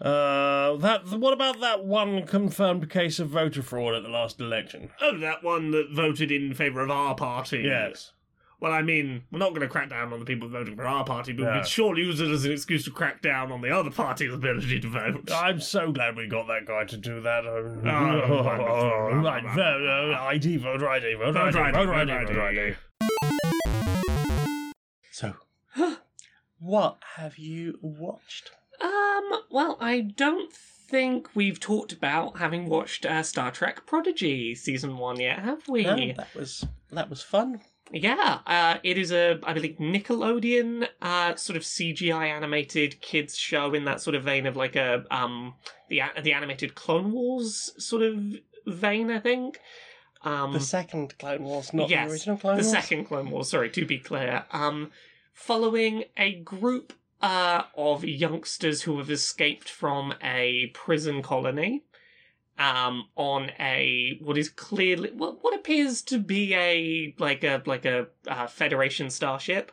uh, 0.00 0.76
that. 0.76 1.02
What 1.10 1.32
about 1.32 1.60
that 1.60 1.84
one 1.84 2.26
confirmed 2.26 2.90
case 2.90 3.18
of 3.18 3.28
voter 3.28 3.62
fraud 3.62 3.94
at 3.94 4.02
the 4.02 4.08
last 4.08 4.40
election? 4.40 4.90
Oh, 5.00 5.18
that 5.18 5.42
one 5.42 5.70
that 5.72 5.90
voted 5.92 6.30
in 6.30 6.54
favour 6.54 6.80
of 6.80 6.90
our 6.90 7.14
party. 7.14 7.62
Yes. 7.64 8.12
Well, 8.60 8.72
I 8.72 8.82
mean, 8.82 9.22
we're 9.30 9.38
not 9.38 9.50
going 9.50 9.60
to 9.60 9.68
crack 9.68 9.90
down 9.90 10.12
on 10.12 10.18
the 10.18 10.24
people 10.24 10.48
voting 10.48 10.74
for 10.74 10.84
our 10.84 11.04
party, 11.04 11.32
but 11.32 11.44
Yeah. 11.44 11.56
we'd 11.58 11.66
surely 11.68 12.02
use 12.02 12.20
it 12.20 12.28
as 12.28 12.44
an 12.44 12.50
excuse 12.50 12.84
to 12.86 12.90
crack 12.90 13.22
down 13.22 13.52
on 13.52 13.60
the 13.60 13.70
other 13.70 13.90
party's 13.90 14.34
ability 14.34 14.80
to 14.80 14.88
vote. 14.88 15.30
I'm 15.32 15.60
so 15.60 15.92
glad 15.92 16.16
we 16.16 16.26
got 16.26 16.48
that 16.48 16.66
guy 16.66 16.82
to 16.86 16.96
do 16.96 17.20
that. 17.20 17.44
Right, 17.44 19.44
vote, 19.54 20.14
ID, 20.14 20.56
voter 20.56 20.88
ID, 20.88 21.14
Vote 21.14 21.36
ID, 21.36 21.56
ID, 21.58 21.72
vote 21.72 21.88
ID, 21.94 22.26
voter 22.26 22.42
ID. 22.42 22.60
ID. 22.60 22.74
So, 25.12 25.34
what 26.58 26.98
have 27.16 27.38
you 27.38 27.78
watched? 27.80 28.50
Um, 28.80 29.30
well, 29.50 29.76
I 29.80 30.00
don't 30.00 30.52
think 30.52 31.28
we've 31.34 31.60
talked 31.60 31.92
about 31.92 32.38
having 32.38 32.68
watched 32.68 33.06
uh, 33.06 33.22
Star 33.22 33.50
Trek 33.52 33.86
Prodigy 33.86 34.54
season 34.56 34.98
one 34.98 35.20
yet, 35.20 35.38
have 35.40 35.68
we? 35.68 35.84
No, 35.84 35.96
that 36.16 36.34
was 36.34 36.64
that 36.90 37.08
was 37.10 37.22
fun. 37.22 37.60
Yeah, 37.92 38.40
uh, 38.46 38.78
it 38.82 38.98
is 38.98 39.12
a, 39.12 39.38
I 39.42 39.52
believe, 39.52 39.76
Nickelodeon 39.78 40.88
uh, 41.00 41.36
sort 41.36 41.56
of 41.56 41.62
CGI 41.62 42.28
animated 42.28 43.00
kids 43.00 43.36
show 43.36 43.72
in 43.74 43.84
that 43.84 44.00
sort 44.00 44.14
of 44.14 44.24
vein 44.24 44.46
of 44.46 44.56
like 44.56 44.76
a 44.76 45.04
um 45.10 45.54
the 45.88 46.02
the 46.22 46.32
animated 46.32 46.74
Clone 46.74 47.12
Wars 47.12 47.72
sort 47.78 48.02
of 48.02 48.20
vein, 48.66 49.10
I 49.10 49.20
think. 49.20 49.58
Um, 50.22 50.52
The 50.52 50.60
second 50.60 51.16
Clone 51.18 51.44
Wars, 51.44 51.72
not 51.72 51.88
yes, 51.88 52.06
the 52.08 52.12
original 52.12 52.36
Clone 52.36 52.54
Wars. 52.56 52.66
the 52.66 52.70
second 52.72 53.04
Clone 53.04 53.30
Wars. 53.30 53.48
Sorry, 53.50 53.70
to 53.70 53.86
be 53.86 53.98
clear. 53.98 54.44
Um, 54.52 54.90
following 55.32 56.04
a 56.16 56.34
group 56.40 56.92
uh, 57.22 57.62
of 57.76 58.04
youngsters 58.04 58.82
who 58.82 58.98
have 58.98 59.10
escaped 59.10 59.68
from 59.68 60.14
a 60.22 60.66
prison 60.74 61.22
colony, 61.22 61.84
um, 62.58 63.06
on 63.16 63.50
a 63.60 64.18
what 64.22 64.36
is 64.36 64.48
clearly 64.48 65.10
what 65.12 65.42
what 65.44 65.54
appears 65.54 66.02
to 66.02 66.18
be 66.18 66.54
a 66.54 67.14
like 67.18 67.44
a 67.44 67.62
like 67.66 67.84
a 67.84 68.08
uh, 68.26 68.46
Federation 68.46 69.10
starship 69.10 69.70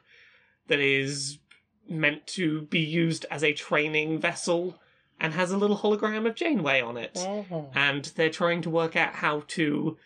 that 0.68 0.80
is 0.80 1.40
meant 1.88 2.26
to 2.28 2.62
be 2.64 2.80
used 2.80 3.26
as 3.30 3.44
a 3.44 3.54
training 3.54 4.20
vessel 4.20 4.80
and 5.20 5.34
has 5.34 5.52
a 5.52 5.58
little 5.58 5.78
hologram 5.78 6.28
of 6.28 6.36
Janeway 6.36 6.82
on 6.82 6.98
it 6.98 7.14
Mhm. 7.16 7.72
and 7.76 8.06
they're 8.16 8.30
trying 8.30 8.62
to 8.64 8.70
work 8.70 8.96
out 8.96 9.16
how 9.16 9.44
to 9.50 9.98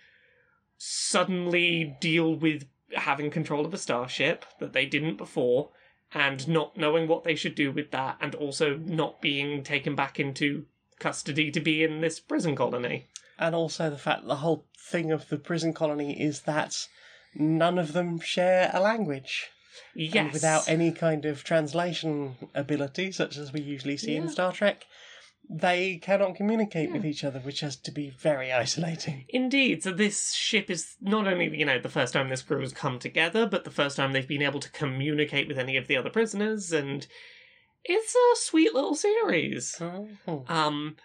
suddenly 0.77 1.97
deal 1.99 2.33
with 2.35 2.67
having 2.95 3.29
control 3.29 3.65
of 3.65 3.73
a 3.73 3.77
starship 3.77 4.45
that 4.59 4.73
they 4.73 4.85
didn't 4.85 5.17
before 5.17 5.69
and 6.13 6.47
not 6.47 6.75
knowing 6.75 7.07
what 7.07 7.23
they 7.23 7.35
should 7.35 7.53
do 7.55 7.71
with 7.71 7.91
that 7.91 8.17
and 8.19 8.33
also 8.35 8.75
not 8.77 9.21
being 9.21 9.63
taken 9.63 9.95
back 9.95 10.19
into 10.19 10.65
custody 10.99 11.51
to 11.51 11.59
be 11.59 11.83
in 11.83 12.01
this 12.01 12.19
prison 12.19 12.55
colony. 12.55 13.07
And 13.37 13.55
also 13.55 13.89
the 13.89 13.97
fact 13.97 14.21
that 14.21 14.27
the 14.27 14.35
whole 14.37 14.65
thing 14.77 15.11
of 15.11 15.29
the 15.29 15.37
prison 15.37 15.73
colony 15.73 16.19
is 16.19 16.41
that 16.41 16.87
none 17.33 17.77
of 17.77 17.93
them 17.93 18.19
share 18.19 18.69
a 18.73 18.79
language. 18.79 19.49
Yes. 19.95 20.15
And 20.15 20.33
without 20.33 20.67
any 20.67 20.91
kind 20.91 21.25
of 21.25 21.43
translation 21.43 22.35
ability, 22.53 23.11
such 23.11 23.37
as 23.37 23.53
we 23.53 23.61
usually 23.61 23.97
see 23.97 24.15
in 24.15 24.29
Star 24.29 24.51
Trek, 24.51 24.85
they 25.49 25.97
cannot 25.97 26.35
communicate 26.35 26.91
with 26.91 27.05
each 27.05 27.23
other, 27.23 27.39
which 27.39 27.61
has 27.61 27.75
to 27.77 27.91
be 27.91 28.09
very 28.09 28.51
isolating. 28.51 29.25
Indeed. 29.29 29.81
So 29.81 29.91
this 29.91 30.33
ship 30.33 30.69
is 30.69 30.95
not 31.01 31.27
only, 31.27 31.57
you 31.57 31.65
know, 31.65 31.79
the 31.79 31.89
first 31.89 32.13
time 32.13 32.29
this 32.29 32.43
crew 32.43 32.59
has 32.59 32.71
come 32.71 32.99
together, 32.99 33.47
but 33.47 33.63
the 33.63 33.71
first 33.71 33.97
time 33.97 34.13
they've 34.13 34.27
been 34.27 34.43
able 34.43 34.59
to 34.59 34.71
communicate 34.71 35.47
with 35.47 35.57
any 35.57 35.75
of 35.75 35.87
the 35.87 35.97
other 35.97 36.11
prisoners, 36.11 36.71
and 36.71 37.07
it's 37.83 38.15
a 38.15 38.35
sweet 38.45 38.73
little 38.73 38.95
series. 38.95 39.75
Mhm. 39.79 40.49
Um, 40.49 40.97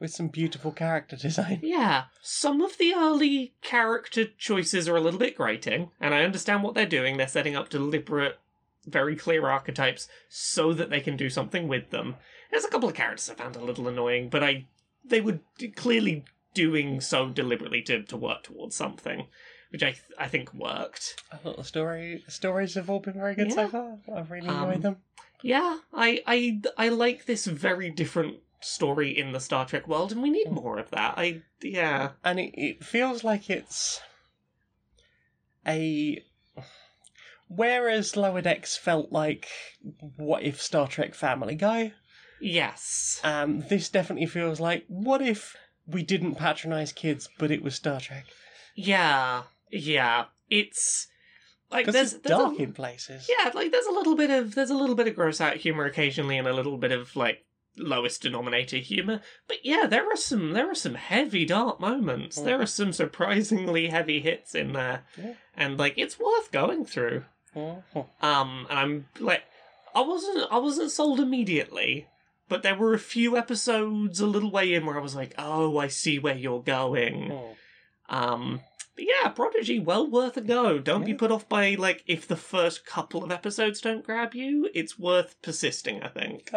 With 0.00 0.12
some 0.12 0.28
beautiful 0.28 0.70
character 0.70 1.16
design. 1.16 1.58
Yeah, 1.62 2.04
some 2.22 2.60
of 2.62 2.78
the 2.78 2.94
early 2.94 3.54
character 3.62 4.26
choices 4.38 4.88
are 4.88 4.96
a 4.96 5.00
little 5.00 5.18
bit 5.18 5.36
grating, 5.36 5.90
and 6.00 6.14
I 6.14 6.22
understand 6.22 6.62
what 6.62 6.74
they're 6.74 6.86
doing. 6.86 7.16
They're 7.16 7.26
setting 7.26 7.56
up 7.56 7.68
deliberate, 7.68 8.38
very 8.86 9.16
clear 9.16 9.48
archetypes 9.48 10.08
so 10.28 10.72
that 10.72 10.88
they 10.90 11.00
can 11.00 11.16
do 11.16 11.28
something 11.28 11.66
with 11.66 11.90
them. 11.90 12.14
There's 12.52 12.64
a 12.64 12.68
couple 12.70 12.88
of 12.88 12.94
characters 12.94 13.28
I 13.28 13.34
found 13.34 13.56
a 13.56 13.60
little 13.64 13.88
annoying, 13.88 14.28
but 14.28 14.44
I 14.44 14.66
they 15.04 15.20
were 15.20 15.40
d- 15.58 15.68
clearly 15.68 16.24
doing 16.54 17.00
so 17.00 17.28
deliberately 17.30 17.82
to, 17.82 18.02
to 18.04 18.16
work 18.16 18.42
towards 18.44 18.76
something, 18.76 19.26
which 19.70 19.82
I 19.82 19.90
th- 19.92 20.02
I 20.18 20.28
think 20.28 20.54
worked. 20.54 21.22
I 21.32 21.36
thought 21.38 21.56
the 21.56 21.64
story 21.64 22.22
the 22.24 22.30
stories 22.30 22.74
have 22.74 22.88
all 22.88 23.00
been 23.00 23.14
very 23.14 23.34
good 23.34 23.52
so 23.52 23.66
far. 23.68 23.98
I've 24.14 24.30
really 24.30 24.46
Um, 24.48 24.62
enjoyed 24.68 24.82
them. 24.82 25.02
Yeah, 25.42 25.78
I 25.92 26.22
I 26.26 26.60
I 26.76 26.88
like 26.88 27.26
this 27.26 27.46
very 27.46 27.90
different 27.90 28.38
story 28.60 29.16
in 29.16 29.32
the 29.32 29.40
Star 29.40 29.64
Trek 29.66 29.86
world, 29.86 30.10
and 30.12 30.22
we 30.22 30.30
need 30.30 30.50
more 30.50 30.78
of 30.78 30.90
that. 30.90 31.14
I 31.16 31.42
yeah. 31.62 32.10
And 32.24 32.40
it, 32.40 32.54
it 32.54 32.84
feels 32.84 33.22
like 33.24 33.48
it's 33.48 34.00
a 35.66 36.22
whereas 37.48 38.16
Lower 38.16 38.40
Decks 38.42 38.76
felt 38.76 39.12
like 39.12 39.46
what 40.16 40.42
if 40.42 40.60
Star 40.60 40.86
Trek 40.88 41.14
Family 41.14 41.54
Guy, 41.54 41.92
Yes. 42.40 43.20
um, 43.24 43.60
this 43.68 43.88
definitely 43.88 44.26
feels 44.26 44.60
like 44.60 44.84
what 44.88 45.22
if 45.22 45.56
we 45.86 46.02
didn't 46.02 46.34
patronize 46.34 46.92
kids, 46.92 47.28
but 47.38 47.50
it 47.50 47.62
was 47.62 47.74
Star 47.74 48.00
Trek 48.00 48.26
Yeah, 48.74 49.44
yeah. 49.70 50.26
It's 50.50 51.06
like 51.70 51.86
there's, 51.86 52.14
it's 52.14 52.22
there's 52.22 52.38
dark 52.38 52.58
a, 52.58 52.62
in 52.62 52.72
places. 52.72 53.28
yeah, 53.28 53.50
like 53.54 53.70
there's 53.72 53.86
a 53.86 53.92
little 53.92 54.16
bit 54.16 54.30
of 54.30 54.54
there's 54.54 54.70
a 54.70 54.74
little 54.76 54.94
bit 54.94 55.06
of 55.08 55.14
gross 55.14 55.40
out 55.40 55.56
humor 55.56 55.84
occasionally, 55.84 56.38
and 56.38 56.48
a 56.48 56.52
little 56.52 56.78
bit 56.78 56.92
of 56.92 57.14
like 57.16 57.44
lowest 57.76 58.22
denominator 58.22 58.78
humor. 58.78 59.20
But 59.46 59.58
yeah, 59.64 59.86
there 59.86 60.06
are 60.10 60.16
some 60.16 60.52
there 60.52 60.70
are 60.70 60.74
some 60.74 60.94
heavy 60.94 61.44
dark 61.44 61.78
moments. 61.80 62.38
Mm. 62.38 62.44
There 62.44 62.60
are 62.60 62.66
some 62.66 62.92
surprisingly 62.92 63.88
heavy 63.88 64.20
hits 64.20 64.54
in 64.54 64.72
there, 64.72 65.04
Yeah. 65.16 65.34
and 65.56 65.78
like 65.78 65.94
it's 65.96 66.18
worth 66.18 66.50
going 66.52 66.84
through. 66.86 67.24
Mhm. 67.54 67.82
Um, 68.22 68.66
and 68.70 68.78
I'm 68.78 69.06
like, 69.20 69.42
I 69.94 70.00
wasn't 70.02 70.50
I 70.50 70.58
wasn't 70.58 70.90
sold 70.90 71.20
immediately. 71.20 72.06
But 72.48 72.62
there 72.62 72.74
were 72.76 72.94
a 72.94 72.98
few 72.98 73.36
episodes 73.36 74.20
a 74.20 74.26
little 74.26 74.50
way 74.50 74.72
in 74.72 74.86
where 74.86 74.96
I 74.98 75.02
was 75.02 75.14
like, 75.14 75.34
"Oh, 75.36 75.76
I 75.76 75.88
see 75.88 76.18
where 76.18 76.34
you're 76.36 76.62
going." 76.62 77.28
Mhm. 77.28 77.56
Um, 78.08 78.60
but 78.98 79.06
yeah, 79.22 79.28
Prodigy, 79.30 79.78
well 79.78 80.10
worth 80.10 80.36
a 80.36 80.40
go. 80.40 80.78
Don't 80.80 81.04
be 81.04 81.14
put 81.14 81.30
off 81.30 81.48
by 81.48 81.76
like 81.78 82.02
if 82.06 82.26
the 82.26 82.36
first 82.36 82.84
couple 82.84 83.22
of 83.22 83.30
episodes 83.30 83.80
don't 83.80 84.04
grab 84.04 84.34
you. 84.34 84.68
It's 84.74 84.98
worth 84.98 85.40
persisting. 85.40 86.02
I 86.02 86.08
think. 86.08 86.50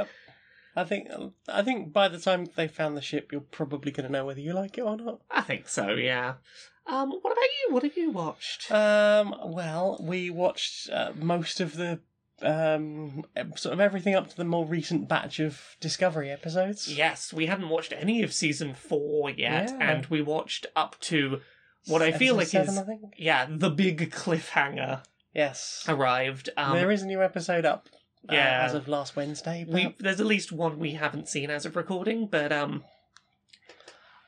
I 0.76 0.84
think 0.84 1.10
I 1.48 1.62
think 1.62 1.94
by 1.94 2.08
the 2.08 2.18
time 2.18 2.48
they 2.56 2.68
found 2.68 2.98
the 2.98 3.02
ship, 3.02 3.32
you're 3.32 3.42
probably 3.42 3.92
going 3.92 4.08
to 4.08 4.12
know 4.12 4.26
whether 4.26 4.40
you 4.40 4.54
like 4.54 4.78
it 4.78 4.82
or 4.82 4.98
not. 4.98 5.22
I 5.30 5.42
think 5.42 5.68
so. 5.70 5.90
Yeah. 5.90 6.36
Um, 6.88 7.12
what 7.12 7.32
about 7.32 7.44
you? 7.68 7.74
What 7.74 7.84
have 7.84 7.96
you 7.98 8.10
watched? 8.10 8.72
Um, 8.72 9.36
well, 9.46 10.00
we 10.02 10.30
watched 10.32 10.90
uh, 10.90 11.12
most 11.16 11.60
of 11.62 11.76
the 11.76 12.00
um 12.42 13.24
sort 13.56 13.72
of 13.72 13.80
everything 13.80 14.16
up 14.16 14.28
to 14.28 14.36
the 14.36 14.44
more 14.44 14.66
recent 14.66 15.08
batch 15.08 15.40
of 15.40 15.76
Discovery 15.80 16.32
episodes. 16.32 16.92
yes, 16.92 17.32
we 17.32 17.46
hadn't 17.46 17.70
watched 17.70 17.94
any 17.96 18.24
of 18.24 18.34
season 18.34 18.74
four 18.74 19.30
yet, 19.30 19.70
Yeah. 19.70 19.92
and 19.92 20.06
we 20.08 20.24
watched 20.24 20.66
up 20.76 21.00
to 21.02 21.42
what 21.88 22.02
I 22.02 22.12
feel 22.12 22.36
like 22.36 22.48
seven, 22.48 22.70
is 22.70 22.78
I 22.78 22.84
think. 22.84 23.02
yeah 23.18 23.48
the 23.50 23.70
big 23.70 24.12
cliffhanger 24.12 25.04
Yes. 25.34 25.86
arrived. 25.88 26.50
Um, 26.58 26.76
there 26.76 26.92
is 26.92 27.04
a 27.04 27.08
new 27.08 27.22
episode 27.24 27.66
up. 27.66 27.88
uh, 28.30 28.34
yeah. 28.36 28.64
as 28.66 28.74
of 28.74 28.88
last 28.88 29.16
Wednesday. 29.16 29.66
we 29.68 29.96
there's 30.00 30.20
at 30.20 30.26
least 30.26 30.52
one 30.52 30.78
we 30.80 30.92
haven't 30.94 31.28
seen 31.30 31.50
as 31.50 31.66
of 31.66 31.76
recording, 31.76 32.28
but 32.28 32.52
um, 32.52 32.84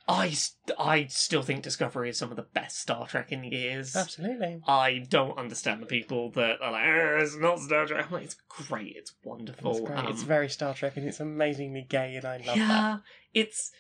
I, 0.08 0.32
st- 0.32 0.78
I 0.78 1.06
still 1.06 1.44
think 1.44 1.63
Discovery 1.63 2.10
is 2.10 2.18
some 2.18 2.30
of 2.30 2.36
the 2.36 2.42
best 2.44 2.78
Star 2.80 3.08
Trek 3.08 3.32
in 3.32 3.44
years. 3.46 3.96
Absolutely. 3.96 4.62
I 4.68 4.98
don't 5.10 5.38
understand 5.38 5.82
the 5.82 5.86
people 5.86 6.30
that 6.32 6.62
are 6.62 6.72
like, 6.74 6.84
"Eh, 6.86 7.22
it's 7.24 7.38
not 7.38 7.60
Star 7.60 7.86
Trek. 7.86 8.06
I'm 8.08 8.12
like, 8.12 8.24
it's 8.26 8.36
great, 8.50 8.96
it's 8.98 9.13
wonderful. 9.24 9.72
It's 9.72 9.80
great. 9.80 10.06
it's 10.10 10.22
Um, 10.22 10.28
very 10.28 10.50
Star 10.50 10.74
Trek 10.74 10.98
and 10.98 11.08
it's 11.08 11.22
amazingly 11.22 11.86
gay, 11.88 12.16
and 12.18 12.26
I 12.26 12.38
love 12.38 12.58
yeah, 12.58 12.68
that. 12.68 13.02
it's 13.34 13.72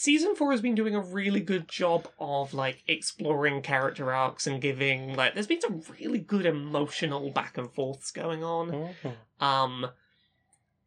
season 0.00 0.34
four 0.34 0.50
has 0.50 0.62
been 0.62 0.74
doing 0.74 0.94
a 0.94 1.00
really 1.00 1.40
good 1.40 1.68
job 1.68 2.08
of 2.18 2.54
like 2.54 2.82
exploring 2.88 3.60
character 3.60 4.10
arcs 4.14 4.46
and 4.46 4.62
giving 4.62 5.14
like 5.14 5.34
there's 5.34 5.46
been 5.46 5.60
some 5.60 5.82
really 6.00 6.18
good 6.18 6.46
emotional 6.46 7.28
back 7.30 7.58
and 7.58 7.70
forths 7.70 8.10
going 8.10 8.42
on. 8.42 8.70
Mhm. 8.70 9.16
Um, 9.44 9.90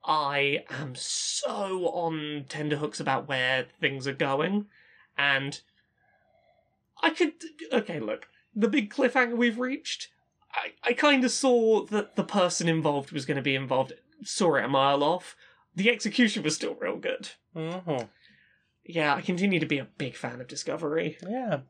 I 0.04 0.64
am 0.68 0.96
so 0.96 1.90
on 1.90 2.46
tenderhooks 2.50 3.00
about 3.00 3.28
where 3.28 3.68
things 3.80 4.08
are 4.08 4.14
going, 4.14 4.66
and 5.16 5.62
I 7.04 7.12
could. 7.12 7.34
Okay, 7.72 8.00
look, 8.00 8.30
the 8.56 8.68
big 8.68 8.92
cliffhanger 8.92 9.38
we've 9.38 9.60
reached. 9.60 10.08
I, 10.52 10.90
I 10.90 10.94
kind 10.94 11.24
of 11.24 11.30
saw 11.30 11.86
that 11.86 12.16
the 12.16 12.24
person 12.24 12.68
involved 12.68 13.12
was 13.12 13.26
going 13.26 13.38
to 13.38 13.44
be 13.44 13.56
involved. 13.56 13.94
Saw 14.24 14.56
it 14.56 14.66
a 14.66 14.68
mile 14.68 15.04
off. 15.04 15.36
The 15.76 15.90
execution 15.92 16.42
was 16.42 16.56
still 16.56 16.74
real 16.76 16.98
good. 16.98 17.30
Mhm. 17.56 18.10
Yeah, 18.86 19.16
I 19.16 19.22
continue 19.22 19.60
to 19.60 19.66
be 19.66 19.80
a 19.80 19.88
big 19.98 20.16
fan 20.16 20.42
of 20.42 20.48
Discovery. 20.48 21.18
Yeah, 21.28 21.62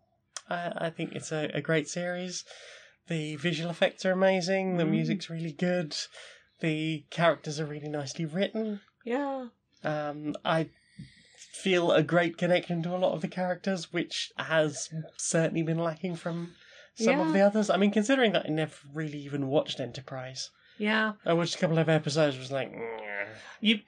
I, 0.50 0.72
I 0.88 0.90
think 0.90 1.14
it's 1.14 1.32
a, 1.32 1.50
a 1.54 1.62
great 1.62 1.88
series. 1.88 2.44
The 3.08 3.36
visual 3.36 3.70
effects 3.70 4.06
are 4.06 4.12
amazing. 4.12 4.78
The 4.78 4.84
Mm. 4.86 4.90
music's 4.92 5.30
really 5.30 5.52
good. 5.52 5.96
The 6.62 7.06
characters 7.10 7.60
are 7.60 7.66
really 7.66 7.90
nicely 7.90 8.26
written. 8.26 8.80
Yeah. 9.06 9.48
Um, 9.84 10.36
I 10.46 10.70
feel 11.62 11.92
a 11.92 12.02
great 12.04 12.38
connection 12.38 12.82
to 12.84 12.96
a 12.96 12.98
lot 12.98 13.14
of 13.14 13.22
the 13.22 13.28
characters, 13.28 13.92
which 13.92 14.32
has 14.38 14.90
certainly 15.18 15.62
been 15.64 15.78
lacking 15.80 16.16
from 16.16 16.54
some 16.96 17.20
of 17.20 17.28
Yeah. 17.28 17.34
the 17.34 17.42
others. 17.42 17.70
I 17.70 17.78
mean, 17.78 17.92
considering 17.92 18.32
that 18.34 18.46
I 18.46 18.50
never 18.50 18.76
really 18.94 19.20
even 19.20 19.48
watched 19.48 19.80
Enterprise, 19.80 20.50
Yeah. 20.78 21.14
I 21.26 21.34
watched 21.34 21.56
a 21.56 21.58
couple 21.60 21.78
of 21.80 21.90
episodes. 21.90 22.38
Was 22.38 22.52
like, 22.52 22.72
"Nyeh." 22.72 23.28
you 23.60 23.80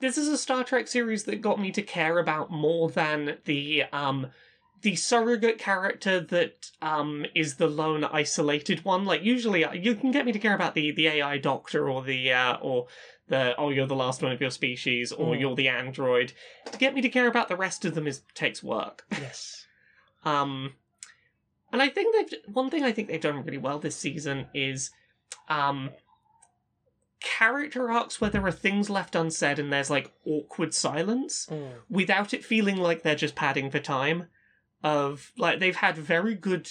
this 0.00 0.18
is 0.18 0.28
a 0.28 0.38
Star 0.38 0.64
Trek 0.64 0.88
series 0.88 1.24
that 1.24 1.40
got 1.40 1.60
me 1.60 1.70
to 1.72 1.82
care 1.82 2.18
about 2.18 2.50
more 2.50 2.90
than 2.90 3.36
the 3.44 3.84
um 3.92 4.28
the 4.82 4.96
surrogate 4.96 5.58
character 5.58 6.20
that 6.20 6.70
um 6.80 7.26
is 7.34 7.56
the 7.56 7.68
lone 7.68 8.04
isolated 8.04 8.84
one. 8.84 9.04
Like 9.04 9.22
usually 9.22 9.64
uh, 9.64 9.72
you 9.72 9.94
can 9.94 10.10
get 10.10 10.24
me 10.24 10.32
to 10.32 10.38
care 10.38 10.54
about 10.54 10.74
the 10.74 10.90
the 10.90 11.06
AI 11.06 11.38
doctor 11.38 11.88
or 11.88 12.02
the 12.02 12.32
uh 12.32 12.56
or 12.60 12.86
the 13.28 13.54
oh 13.58 13.68
you're 13.70 13.86
the 13.86 13.94
last 13.94 14.22
one 14.22 14.32
of 14.32 14.40
your 14.40 14.50
species 14.50 15.12
or 15.12 15.34
Mm. 15.34 15.40
you're 15.40 15.54
the 15.56 15.68
android. 15.68 16.32
To 16.72 16.78
get 16.78 16.94
me 16.94 17.02
to 17.02 17.08
care 17.08 17.28
about 17.28 17.48
the 17.48 17.56
rest 17.56 17.84
of 17.84 17.94
them 17.94 18.06
is 18.06 18.22
takes 18.34 18.62
work. 18.62 19.04
yes, 19.12 19.66
Um, 20.24 20.74
and 21.72 21.80
I 21.82 21.88
think 21.88 22.14
they've 22.30 22.40
one 22.52 22.70
thing 22.70 22.82
I 22.84 22.92
think 22.92 23.08
they've 23.08 23.20
done 23.20 23.44
really 23.44 23.58
well 23.58 23.78
this 23.78 23.96
season 23.96 24.46
is 24.54 24.90
um 25.48 25.90
character 27.20 27.90
arcs 27.90 28.20
where 28.20 28.30
there 28.30 28.44
are 28.46 28.50
things 28.52 28.88
left 28.90 29.14
unsaid 29.14 29.58
and 29.58 29.72
there's 29.72 29.90
like 29.90 30.10
awkward 30.26 30.72
silence 30.74 31.46
Mm. 31.50 31.72
without 31.88 32.32
it 32.34 32.44
feeling 32.44 32.76
like 32.76 33.02
they're 33.02 33.14
just 33.14 33.34
padding 33.34 33.70
for 33.70 33.78
time. 33.78 34.28
Of 34.82 35.32
like 35.36 35.58
they've 35.60 35.76
had 35.76 35.96
very 35.98 36.34
good 36.34 36.70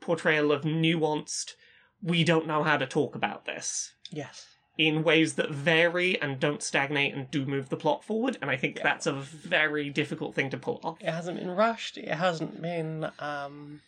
portrayal 0.00 0.50
of 0.50 0.62
nuanced. 0.62 1.54
We 2.02 2.24
don't 2.24 2.46
know 2.46 2.62
how 2.62 2.78
to 2.78 2.86
talk 2.86 3.14
about 3.14 3.44
this 3.44 3.92
yes, 4.10 4.46
in 4.78 5.02
ways 5.02 5.34
that 5.34 5.50
vary 5.50 6.18
and 6.22 6.40
don't 6.40 6.62
stagnate 6.62 7.12
and 7.14 7.30
do 7.30 7.44
move 7.44 7.68
the 7.68 7.76
plot 7.76 8.02
forward. 8.04 8.38
And 8.40 8.50
I 8.50 8.56
think 8.56 8.76
Yeah. 8.78 8.84
that's 8.84 9.06
a 9.06 9.12
very 9.12 9.90
difficult 9.90 10.34
thing 10.34 10.48
to 10.50 10.56
pull 10.56 10.80
off. 10.82 10.96
it 11.02 11.10
hasn't 11.10 11.38
been 11.38 11.50
rushed. 11.50 11.98
It 11.98 12.08
hasn't 12.08 12.62
been. 12.62 13.10
Um, 13.18 13.82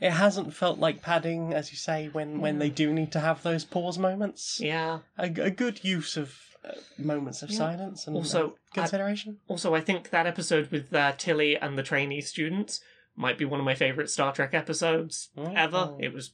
it 0.00 0.10
hasn't 0.10 0.52
felt 0.54 0.78
like 0.78 1.02
padding, 1.02 1.52
as 1.54 1.70
you 1.70 1.76
say, 1.76 2.08
when 2.12 2.40
when 2.40 2.58
they 2.58 2.70
do 2.70 2.92
need 2.92 3.12
to 3.12 3.20
have 3.20 3.42
those 3.42 3.64
pause 3.64 3.98
moments. 3.98 4.60
Yeah. 4.60 5.00
A, 5.18 5.24
a 5.24 5.50
good 5.50 5.84
use 5.84 6.16
of 6.16 6.34
uh, 6.64 6.72
moments 6.98 7.42
of 7.42 7.52
silence 7.52 8.06
and 8.06 8.16
Also, 8.16 8.48
uh, 8.48 8.52
consideration. 8.74 9.38
Also, 9.48 9.74
I 9.74 9.80
think 9.80 10.10
that 10.10 10.26
episode 10.26 10.70
with 10.70 10.92
uh, 10.94 11.12
Tilly 11.18 11.56
and 11.56 11.76
the 11.78 11.82
trainee 11.82 12.20
students 12.22 12.80
might 13.16 13.38
be 13.38 13.44
one 13.44 13.60
of 13.60 13.66
my 13.66 13.74
favorite 13.74 14.10
Star 14.10 14.32
Trek 14.32 14.54
episodes 14.54 15.30
ever. 15.36 15.90
Oh. 15.92 15.98
It 16.00 16.12
was 16.12 16.32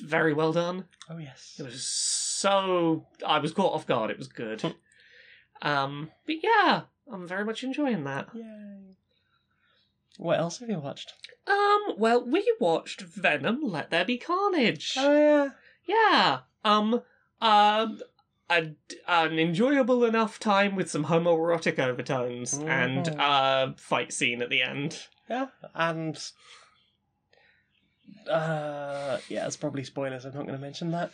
very 0.00 0.32
well 0.34 0.52
done. 0.52 0.84
oh 1.10 1.18
yes. 1.18 1.56
It 1.58 1.62
was 1.64 1.82
so 1.82 3.06
I 3.26 3.38
was 3.38 3.52
caught 3.52 3.72
off 3.74 3.86
guard. 3.86 4.10
It 4.10 4.18
was 4.18 4.28
good. 4.28 4.74
um, 5.62 6.10
but 6.26 6.36
yeah, 6.42 6.82
I'm 7.10 7.26
very 7.26 7.44
much 7.44 7.64
enjoying 7.64 8.04
that. 8.04 8.28
Yay. 8.34 8.96
What 10.18 10.38
else 10.38 10.58
have 10.58 10.68
you 10.68 10.78
watched? 10.80 11.14
Um, 11.46 11.94
well, 11.96 12.22
we 12.24 12.44
watched 12.60 13.00
Venom: 13.00 13.60
Let 13.62 13.90
There 13.90 14.04
Be 14.04 14.18
Carnage. 14.18 14.94
Oh 14.98 15.12
yeah. 15.16 15.50
Yeah. 15.86 16.40
Um. 16.64 17.02
Um. 17.40 18.00
A, 18.50 18.70
an 19.06 19.38
enjoyable 19.38 20.04
enough 20.04 20.40
time 20.40 20.74
with 20.74 20.90
some 20.90 21.04
homoerotic 21.04 21.78
overtones 21.78 22.54
and 22.54 23.06
a 23.08 23.22
uh 23.22 23.72
fight 23.76 24.10
scene 24.10 24.40
at 24.40 24.48
the 24.48 24.62
end. 24.62 25.06
Yeah. 25.28 25.48
And 25.74 26.18
uh 28.28 29.18
yeah, 29.28 29.46
it's 29.46 29.58
probably 29.58 29.84
spoilers, 29.84 30.24
I'm 30.24 30.32
not 30.34 30.46
gonna 30.46 30.56
mention 30.56 30.90
that. 30.92 31.10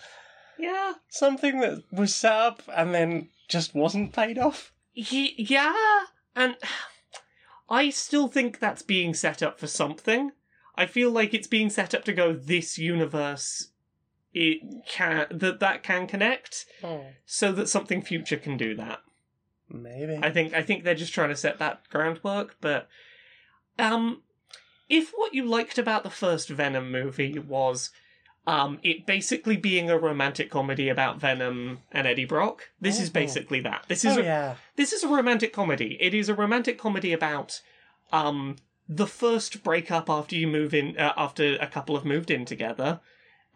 Yeah. 0.60 0.92
Something 1.08 1.58
that 1.58 1.82
was 1.90 2.14
set 2.14 2.32
up 2.32 2.62
and 2.72 2.94
then 2.94 3.30
just 3.48 3.74
wasn't 3.74 4.12
paid 4.12 4.38
off. 4.38 4.72
Ye- 4.94 5.34
yeah, 5.36 6.04
and 6.36 6.56
I 7.68 7.90
still 7.90 8.28
think 8.28 8.58
that's 8.58 8.82
being 8.82 9.14
set 9.14 9.42
up 9.42 9.58
for 9.58 9.66
something. 9.66 10.32
I 10.76 10.86
feel 10.86 11.10
like 11.10 11.32
it's 11.32 11.46
being 11.46 11.70
set 11.70 11.94
up 11.94 12.04
to 12.04 12.12
go 12.12 12.32
this 12.32 12.78
universe 12.78 13.68
it 14.32 14.58
can 14.88 15.26
that 15.30 15.60
that 15.60 15.82
can 15.84 16.08
connect 16.08 16.66
Oh. 16.82 17.06
so 17.24 17.52
that 17.52 17.68
something 17.68 18.02
future 18.02 18.36
can 18.36 18.56
do 18.56 18.74
that. 18.74 19.00
Maybe. 19.68 20.18
I 20.20 20.30
think 20.30 20.52
I 20.52 20.62
think 20.62 20.82
they're 20.82 20.94
just 20.96 21.14
trying 21.14 21.28
to 21.28 21.36
set 21.36 21.58
that 21.58 21.88
groundwork, 21.88 22.56
but 22.60 22.88
um 23.78 24.22
if 24.88 25.12
what 25.14 25.32
you 25.34 25.44
liked 25.46 25.78
about 25.78 26.02
the 26.02 26.10
first 26.10 26.48
Venom 26.48 26.90
movie 26.90 27.38
was 27.38 27.90
um 28.46 28.78
it 28.82 29.06
basically 29.06 29.56
being 29.56 29.88
a 29.90 29.98
romantic 29.98 30.50
comedy 30.50 30.88
about 30.88 31.18
Venom 31.20 31.78
and 31.92 32.06
Eddie 32.06 32.24
Brock, 32.26 32.70
this 32.80 33.00
is 33.00 33.08
Oh. 33.08 33.12
basically 33.12 33.60
that. 33.60 33.84
This 33.88 34.04
is 34.04 34.16
oh 34.18 34.20
a, 34.20 34.24
yeah. 34.24 34.54
this 34.76 34.92
is 34.92 35.02
a 35.02 35.08
romantic 35.08 35.52
comedy. 35.52 35.96
It 36.00 36.12
is 36.14 36.28
a 36.28 36.34
romantic 36.34 36.78
comedy 36.78 37.12
about 37.12 37.60
um 38.12 38.56
the 38.88 39.06
first 39.06 39.62
breakup 39.62 40.10
after 40.10 40.36
you 40.36 40.46
move 40.46 40.74
in 40.74 40.98
uh, 40.98 41.14
after 41.16 41.56
a 41.56 41.66
couple 41.66 41.96
have 41.96 42.04
moved 42.04 42.30
in 42.30 42.44
together 42.44 43.00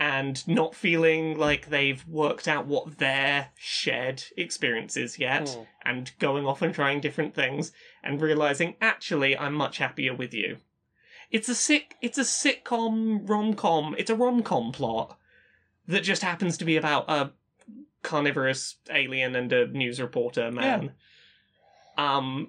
and 0.01 0.47
not 0.49 0.75
feeling 0.77 1.37
like 1.37 1.69
they've 1.71 2.07
worked 2.07 2.47
out 2.47 2.67
what 2.67 2.99
their 2.99 3.49
shared 3.57 4.23
experience 4.37 4.97
is 4.97 5.19
yet 5.19 5.43
Mm. 5.47 5.67
and 5.85 6.13
going 6.19 6.47
off 6.47 6.63
and 6.63 6.73
trying 6.75 7.01
different 7.01 7.35
things 7.35 7.73
and 8.03 8.23
realizing 8.23 8.77
actually 8.81 9.37
I'm 9.37 9.55
much 9.55 9.79
happier 9.79 10.15
with 10.15 10.33
you. 10.33 10.59
It's 11.31 11.49
a 11.49 11.55
sick 11.55 11.97
it's 12.01 12.19
a 12.19 12.23
sitcom 12.23 13.29
rom-com. 13.29 13.95
It's 13.99 14.11
a 14.11 14.17
rom-com 14.17 14.73
plot 14.73 15.19
that 15.87 16.03
just 16.03 16.23
happens 16.23 16.57
to 16.59 16.65
be 16.65 16.77
about 16.77 17.11
a 17.11 17.33
carnivorous 18.03 18.77
alien 18.91 19.35
and 19.35 19.53
a 19.53 19.67
news 19.67 20.01
reporter 20.01 20.51
man. 20.51 20.93
Um 21.97 22.49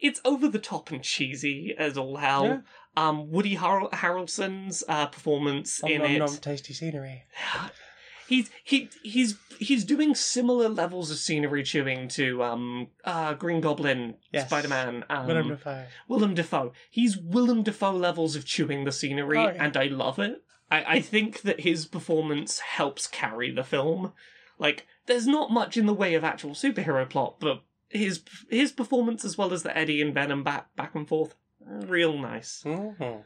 it's 0.00 0.20
over 0.24 0.48
the 0.48 0.58
top 0.58 0.90
and 0.90 1.02
cheesy 1.02 1.74
as 1.76 1.98
all 1.98 2.16
hell. 2.16 2.44
Yeah. 2.44 2.60
Um 2.96 3.30
Woody 3.30 3.54
Har- 3.54 3.90
Harrelson's 3.90 4.82
uh, 4.88 5.06
performance 5.06 5.82
Nom, 5.82 5.92
in 5.92 6.02
nom, 6.02 6.10
it 6.10 6.18
nom, 6.18 6.36
tasty 6.36 6.72
scenery. 6.74 7.24
he's 8.30 8.48
he 8.64 8.88
he's 9.02 9.36
he's 9.58 9.84
doing 9.84 10.14
similar 10.14 10.68
levels 10.70 11.10
of 11.10 11.18
scenery 11.18 11.62
chewing 11.62 12.08
to 12.08 12.42
um 12.42 12.88
uh 13.04 13.34
Green 13.34 13.60
Goblin, 13.60 14.14
Yes. 14.32 14.46
Spider 14.46 14.68
Man, 14.68 15.04
um, 15.10 15.26
Willem 15.26 15.48
Dafoe. 15.48 15.84
Willem 16.08 16.34
Dafoe. 16.34 16.72
He's 16.90 17.18
Willem 17.18 17.62
Dafoe 17.62 17.92
levels 17.92 18.36
of 18.36 18.46
chewing 18.46 18.84
the 18.84 18.92
scenery, 18.92 19.36
Oh, 19.36 19.50
yeah. 19.50 19.62
and 19.64 19.76
I 19.76 19.84
love 19.88 20.18
it. 20.18 20.42
I, 20.70 20.84
I 20.96 21.00
think 21.12 21.42
that 21.42 21.60
his 21.60 21.84
performance 21.84 22.60
helps 22.60 23.06
carry 23.06 23.50
the 23.50 23.64
film. 23.64 24.12
Like, 24.58 24.86
there's 25.06 25.26
not 25.26 25.50
much 25.50 25.76
in 25.76 25.86
the 25.86 25.94
way 25.94 26.14
of 26.14 26.22
actual 26.24 26.50
superhero 26.52 27.08
plot, 27.08 27.36
but 27.40 27.62
his 27.88 28.22
his 28.48 28.70
performance 28.72 29.24
as 29.24 29.36
well 29.36 29.52
as 29.52 29.62
the 29.64 29.76
Eddie 29.76 30.00
and 30.00 30.14
Venom 30.14 30.44
back 30.44 30.74
back 30.76 30.94
and 30.94 31.08
forth, 31.08 31.34
real 31.60 32.16
nice. 32.18 32.62
Mhm. 32.64 33.24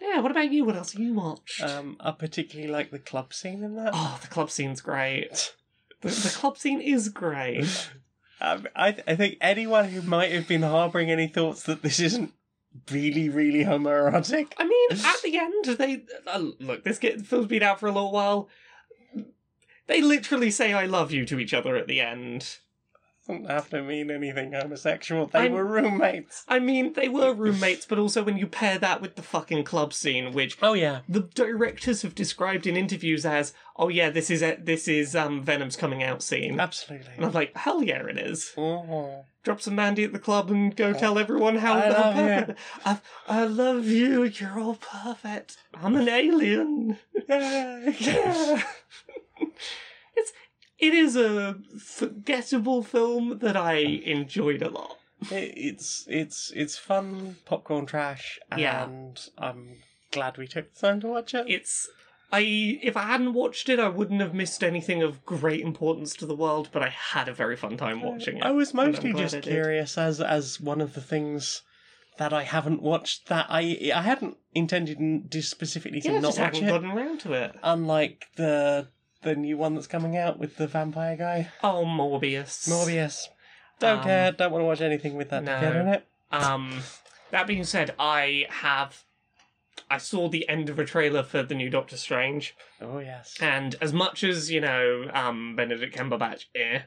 Yeah. 0.00 0.20
What 0.20 0.30
about 0.30 0.52
you? 0.52 0.64
What 0.64 0.76
else 0.76 0.92
have 0.92 1.02
you 1.02 1.14
watched? 1.14 1.62
Um, 1.62 1.96
I 2.00 2.10
particularly 2.12 2.70
like 2.70 2.90
the 2.90 2.98
club 2.98 3.32
scene 3.32 3.62
in 3.62 3.76
that. 3.76 3.90
oh, 3.94 4.18
the 4.20 4.28
club 4.28 4.50
scene's 4.50 4.80
great. 4.80 5.54
The, 6.00 6.08
the 6.08 6.34
club 6.36 6.58
scene 6.58 6.80
is 6.80 7.08
great. 7.08 7.90
Um, 8.42 8.66
I, 8.74 8.96
I 9.06 9.16
think 9.16 9.36
anyone 9.42 9.90
who 9.90 10.00
might 10.00 10.32
have 10.32 10.48
been 10.48 10.62
harbouring 10.62 11.10
any 11.10 11.26
thoughts 11.26 11.64
that 11.64 11.82
this 11.82 12.00
isn't 12.00 12.32
really, 12.90 13.28
really 13.28 13.64
homoerotic. 13.64 14.52
I 14.56 14.64
mean, 14.66 14.90
at 14.92 15.22
the 15.22 15.36
end, 15.36 15.64
they 15.78 16.04
uh, 16.26 16.50
look. 16.58 16.84
This 16.84 16.98
get, 16.98 17.20
film's 17.26 17.48
been 17.48 17.62
out 17.62 17.80
for 17.80 17.86
a 17.86 17.92
little 17.92 18.12
while. 18.12 18.48
They 19.88 20.00
literally 20.00 20.50
say 20.50 20.72
"I 20.72 20.86
love 20.86 21.12
you" 21.12 21.26
to 21.26 21.38
each 21.38 21.52
other 21.52 21.76
at 21.76 21.86
the 21.86 22.00
end. 22.00 22.58
Doesn't 23.30 23.50
have 23.50 23.70
to 23.70 23.82
mean 23.82 24.10
anything 24.10 24.52
homosexual. 24.52 25.26
They 25.26 25.40
I'm- 25.40 25.52
were 25.52 25.64
roommates. 25.64 26.44
I 26.48 26.58
mean, 26.58 26.92
they 26.94 27.08
were 27.08 27.32
roommates, 27.32 27.86
but 27.86 27.98
also 27.98 28.22
when 28.22 28.36
you 28.36 28.46
pair 28.46 28.78
that 28.78 29.00
with 29.00 29.16
the 29.16 29.22
fucking 29.22 29.64
club 29.64 29.92
scene, 29.92 30.32
which 30.32 30.56
Oh 30.62 30.72
yeah. 30.74 31.00
the 31.08 31.20
directors 31.20 32.02
have 32.02 32.14
described 32.14 32.66
in 32.66 32.76
interviews 32.76 33.24
as, 33.26 33.52
"Oh 33.76 33.88
yeah, 33.88 34.10
this 34.10 34.30
is 34.30 34.42
it. 34.42 34.66
This 34.66 34.88
is 34.88 35.14
um 35.16 35.42
Venom's 35.42 35.76
coming 35.76 36.02
out 36.02 36.22
scene." 36.22 36.58
Absolutely. 36.60 37.12
And 37.16 37.24
I'm 37.24 37.32
like, 37.32 37.56
hell 37.56 37.82
yeah, 37.82 38.06
it 38.06 38.18
is. 38.18 38.52
Mhm. 38.56 39.24
Drop 39.42 39.62
some 39.62 39.74
Mandy 39.74 40.04
at 40.04 40.12
the 40.12 40.18
club 40.18 40.50
and 40.50 40.76
go 40.76 40.92
tell 40.92 41.18
everyone 41.18 41.56
how, 41.56 41.72
I 41.74 41.80
how 41.80 41.92
love 41.92 42.16
you. 42.48 42.54
I, 42.84 42.98
I 43.26 43.44
love 43.44 43.86
you. 43.86 44.24
You're 44.24 44.60
all 44.60 44.74
perfect. 44.74 45.56
I'm 45.74 45.96
an 45.96 46.08
alien. 46.08 46.98
Yeah. 47.28 47.80
it's 47.84 48.62
it 50.80 50.94
is 50.94 51.16
a 51.16 51.56
forgettable 51.78 52.82
film 52.82 53.38
that 53.40 53.56
I 53.56 53.74
enjoyed 53.76 54.62
a 54.62 54.70
lot. 54.70 54.96
It- 55.30 55.54
it's 55.56 56.06
it's 56.08 56.50
it's 56.56 56.76
fun 56.78 57.36
popcorn 57.44 57.86
trash, 57.86 58.38
and 58.50 58.60
Yeah. 58.60 58.84
I'm 59.38 59.76
glad 60.10 60.38
we 60.38 60.46
took 60.48 60.72
the 60.74 60.80
time 60.80 61.00
to 61.00 61.08
watch 61.08 61.34
it. 61.34 61.44
It's 61.48 61.88
I 62.32 62.78
if 62.82 62.96
I 62.96 63.02
hadn't 63.02 63.34
watched 63.34 63.68
it, 63.68 63.78
I 63.80 63.88
wouldn't 63.88 64.20
have 64.20 64.34
missed 64.34 64.62
anything 64.64 65.02
of 65.02 65.24
great 65.26 65.60
importance 65.60 66.14
to 66.14 66.26
the 66.26 66.34
world. 66.36 66.68
But 66.72 66.82
I 66.82 66.88
had 66.88 67.28
a 67.28 67.34
very 67.34 67.56
fun 67.56 67.76
time 67.76 68.00
watching 68.02 68.38
it. 68.38 68.44
I 68.44 68.50
was 68.52 68.72
mostly 68.72 69.12
just 69.12 69.42
curious 69.42 69.98
as 69.98 70.20
as 70.20 70.60
one 70.60 70.80
of 70.80 70.94
the 70.94 71.00
things 71.02 71.62
that 72.18 72.32
I 72.32 72.44
haven't 72.44 72.82
watched 72.82 73.26
that 73.28 73.46
I 73.50 73.90
I 73.94 74.02
hadn't 74.02 74.36
intended 74.54 74.98
specifically 75.44 76.00
to 76.02 76.08
Yeah, 76.08 76.14
not 76.20 76.28
just 76.28 76.38
watch 76.38 76.54
hadn't 76.58 76.68
it. 76.68 76.72
gotten 76.72 76.90
around 76.92 77.20
to 77.20 77.32
it. 77.34 77.56
Unlike 77.62 78.26
the 78.36 78.88
the 79.22 79.34
new 79.34 79.56
one 79.56 79.74
that's 79.74 79.86
coming 79.86 80.16
out 80.16 80.38
with 80.38 80.56
the 80.56 80.66
vampire 80.66 81.16
guy, 81.16 81.48
Oh, 81.62 81.84
Morbius. 81.84 82.68
Morbius. 82.68 83.28
Don't 83.78 83.98
Um, 83.98 84.04
care. 84.04 84.32
Don't 84.32 84.52
want 84.52 84.62
to 84.62 84.66
watch 84.66 84.80
anything 84.80 85.14
with 85.16 85.30
that 85.30 85.42
no. 85.44 85.54
together 85.54 85.80
in 85.80 85.88
it. 85.88 86.06
Um, 86.30 86.80
that 87.30 87.46
being 87.46 87.64
said, 87.64 87.94
I 87.98 88.46
have. 88.50 89.04
I 89.90 89.98
saw 89.98 90.28
the 90.28 90.46
end 90.48 90.68
of 90.68 90.78
a 90.78 90.84
trailer 90.84 91.22
for 91.22 91.42
the 91.42 91.54
new 91.54 91.70
Doctor 91.70 91.96
Strange, 91.96 92.54
Oh 92.80 92.98
yes, 92.98 93.34
and 93.40 93.74
as 93.80 93.92
much 93.92 94.22
as 94.22 94.50
you 94.50 94.60
know, 94.60 95.10
um, 95.14 95.56
Benedict 95.56 95.96
Cumberbatch, 95.96 96.46
eh, 96.54 96.82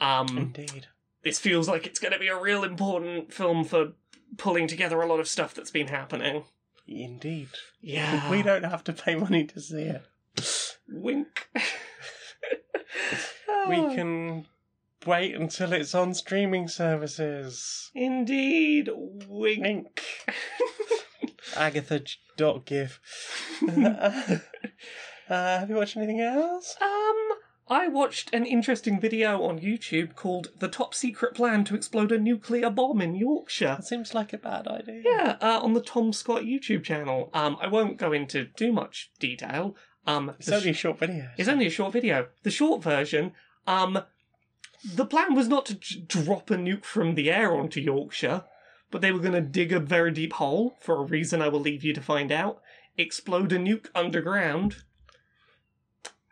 um, 0.00 0.36
indeed. 0.36 0.86
this 1.22 1.38
feels 1.38 1.66
like 1.68 1.86
it's 1.86 1.98
going 1.98 2.12
to 2.12 2.18
be 2.18 2.28
a 2.28 2.38
real 2.40 2.62
important 2.62 3.32
film 3.32 3.64
for 3.64 3.92
pulling 4.36 4.66
together 4.68 5.00
a 5.00 5.06
lot 5.06 5.18
of 5.18 5.28
stuff 5.28 5.54
that's 5.54 5.70
been 5.70 5.88
happening. 5.88 6.44
Indeed. 6.86 7.48
Yeah, 7.80 8.30
We 8.30 8.42
don't 8.42 8.64
have 8.64 8.84
to 8.84 8.92
pay 8.92 9.14
money 9.16 9.44
to 9.46 9.60
see 9.60 9.82
it. 9.82 10.04
Wink. 10.88 11.48
We 13.68 13.76
can 13.94 14.46
wait 15.06 15.34
until 15.34 15.72
it's 15.72 15.94
on 15.94 16.14
streaming 16.14 16.68
services. 16.68 17.90
indeed 17.94 18.90
wink. 19.28 19.62
Link. 19.62 20.02
Agatha 21.56 22.02
dot 22.36 22.64
gif. 22.64 23.00
uh, 23.68 24.38
have 25.28 25.68
you 25.68 25.76
watched 25.76 25.96
anything 25.96 26.20
else? 26.20 26.76
Um, 26.80 27.16
I 27.68 27.88
watched 27.88 28.32
an 28.32 28.46
interesting 28.46 29.00
video 29.00 29.42
on 29.42 29.58
YouTube 29.58 30.14
called 30.14 30.48
"The 30.58 30.68
Top 30.68 30.94
Secret 30.94 31.34
Plan 31.34 31.64
to 31.64 31.74
Explode 31.74 32.12
a 32.12 32.18
Nuclear 32.18 32.70
Bomb 32.70 33.00
in 33.00 33.14
Yorkshire." 33.14 33.76
That 33.78 33.84
seems 33.84 34.14
like 34.14 34.32
a 34.32 34.38
bad 34.38 34.68
idea. 34.68 35.02
Yeah, 35.04 35.36
uh, 35.40 35.60
on 35.62 35.74
the 35.74 35.80
Tom 35.80 36.12
Scott 36.12 36.42
YouTube 36.42 36.84
channel. 36.84 37.30
Um, 37.32 37.56
I 37.60 37.66
won't 37.66 37.96
go 37.96 38.12
into 38.12 38.46
too 38.56 38.72
much 38.72 39.10
detail. 39.18 39.74
Um, 40.06 40.30
It's 40.38 40.46
the 40.46 40.56
only 40.56 40.70
a 40.70 40.74
short 40.74 40.98
video. 40.98 41.28
it's 41.36 41.48
only 41.48 41.66
a 41.66 41.70
short 41.70 41.92
video. 41.92 42.28
The 42.42 42.50
short 42.50 42.82
version. 42.82 43.32
Um, 43.66 43.98
the 44.94 45.04
plan 45.06 45.34
was 45.34 45.48
not 45.48 45.66
to 45.66 45.74
j- 45.74 46.00
drop 46.06 46.50
a 46.50 46.54
nuke 46.56 46.84
from 46.84 47.14
the 47.16 47.30
air 47.30 47.52
onto 47.54 47.80
Yorkshire, 47.80 48.44
but 48.90 49.00
they 49.00 49.10
were 49.10 49.18
going 49.18 49.32
to 49.32 49.40
dig 49.40 49.72
a 49.72 49.80
very 49.80 50.12
deep 50.12 50.34
hole 50.34 50.76
for 50.80 50.96
a 50.96 51.04
reason 51.04 51.42
I 51.42 51.48
will 51.48 51.60
leave 51.60 51.82
you 51.82 51.92
to 51.94 52.00
find 52.00 52.30
out. 52.30 52.60
Explode 52.96 53.52
a 53.52 53.58
nuke 53.58 53.88
underground, 53.94 54.76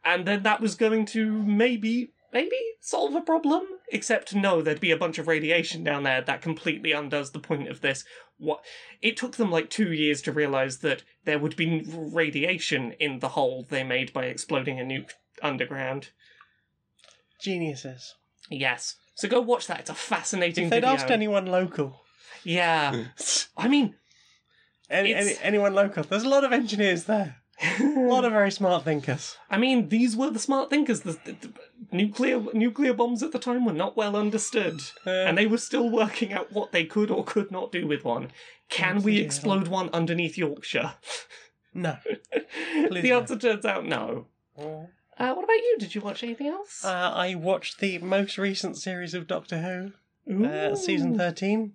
and 0.04 0.24
then 0.26 0.42
that 0.44 0.60
was 0.60 0.74
going 0.76 1.06
to 1.06 1.42
maybe 1.42 2.12
maybe 2.32 2.56
solve 2.80 3.14
a 3.14 3.20
problem. 3.20 3.62
Except 3.90 4.34
no, 4.34 4.62
there'd 4.62 4.80
be 4.80 4.90
a 4.90 4.96
bunch 4.96 5.18
of 5.18 5.28
radiation 5.28 5.84
down 5.84 6.04
there 6.04 6.22
that 6.22 6.42
completely 6.42 6.92
undoes 6.92 7.32
the 7.32 7.38
point 7.38 7.68
of 7.68 7.80
this. 7.80 8.04
What 8.38 8.61
it 9.01 9.16
took 9.16 9.37
them 9.37 9.51
like 9.51 9.70
two 9.70 9.92
years 9.92 10.20
to 10.23 10.33
realize 10.33 10.79
that 10.79 11.03
there 11.25 11.38
would 11.38 11.57
be 11.57 11.85
radiation 11.88 12.92
in 12.99 13.20
the 13.20 13.31
hole 13.31 13.66
they 13.68 13.85
made 13.85 14.12
by 14.12 14.25
exploding 14.25 14.81
a 14.81 14.83
nuke 14.85 15.11
underground. 15.42 16.11
Geniuses. 17.40 18.14
Yes. 18.51 18.97
So 19.14 19.29
go 19.29 19.40
watch 19.40 19.66
that. 19.68 19.81
It's 19.81 19.90
a 19.90 19.94
fascinating 19.94 20.64
If 20.64 20.70
they'd 20.70 20.81
video. 20.81 20.90
asked 20.94 21.11
anyone 21.11 21.47
local, 21.47 22.03
Yeah. 22.42 23.05
I 23.57 23.68
mean, 23.68 23.94
any, 24.90 25.14
any, 25.14 25.35
anyone 25.42 25.75
local, 25.75 26.03
there's 26.05 26.25
a 26.25 26.29
lot 26.29 26.44
of 26.44 26.53
engineers 26.53 27.05
there. 27.05 27.37
A 27.81 27.85
lot 28.09 28.25
of 28.25 28.33
very 28.33 28.51
smart 28.51 28.83
thinkers. 28.85 29.37
I 29.49 29.59
mean, 29.59 29.88
these 29.88 30.16
were 30.16 30.29
the 30.29 30.40
smart 30.40 30.70
thinkers. 30.70 31.03
The, 31.03 31.12
the- 31.25 31.37
the 31.40 31.53
nuclear 31.94 32.42
nuclear 32.52 32.92
bombs 32.92 33.22
at 33.22 33.33
the 33.33 33.38
time 33.38 33.64
were 33.64 33.72
not 33.72 33.96
well 33.96 34.16
understood, 34.16 34.83
Uh, 35.07 35.11
and 35.11 35.38
they 35.38 35.46
were 35.46 35.59
still 35.59 35.88
working 35.88 36.33
out 36.33 36.52
what 36.52 36.72
they 36.72 36.85
could 36.85 37.11
or 37.11 37.24
could 37.24 37.50
not 37.50 37.72
do 37.72 37.87
with 37.87 38.04
one. 38.04 38.30
Can 38.68 39.02
we 39.02 39.18
explode 39.18 39.68
one 39.68 39.88
underneath 39.92 40.37
Yorkshire? 40.37 40.94
no. 41.72 41.96
the 42.33 43.00
no. 43.04 43.20
answer 43.20 43.38
turns 43.38 43.64
out 43.64 43.87
no. 43.87 44.26
Uh, 44.59 45.33
what 45.35 45.44
about 45.44 45.52
you? 45.54 45.76
Did 45.78 45.94
you 45.94 46.00
watch 46.00 46.22
anything 46.22 46.48
else? 46.48 46.85
Uh, 46.85 47.12
I 47.14 47.35
watched 47.35 47.78
the 47.80 47.98
most 47.98 48.37
recent 48.38 48.76
series 48.76 49.14
of 49.14 49.26
Doctor 49.26 49.59
Who, 50.26 50.44
uh, 50.44 50.74
season 50.74 51.16
13. 51.16 51.72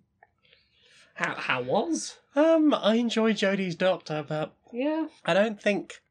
How 1.15 1.35
how 1.35 1.61
was? 1.61 2.17
Um, 2.35 2.73
I 2.73 2.95
enjoy 2.95 3.33
Jodie's 3.33 3.75
Doctor, 3.75 4.23
but 4.27 4.53
Yeah. 4.71 5.07
I 5.25 5.33
don't 5.33 5.61
think 5.61 6.01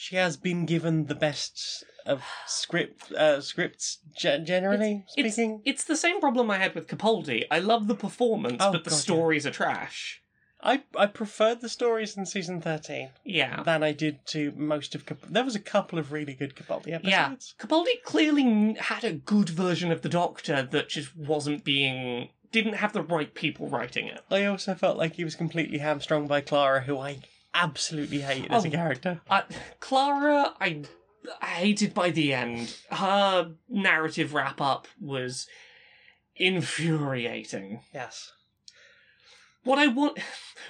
she 0.00 0.16
has 0.16 0.36
been 0.36 0.64
given 0.66 1.06
the 1.06 1.14
best 1.14 1.84
of 2.06 2.22
script 2.46 3.12
uh, 3.12 3.40
scripts 3.40 3.98
ge- 4.16 4.42
generally 4.44 5.04
It's, 5.16 5.34
speaking. 5.34 5.60
it's 5.66 5.84
the 5.84 5.96
same 5.96 6.18
problem 6.20 6.50
I 6.50 6.56
had 6.58 6.74
with 6.74 6.86
Capaldi. 6.88 7.44
I 7.50 7.58
love 7.58 7.86
the 7.88 7.94
performance, 7.94 8.56
Oh, 8.60 8.72
but 8.72 8.84
the 8.84 8.90
God, 8.90 8.96
yeah. 8.96 9.02
stories 9.02 9.46
are 9.46 9.50
trash. 9.50 10.22
I 10.62 10.82
I 10.96 11.06
preferred 11.06 11.60
the 11.60 11.68
stories 11.68 12.16
in 12.16 12.24
season 12.26 12.60
thirteen 12.60 13.10
Yeah. 13.24 13.62
than 13.62 13.82
I 13.82 13.92
did 13.92 14.26
to 14.28 14.52
most 14.56 14.94
of. 14.94 15.04
Cap- 15.06 15.26
there 15.28 15.44
was 15.44 15.54
a 15.54 15.60
couple 15.74 15.98
of 15.98 16.12
really 16.12 16.34
good 16.34 16.54
Capaldi 16.54 16.92
episodes. 16.92 17.04
Yeah, 17.12 17.26
episodes. 17.26 17.54
Capaldi 17.58 18.02
clearly 18.04 18.74
had 18.78 19.04
a 19.04 19.12
good 19.12 19.48
version 19.50 19.90
of 19.92 20.00
the 20.02 20.08
Doctor 20.08 20.62
that 20.62 20.88
just 20.88 21.14
wasn't 21.16 21.64
being. 21.64 22.30
didn't 22.52 22.74
have 22.82 22.92
the 22.92 23.02
right 23.02 23.32
people 23.34 23.68
writing 23.68 24.06
it. 24.08 24.20
I 24.30 24.44
also 24.46 24.74
felt 24.74 24.96
like 24.98 25.14
he 25.14 25.24
was 25.24 25.34
completely 25.36 25.78
hamstrung 25.78 26.26
by 26.26 26.40
Clara, 26.40 26.80
who 26.82 26.98
I 26.98 27.18
absolutely 27.54 28.20
hated 28.20 28.50
as 28.52 28.64
a 28.64 28.68
Oh. 28.68 28.70
character. 28.70 29.20
Uh, 29.28 29.42
Clara, 29.80 30.54
I, 30.60 30.82
I 31.40 31.46
hated 31.46 31.94
by 31.94 32.10
the 32.10 32.32
end. 32.34 32.76
Her 32.90 33.52
narrative 33.68 34.34
wrap 34.34 34.60
up 34.60 34.88
was 35.00 35.46
infuriating. 36.36 37.82
Yes. 37.92 38.32
What 39.64 39.78
I 39.78 39.86
want. 39.88 40.18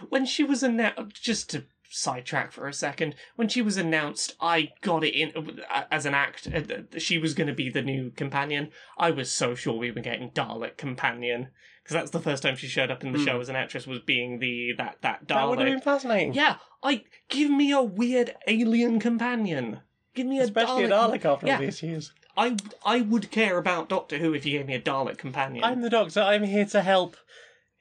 When 0.08 0.26
she 0.26 0.44
was 0.44 0.62
announced. 0.62 1.22
Just 1.22 1.50
to 1.50 1.64
sidetrack 1.92 2.52
for 2.52 2.66
a 2.68 2.72
second. 2.72 3.14
When 3.36 3.48
she 3.48 3.62
was 3.62 3.76
announced, 3.76 4.34
I 4.40 4.70
got 4.80 5.04
it 5.04 5.14
in. 5.14 5.60
As 5.90 6.06
an 6.06 6.14
act, 6.14 6.48
uh, 6.52 6.60
that 6.60 7.00
she 7.02 7.18
was 7.18 7.34
going 7.34 7.46
to 7.46 7.54
be 7.54 7.70
the 7.70 7.82
new 7.82 8.10
companion. 8.10 8.70
I 8.98 9.10
was 9.10 9.30
so 9.30 9.54
sure 9.54 9.74
we 9.74 9.90
were 9.90 10.00
getting 10.00 10.30
Dalek 10.30 10.76
companion. 10.76 11.48
Because 11.82 11.94
that's 11.94 12.10
the 12.10 12.20
first 12.20 12.42
time 12.42 12.56
she 12.56 12.66
showed 12.68 12.90
up 12.90 13.02
in 13.04 13.12
the 13.12 13.18
Hmm. 13.18 13.24
show 13.24 13.40
as 13.40 13.48
an 13.48 13.56
actress, 13.56 13.86
was 13.86 14.00
being 14.00 14.38
the 14.38 14.72
that 14.76 14.98
that 15.02 15.26
Dalek. 15.26 15.28
That 15.28 15.48
would 15.48 15.58
have 15.60 15.68
been 15.68 15.80
fascinating. 15.80 16.34
Yeah, 16.34 16.56
I 16.82 17.04
give 17.28 17.50
me 17.50 17.72
a 17.72 17.82
weird 17.82 18.34
alien 18.46 19.00
companion. 19.00 19.80
Give 20.14 20.26
me 20.26 20.38
a 20.40 20.44
Especially 20.44 20.84
Dalek. 20.84 20.86
a 20.86 21.18
Dalek 21.18 21.24
after 21.24 21.46
Yeah. 21.46 21.54
all 21.56 21.60
these 21.60 21.82
years. 21.82 22.12
I 22.36 22.56
I 22.84 23.00
would 23.02 23.30
care 23.30 23.58
about 23.58 23.88
Doctor 23.88 24.18
Who 24.18 24.32
if 24.34 24.46
you 24.46 24.58
gave 24.58 24.66
me 24.66 24.74
a 24.74 24.80
Dalek 24.80 25.18
companion. 25.18 25.62
I'm 25.64 25.82
the 25.82 25.90
Doctor. 25.90 26.20
I'm 26.20 26.44
here 26.44 26.64
to 26.66 26.82
help. 26.82 27.16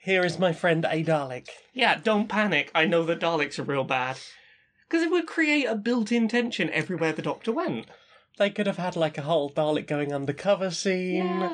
Here 0.02 0.24
is 0.24 0.40
my 0.40 0.54
friend 0.54 0.86
A 0.86 1.04
Dalek. 1.04 1.48
Yeah, 1.74 1.96
don't 1.96 2.28
panic. 2.28 2.72
I 2.74 2.86
know 2.86 3.04
that 3.04 3.20
Daleks 3.20 3.60
are 3.60 3.64
real 3.64 3.84
bad. 3.84 4.18
Because 4.88 5.04
it 5.04 5.12
would 5.12 5.28
create 5.28 5.66
a 5.66 5.76
built-in 5.76 6.28
tension 6.28 6.70
everywhere 6.72 7.12
the 7.14 7.22
Doctor 7.22 7.52
went. 7.52 7.86
They 8.38 8.50
could 8.50 8.66
have 8.68 8.78
had 8.78 8.96
like 8.96 9.18
a 9.18 9.22
whole 9.24 9.52
Dalek 9.52 9.88
going 9.88 10.14
undercover 10.14 10.72
scene. 10.72 11.50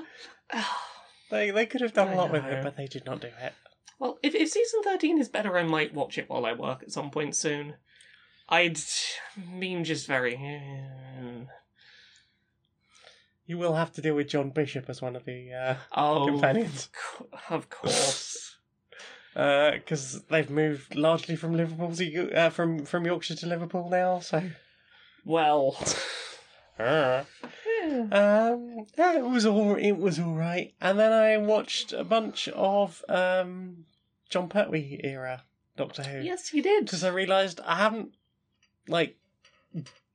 Yeah. 0.53 0.63
They 1.31 1.49
they 1.49 1.65
could 1.65 1.81
have 1.81 1.93
done 1.93 2.09
I 2.09 2.13
a 2.13 2.17
lot 2.17 2.31
with 2.31 2.45
it, 2.45 2.63
but 2.63 2.77
they 2.77 2.85
did 2.85 3.03
not 3.05 3.19
do 3.19 3.27
it. 3.27 3.53
Well, 3.99 4.19
if, 4.23 4.35
if 4.35 4.49
season 4.49 4.81
13 4.83 5.19
is 5.19 5.29
better, 5.29 5.57
I 5.57 5.63
might 5.63 5.93
watch 5.93 6.17
it 6.17 6.29
while 6.29 6.45
I 6.45 6.53
work 6.53 6.83
at 6.83 6.91
some 6.91 7.11
point 7.11 7.35
soon. 7.35 7.75
I'd 8.49 8.79
mean 9.51 9.83
just 9.83 10.07
very. 10.07 10.37
You 13.47 13.59
will 13.59 13.75
have 13.75 13.91
to 13.93 14.01
deal 14.01 14.15
with 14.15 14.29
John 14.29 14.49
Bishop 14.49 14.89
as 14.89 15.03
one 15.03 15.15
of 15.15 15.25
the 15.25 15.53
uh 15.53 15.75
Oh, 15.95 16.25
Companions. 16.25 16.89
Of 17.51 17.69
course. 17.69 18.57
because 19.35 20.23
they've 20.29 20.49
moved 20.49 20.95
largely 20.95 21.35
from 21.35 21.55
Liverpool 21.55 21.93
to 21.93 22.31
uh, 22.33 22.49
from 22.49 22.85
from 22.85 23.05
Yorkshire 23.05 23.35
to 23.35 23.45
Liverpool 23.45 23.89
now. 23.89 24.19
So 24.19 24.49
Well, 25.25 25.77
uh. 26.79 27.23
Um, 28.11 28.85
yeah, 28.97 29.17
it 29.17 29.25
was 29.25 29.45
all 29.45 29.75
it 29.75 29.93
was 29.97 30.19
all 30.19 30.33
right. 30.33 30.73
And 30.81 30.97
then 30.99 31.11
I 31.11 31.37
watched 31.37 31.93
a 31.93 32.03
bunch 32.03 32.47
of 32.49 33.03
um, 33.09 33.85
Jon 34.29 34.49
Pertwee 34.49 34.99
era 35.03 35.43
Doctor 35.77 36.03
Who 36.03 36.21
Yes, 36.21 36.53
you 36.53 36.61
did. 36.63 36.85
because 36.85 37.03
I 37.03 37.09
realised 37.09 37.59
I 37.65 37.75
haven't 37.77 38.11
like 38.87 39.17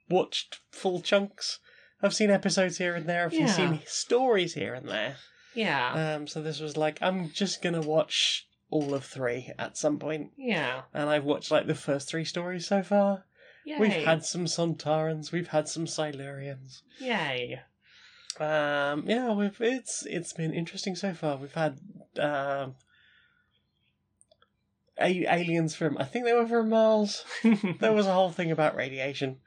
watched 0.08 0.60
full 0.70 1.00
chunks. 1.00 1.58
I've 2.02 2.14
seen 2.14 2.30
episodes 2.30 2.78
here 2.78 2.94
and 2.94 3.06
there. 3.06 3.24
I've 3.26 3.32
Yeah. 3.34 3.46
seen 3.46 3.80
stories 3.86 4.54
here 4.54 4.74
and 4.74 4.88
there. 4.88 5.16
Yeah. 5.54 6.14
Um, 6.16 6.26
so 6.26 6.40
this 6.42 6.60
was 6.60 6.76
like 6.76 6.98
I'm 7.02 7.30
just 7.30 7.62
gonna 7.62 7.82
watch 7.82 8.46
all 8.70 8.94
of 8.94 9.04
three 9.04 9.50
at 9.58 9.76
some 9.76 9.98
point, 9.98 10.30
yeah. 10.38 10.82
and 10.94 11.10
I've 11.10 11.24
watched 11.24 11.50
like 11.50 11.66
the 11.66 11.74
first 11.74 12.08
three 12.08 12.24
stories 12.24 12.66
so 12.66 12.82
far. 12.82 13.24
Yay. 13.64 13.78
We've 13.78 13.92
had 13.92 14.24
some 14.24 14.46
Sontarans, 14.46 15.32
we've 15.32 15.48
had 15.48 15.68
some 15.68 15.86
Silurians. 15.86 16.82
Yay. 16.98 17.60
Um, 18.38 19.04
yeah, 19.06 19.32
we've 19.34 19.60
it's 19.60 20.06
it's 20.06 20.32
been 20.32 20.54
interesting 20.54 20.94
so 20.96 21.12
far. 21.12 21.36
We've 21.36 21.52
had 21.52 21.78
um, 22.18 22.74
a- 24.98 25.26
aliens 25.28 25.74
from 25.74 25.98
I 25.98 26.04
think 26.04 26.24
they 26.24 26.32
were 26.32 26.46
from 26.46 26.68
Mars. 26.70 27.24
There 27.80 27.92
was 27.92 28.06
a 28.06 28.12
whole 28.14 28.30
thing 28.30 28.50
about 28.50 28.76
radiation. 28.76 29.38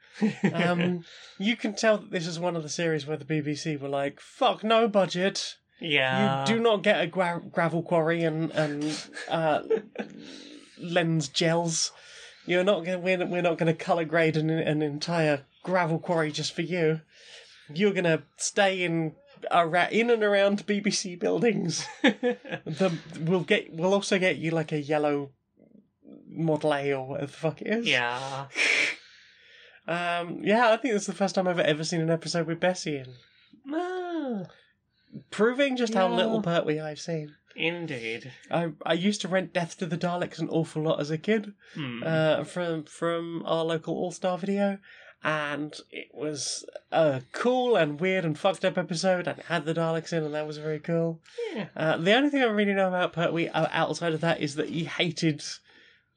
Um, 0.52 1.04
you 1.38 1.56
can 1.56 1.74
tell 1.74 1.98
that 1.98 2.10
this 2.10 2.26
is 2.26 2.38
one 2.38 2.56
of 2.56 2.62
the 2.62 2.68
series 2.68 3.06
where 3.06 3.16
the 3.16 3.24
BBC 3.24 3.80
were 3.80 3.88
like, 3.88 4.20
"Fuck 4.20 4.62
no 4.62 4.86
budget. 4.86 5.56
yeah. 5.80 6.40
you 6.40 6.54
do 6.54 6.60
not 6.62 6.82
get 6.82 7.00
a 7.02 7.06
gra- 7.06 7.42
gravel 7.50 7.82
quarry 7.82 8.22
and 8.22 8.50
and 8.52 9.08
uh, 9.28 9.60
lens 10.78 11.28
gels. 11.28 11.90
You're 12.46 12.64
not 12.64 12.84
going. 12.84 13.02
We're, 13.02 13.24
we're 13.26 13.42
not 13.42 13.58
going 13.58 13.74
to 13.74 13.84
color 13.84 14.04
grade 14.04 14.36
an, 14.36 14.50
an 14.50 14.82
entire 14.82 15.42
gravel 15.62 15.98
quarry 15.98 16.30
just 16.30 16.52
for 16.52 16.62
you. 16.62 17.00
You're 17.72 17.92
going 17.92 18.04
to 18.04 18.22
stay 18.36 18.82
in 18.82 19.14
ara- 19.50 19.88
in 19.90 20.10
and 20.10 20.22
around 20.22 20.66
BBC 20.66 21.18
buildings. 21.18 21.86
the 22.02 22.98
we'll 23.20 23.40
get. 23.40 23.72
We'll 23.72 23.94
also 23.94 24.18
get 24.18 24.36
you 24.36 24.50
like 24.50 24.72
a 24.72 24.80
yellow 24.80 25.30
Model 26.28 26.74
A 26.74 26.92
or 26.92 27.06
whatever 27.08 27.26
the 27.26 27.32
fuck 27.32 27.62
it 27.62 27.68
is. 27.68 27.86
yeah. 27.86 28.46
Um. 29.86 30.40
Yeah. 30.42 30.70
I 30.72 30.78
think 30.78 30.94
it's 30.94 31.04
the 31.06 31.12
first 31.12 31.34
time 31.34 31.46
I've 31.46 31.58
ever 31.58 31.84
seen 31.84 32.00
an 32.00 32.08
episode 32.10 32.46
with 32.46 32.58
Bessie 32.58 32.96
in, 32.96 33.14
Ah, 33.70 34.44
proving 35.30 35.76
just 35.76 35.92
how 35.92 36.08
Yeah. 36.08 36.14
little 36.16 36.40
Pertwee 36.40 36.80
I've 36.80 36.98
seen. 37.00 37.34
Indeed. 37.56 38.32
I 38.50 38.70
I 38.84 38.92
used 38.94 39.20
to 39.22 39.28
rent 39.28 39.52
Death 39.52 39.78
to 39.78 39.86
the 39.86 39.96
Daleks 39.98 40.38
an 40.38 40.48
awful 40.48 40.82
lot 40.82 41.00
as 41.00 41.10
a 41.10 41.18
kid 41.18 41.52
Hmm. 41.74 42.02
uh, 42.04 42.44
from 42.44 42.84
from 42.84 43.42
our 43.46 43.64
local 43.64 43.94
All 43.94 44.12
Star 44.12 44.36
video, 44.38 44.78
and 45.22 45.74
it 45.90 46.08
was 46.12 46.64
a 46.92 47.22
cool 47.32 47.76
and 47.76 48.00
weird 48.00 48.24
and 48.24 48.38
fucked 48.38 48.64
up 48.64 48.76
episode, 48.78 49.26
and 49.28 49.40
had 49.42 49.64
the 49.64 49.74
Daleks 49.74 50.12
in, 50.12 50.24
and 50.24 50.34
that 50.34 50.46
was 50.46 50.58
very 50.58 50.80
cool. 50.80 51.20
yeah. 51.54 51.66
Uh, 51.76 51.96
the 51.96 52.12
only 52.14 52.30
thing 52.30 52.42
I 52.42 52.46
really 52.46 52.74
know 52.74 52.88
about 52.88 53.12
Pertwee 53.12 53.48
uh, 53.48 53.68
outside 53.72 54.12
of 54.14 54.20
that 54.20 54.40
is 54.40 54.54
that 54.56 54.68
he 54.68 54.84
hated 54.84 55.42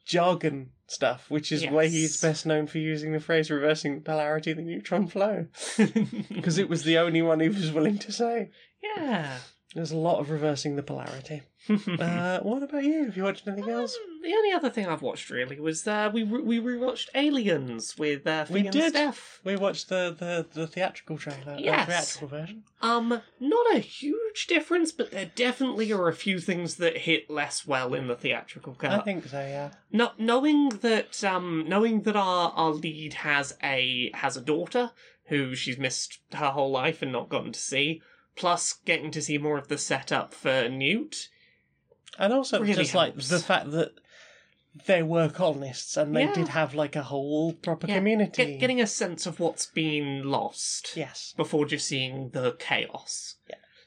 jargon 0.05 0.71
stuff, 0.88 1.29
which 1.29 1.51
is 1.51 1.65
why 1.67 1.88
he's 1.88 2.21
best 2.21 2.45
known 2.45 2.65
for 2.67 2.77
using 2.77 3.11
the 3.11 3.19
phrase 3.19 3.51
"reversing 3.51 3.95
the 3.95 4.01
polarity 4.01 4.51
of 4.51 4.57
the 4.57 4.63
neutron 4.63 5.07
flow," 5.07 5.47
because 6.29 6.57
it 6.57 6.69
was 6.69 6.83
the 6.83 6.97
only 6.97 7.21
one 7.21 7.39
he 7.41 7.49
was 7.49 7.71
willing 7.71 7.97
to 7.99 8.11
say. 8.11 8.49
yeah. 8.95 9.38
There's 9.76 9.91
a 9.91 9.97
lot 9.97 10.20
of 10.20 10.30
reversing 10.30 10.76
the 10.76 10.84
polarity. 10.84 11.41
Uh, 11.99 12.39
what 12.43 12.63
about 12.63 12.82
you? 12.86 13.03
Have 13.05 13.18
you 13.18 13.24
watched 13.24 13.45
anything 13.45 13.70
else? 13.70 13.93
Um, 13.97 14.22
the 14.24 14.32
only 14.34 14.53
other 14.53 14.70
thing 14.70 14.88
I've 14.88 15.01
watched 15.01 15.30
really 15.30 15.59
was 15.59 15.86
uh, 15.86 16.09
we 16.13 16.24
re- 16.24 16.41
we 16.41 16.59
rewatched 16.61 17.09
Aliens 17.13 17.97
with 17.97 18.26
uh, 18.26 18.45
We 18.49 18.61
and 18.61 18.72
did. 18.72 18.91
Steph. 18.91 19.41
We 19.43 19.57
watched 19.57 19.89
the, 19.89 20.15
the, 20.18 20.45
the 20.53 20.65
theatrical 20.65 21.18
trailer, 21.18 21.57
Yes. 21.59 21.86
the 21.86 21.91
theatrical 21.91 22.28
version. 22.30 22.63
Um, 22.82 23.22
not 23.41 23.76
a 23.76 23.80
huge 23.80 24.47
difference, 24.47 24.93
but 24.93 25.11
there 25.11 25.30
definitely 25.36 25.91
are 25.91 26.07
a 26.07 26.13
few 26.15 26.39
things 26.39 26.76
that 26.76 26.99
hit 26.99 27.30
less 27.30 27.68
well 27.68 27.93
in 27.93 28.07
the 28.07 28.15
theatrical 28.15 28.74
cut. 28.76 28.91
I 28.91 28.99
think 28.99 29.28
so, 29.28 29.39
yeah. 29.41 29.72
No, 29.91 30.11
knowing 30.18 30.70
that 30.70 31.22
um, 31.26 31.65
knowing 31.68 32.03
that 32.03 32.15
our 32.15 32.51
our 32.55 32.72
lead 32.72 33.13
has 33.15 33.57
a 33.61 34.11
has 34.13 34.38
a 34.38 34.41
daughter 34.41 34.91
who 35.26 35.53
she's 35.53 35.78
missed 35.78 36.20
her 36.32 36.51
whole 36.51 36.72
life 36.72 37.01
and 37.01 37.11
not 37.11 37.28
gotten 37.28 37.51
to 37.51 37.59
see, 37.59 38.01
plus 38.38 38.73
getting 38.85 39.11
to 39.11 39.21
see 39.21 39.38
more 39.38 39.57
of 39.57 39.67
the 39.67 39.77
setup 39.77 40.33
for 40.33 40.69
Newt. 40.69 41.29
And 42.17 42.33
also 42.33 42.61
Really 42.61 42.73
just 42.75 42.95
like 42.95 43.15
the 43.15 43.39
fact 43.39 43.71
that 43.71 43.91
they 44.85 45.01
were 45.03 45.29
colonists 45.29 45.97
and 45.97 46.15
they 46.15 46.23
Yeah. 46.25 46.33
did 46.33 46.47
have 46.49 46.73
like 46.75 46.95
a 46.95 47.03
whole 47.03 47.53
proper 47.53 47.88
Yeah, 47.88 47.95
community. 47.95 48.45
Get, 48.45 48.59
getting 48.59 48.81
a 48.81 48.88
sense 48.88 49.25
of 49.25 49.39
what's 49.39 49.65
been 49.65 50.23
lost 50.29 50.91
Yes. 50.95 51.33
before 51.35 51.65
just 51.65 51.88
seeing 51.88 52.29
the 52.29 52.55
chaos. 52.59 53.35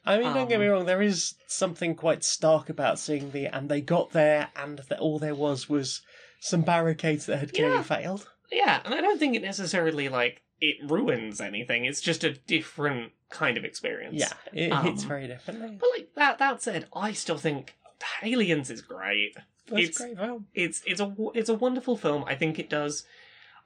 I 0.05 0.17
mean, 0.17 0.33
don't 0.33 0.47
get 0.49 0.55
Um, 0.55 0.61
me 0.61 0.67
wrong, 0.67 0.85
there 0.85 1.01
is 1.01 1.35
something 1.47 1.95
quite 1.95 2.23
stark 2.23 2.69
about 2.69 2.99
seeing 2.99 3.31
the 3.31 3.45
and 3.47 3.69
they 3.69 3.81
got 3.81 4.11
there 4.11 4.49
and 4.55 4.79
the, 4.89 4.97
all 4.99 5.19
there 5.19 5.35
was 5.35 5.69
was 5.69 6.01
some 6.39 6.61
barricades 6.63 7.27
that 7.27 7.37
had 7.37 7.53
clearly 7.53 7.75
Yeah. 7.77 7.83
failed. 7.83 8.29
Yeah, 8.51 8.81
and 8.83 8.93
I 8.93 8.99
don't 9.01 9.19
think 9.19 9.35
it 9.35 9.41
necessarily 9.43 10.09
like 10.09 10.41
it 10.61 10.77
ruins 10.89 11.41
anything. 11.41 11.85
It's 11.85 11.99
just 12.01 12.23
a 12.23 12.31
different 12.33 13.11
kind 13.29 13.57
of 13.57 13.65
experience. 13.65 14.15
Yeah, 14.19 14.33
it 14.53 14.73
hits 14.83 15.03
Um, 15.03 15.09
very 15.09 15.27
differently. 15.27 15.77
But 15.79 15.89
like 15.95 16.13
that 16.15 16.37
that 16.37 16.61
said, 16.61 16.87
I 16.95 17.11
still 17.13 17.37
think 17.37 17.75
Aliens 18.23 18.69
is 18.69 18.81
great. 18.81 19.35
That's 19.67 19.81
it's- 19.83 19.99
a 19.99 20.03
great 20.03 20.17
film. 20.17 20.47
it's 20.53 20.81
it's 20.85 20.99
a 21.01 21.05
w- 21.05 21.31
it's 21.35 21.49
a 21.49 21.53
wonderful 21.55 21.97
film. 21.97 22.23
I 22.25 22.35
think 22.35 22.59
it 22.59 22.69
does. 22.69 23.05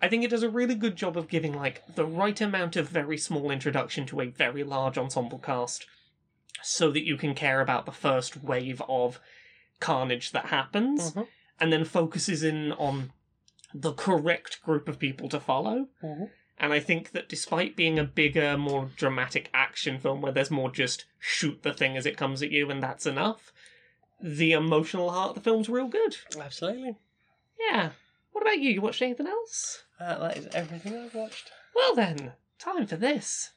I 0.02 0.08
think 0.10 0.24
it 0.24 0.30
does 0.30 0.44
a 0.44 0.50
really 0.50 0.76
good 0.76 0.96
job 0.96 1.18
of 1.18 1.30
giving 1.30 1.54
like 1.54 1.82
the 1.96 2.06
right 2.06 2.40
amount 2.42 2.76
of 2.76 2.90
very 2.90 3.18
small 3.18 3.50
introduction 3.52 4.06
to 4.08 4.22
a 4.22 4.28
very 4.28 4.64
large 4.64 4.98
ensemble 4.98 5.40
cast, 5.40 5.86
so 6.62 6.92
that 6.92 7.06
you 7.06 7.16
can 7.18 7.34
care 7.34 7.62
about 7.62 7.86
the 7.86 7.92
first 7.94 8.44
wave 8.44 8.82
of 8.90 9.20
carnage 9.80 10.32
that 10.32 10.48
happens, 10.48 11.14
Mhm. 11.14 11.28
and 11.60 11.72
then 11.74 11.86
focuses 11.86 12.44
in 12.44 12.72
on 12.74 13.12
the 13.74 13.94
correct 13.94 14.62
group 14.62 14.88
of 14.88 15.00
people 15.00 15.28
to 15.30 15.40
follow. 15.40 15.88
Mhm. 16.04 16.30
And 16.58 16.72
I 16.72 16.80
think 16.80 17.12
that 17.12 17.28
despite 17.28 17.76
being 17.76 18.00
a 18.00 18.04
bigger, 18.04 18.58
more 18.58 18.90
dramatic 18.96 19.50
action 19.54 20.00
film 20.00 20.22
where 20.22 20.32
there's 20.32 20.52
more 20.52 20.72
just 20.72 21.06
shoot 21.20 21.64
the 21.64 21.74
thing 21.74 21.98
as 21.98 22.06
it 22.06 22.18
comes 22.18 22.42
at 22.42 22.52
you 22.52 22.70
and 22.70 22.82
that's 22.82 23.06
enough, 23.06 23.52
the 24.22 24.54
emotional 24.54 25.12
heart 25.12 25.30
of 25.30 25.36
the 25.36 25.42
film's 25.42 25.68
real 25.68 25.88
good. 25.88 26.16
Absolutely. 26.40 26.96
Yeah. 27.60 27.90
What 28.32 28.42
about 28.42 28.60
you? 28.60 28.72
You 28.72 28.82
watched 28.82 29.02
anything 29.02 29.28
else? 29.28 29.84
Uh, 30.00 30.20
that 30.20 30.38
is 30.38 30.48
everything 30.54 30.96
I've 30.96 31.16
watched. 31.16 31.52
Well 31.76 31.96
then, 31.96 32.34
time 32.58 32.88
for 32.88 32.96
this. 32.96 33.52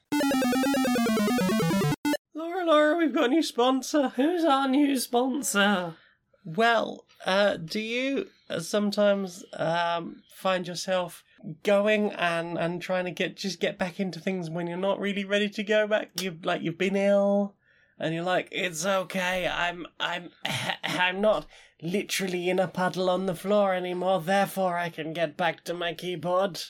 Laura, 2.33 2.65
Laura, 2.65 2.97
we've 2.97 3.13
got 3.13 3.25
a 3.25 3.29
new 3.29 3.43
sponsor. 3.43 4.09
Who's 4.15 4.43
our 4.43 4.67
new 4.67 4.97
sponsor? 4.97 5.95
Well, 6.43 7.05
uh, 7.25 7.57
do 7.57 7.79
you 7.79 8.27
sometimes 8.59 9.43
um, 9.53 10.23
find 10.33 10.67
yourself 10.67 11.23
going 11.63 12.11
and, 12.11 12.57
and 12.57 12.81
trying 12.81 13.05
to 13.05 13.11
get 13.11 13.37
just 13.37 13.59
get 13.59 13.77
back 13.77 13.99
into 13.99 14.19
things 14.19 14.49
when 14.49 14.67
you're 14.67 14.77
not 14.77 14.99
really 14.99 15.25
ready 15.25 15.49
to 15.49 15.63
go 15.63 15.87
back? 15.87 16.11
You've 16.21 16.45
like 16.45 16.61
you've 16.61 16.77
been 16.77 16.95
ill, 16.95 17.55
and 17.97 18.13
you're 18.13 18.23
like, 18.23 18.49
it's 18.51 18.85
okay. 18.85 19.47
I'm 19.47 19.85
I'm 19.99 20.31
I'm 20.83 21.21
not 21.21 21.45
literally 21.81 22.49
in 22.49 22.59
a 22.59 22.67
puddle 22.67 23.09
on 23.09 23.25
the 23.25 23.35
floor 23.35 23.73
anymore. 23.73 24.21
Therefore, 24.21 24.77
I 24.77 24.89
can 24.89 25.13
get 25.13 25.37
back 25.37 25.63
to 25.65 25.73
my 25.73 25.93
keyboard. 25.93 26.61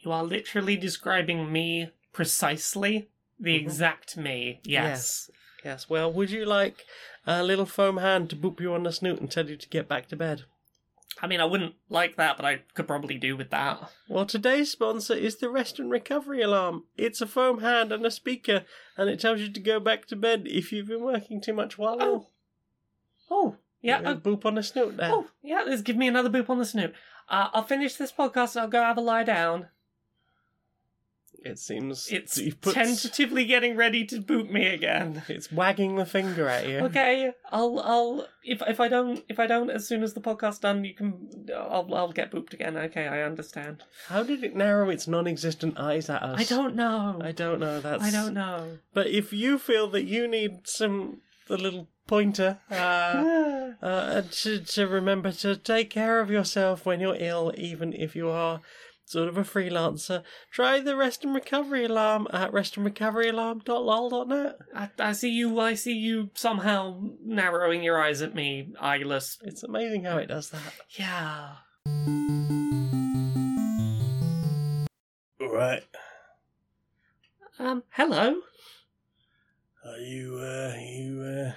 You 0.00 0.12
are 0.12 0.24
literally 0.24 0.76
describing 0.76 1.52
me 1.52 1.90
precisely. 2.12 3.08
The 3.38 3.56
mm-hmm. 3.56 3.66
exact 3.66 4.16
me. 4.16 4.60
Yes. 4.64 5.30
Yes. 5.64 5.88
Well, 5.88 6.12
would 6.12 6.30
you 6.30 6.44
like 6.44 6.84
a 7.26 7.42
little 7.42 7.66
foam 7.66 7.98
hand 7.98 8.30
to 8.30 8.36
boop 8.36 8.60
you 8.60 8.74
on 8.74 8.84
the 8.84 8.92
snoot 8.92 9.20
and 9.20 9.30
tell 9.30 9.48
you 9.48 9.56
to 9.56 9.68
get 9.68 9.88
back 9.88 10.08
to 10.08 10.16
bed? 10.16 10.44
I 11.20 11.26
mean, 11.26 11.40
I 11.40 11.44
wouldn't 11.46 11.74
like 11.88 12.16
that, 12.16 12.36
but 12.36 12.46
I 12.46 12.60
could 12.74 12.86
probably 12.86 13.16
do 13.18 13.36
with 13.36 13.50
that. 13.50 13.90
Well, 14.08 14.24
today's 14.24 14.70
sponsor 14.70 15.14
is 15.14 15.36
the 15.36 15.50
Rest 15.50 15.78
and 15.80 15.90
Recovery 15.90 16.42
Alarm. 16.42 16.84
It's 16.96 17.20
a 17.20 17.26
foam 17.26 17.60
hand 17.60 17.90
and 17.90 18.06
a 18.06 18.10
speaker, 18.10 18.64
and 18.96 19.10
it 19.10 19.18
tells 19.18 19.40
you 19.40 19.50
to 19.52 19.60
go 19.60 19.80
back 19.80 20.06
to 20.06 20.16
bed 20.16 20.44
if 20.46 20.70
you've 20.70 20.86
been 20.88 21.02
working 21.02 21.40
too 21.40 21.52
much 21.54 21.76
while 21.76 21.96
Oh. 22.00 22.26
Oh, 23.30 23.56
yeah. 23.82 23.98
Uh, 23.98 24.12
uh, 24.12 24.14
boop 24.16 24.44
on 24.46 24.54
the 24.54 24.62
snoot 24.62 24.96
there. 24.96 25.10
oh, 25.12 25.26
yeah. 25.42 25.64
Let's 25.66 25.82
give 25.82 25.96
me 25.96 26.06
another 26.08 26.30
boop 26.30 26.48
on 26.48 26.58
the 26.58 26.64
snoot. 26.64 26.94
Uh, 27.28 27.48
I'll 27.52 27.62
finish 27.64 27.96
this 27.96 28.12
podcast 28.12 28.54
and 28.54 28.62
I'll 28.62 28.68
go 28.68 28.80
have 28.82 28.96
a 28.96 29.02
lie 29.02 29.24
down. 29.24 29.68
It 31.44 31.58
seems 31.58 32.08
It's 32.10 32.36
you've 32.36 32.60
put 32.60 32.74
tentatively 32.74 33.44
getting 33.44 33.76
ready 33.76 34.04
to 34.06 34.20
boot 34.20 34.50
me 34.50 34.66
again. 34.66 35.22
it's 35.28 35.52
wagging 35.52 35.96
the 35.96 36.04
finger 36.04 36.48
at 36.48 36.68
you. 36.68 36.78
Okay, 36.78 37.32
I'll 37.50 37.78
I'll 37.80 38.26
if 38.42 38.60
if 38.66 38.80
I 38.80 38.88
don't 38.88 39.24
if 39.28 39.38
I 39.38 39.46
don't 39.46 39.70
as 39.70 39.86
soon 39.86 40.02
as 40.02 40.14
the 40.14 40.20
podcast's 40.20 40.58
done, 40.58 40.84
you 40.84 40.94
can 40.94 41.28
I'll 41.56 41.92
I'll 41.94 42.12
get 42.12 42.32
booped 42.32 42.52
again. 42.54 42.76
Okay, 42.76 43.06
I 43.06 43.22
understand. 43.22 43.84
How 44.08 44.22
did 44.22 44.42
it 44.42 44.56
narrow 44.56 44.90
its 44.90 45.06
non-existent 45.06 45.78
eyes 45.78 46.10
at 46.10 46.22
us? 46.22 46.40
I 46.40 46.44
don't 46.44 46.74
know. 46.74 47.20
I 47.22 47.32
don't 47.32 47.60
know. 47.60 47.80
That's. 47.80 48.02
I 48.02 48.10
don't 48.10 48.34
know. 48.34 48.78
But 48.92 49.06
if 49.06 49.32
you 49.32 49.58
feel 49.58 49.88
that 49.90 50.04
you 50.04 50.26
need 50.26 50.66
some 50.66 51.20
a 51.48 51.54
little 51.56 51.88
pointer, 52.06 52.58
uh, 52.70 52.74
uh, 53.82 54.22
to 54.30 54.58
to 54.60 54.86
remember 54.86 55.30
to 55.30 55.56
take 55.56 55.90
care 55.90 56.20
of 56.20 56.30
yourself 56.30 56.84
when 56.84 57.00
you're 57.00 57.16
ill, 57.18 57.52
even 57.56 57.92
if 57.92 58.16
you 58.16 58.28
are 58.28 58.60
sort 59.08 59.28
of 59.28 59.38
a 59.38 59.42
freelancer. 59.42 60.22
Try 60.50 60.80
the 60.80 60.96
rest 60.96 61.24
and 61.24 61.34
recovery 61.34 61.86
alarm 61.86 62.28
at 62.32 62.52
restandrecoveralarm.lol.net. 62.52 64.58
I, 64.74 64.90
I 64.98 65.12
see 65.12 65.30
you. 65.30 65.58
I 65.58 65.74
see 65.74 65.94
you 65.94 66.30
somehow 66.34 67.00
narrowing 67.24 67.82
your 67.82 67.98
eyes 68.00 68.20
at 68.22 68.34
me, 68.34 68.72
eyeless. 68.78 69.38
It's 69.42 69.62
amazing 69.62 70.04
how 70.04 70.18
it 70.18 70.26
does 70.26 70.50
that. 70.50 70.74
Yeah. 70.90 71.54
All 75.40 75.54
right. 75.54 75.82
Um. 77.58 77.82
Hello. 77.90 78.40
Are 79.84 79.98
you, 79.98 80.38
uh, 80.38 80.74
you, 80.78 81.22
uh, 81.22 81.52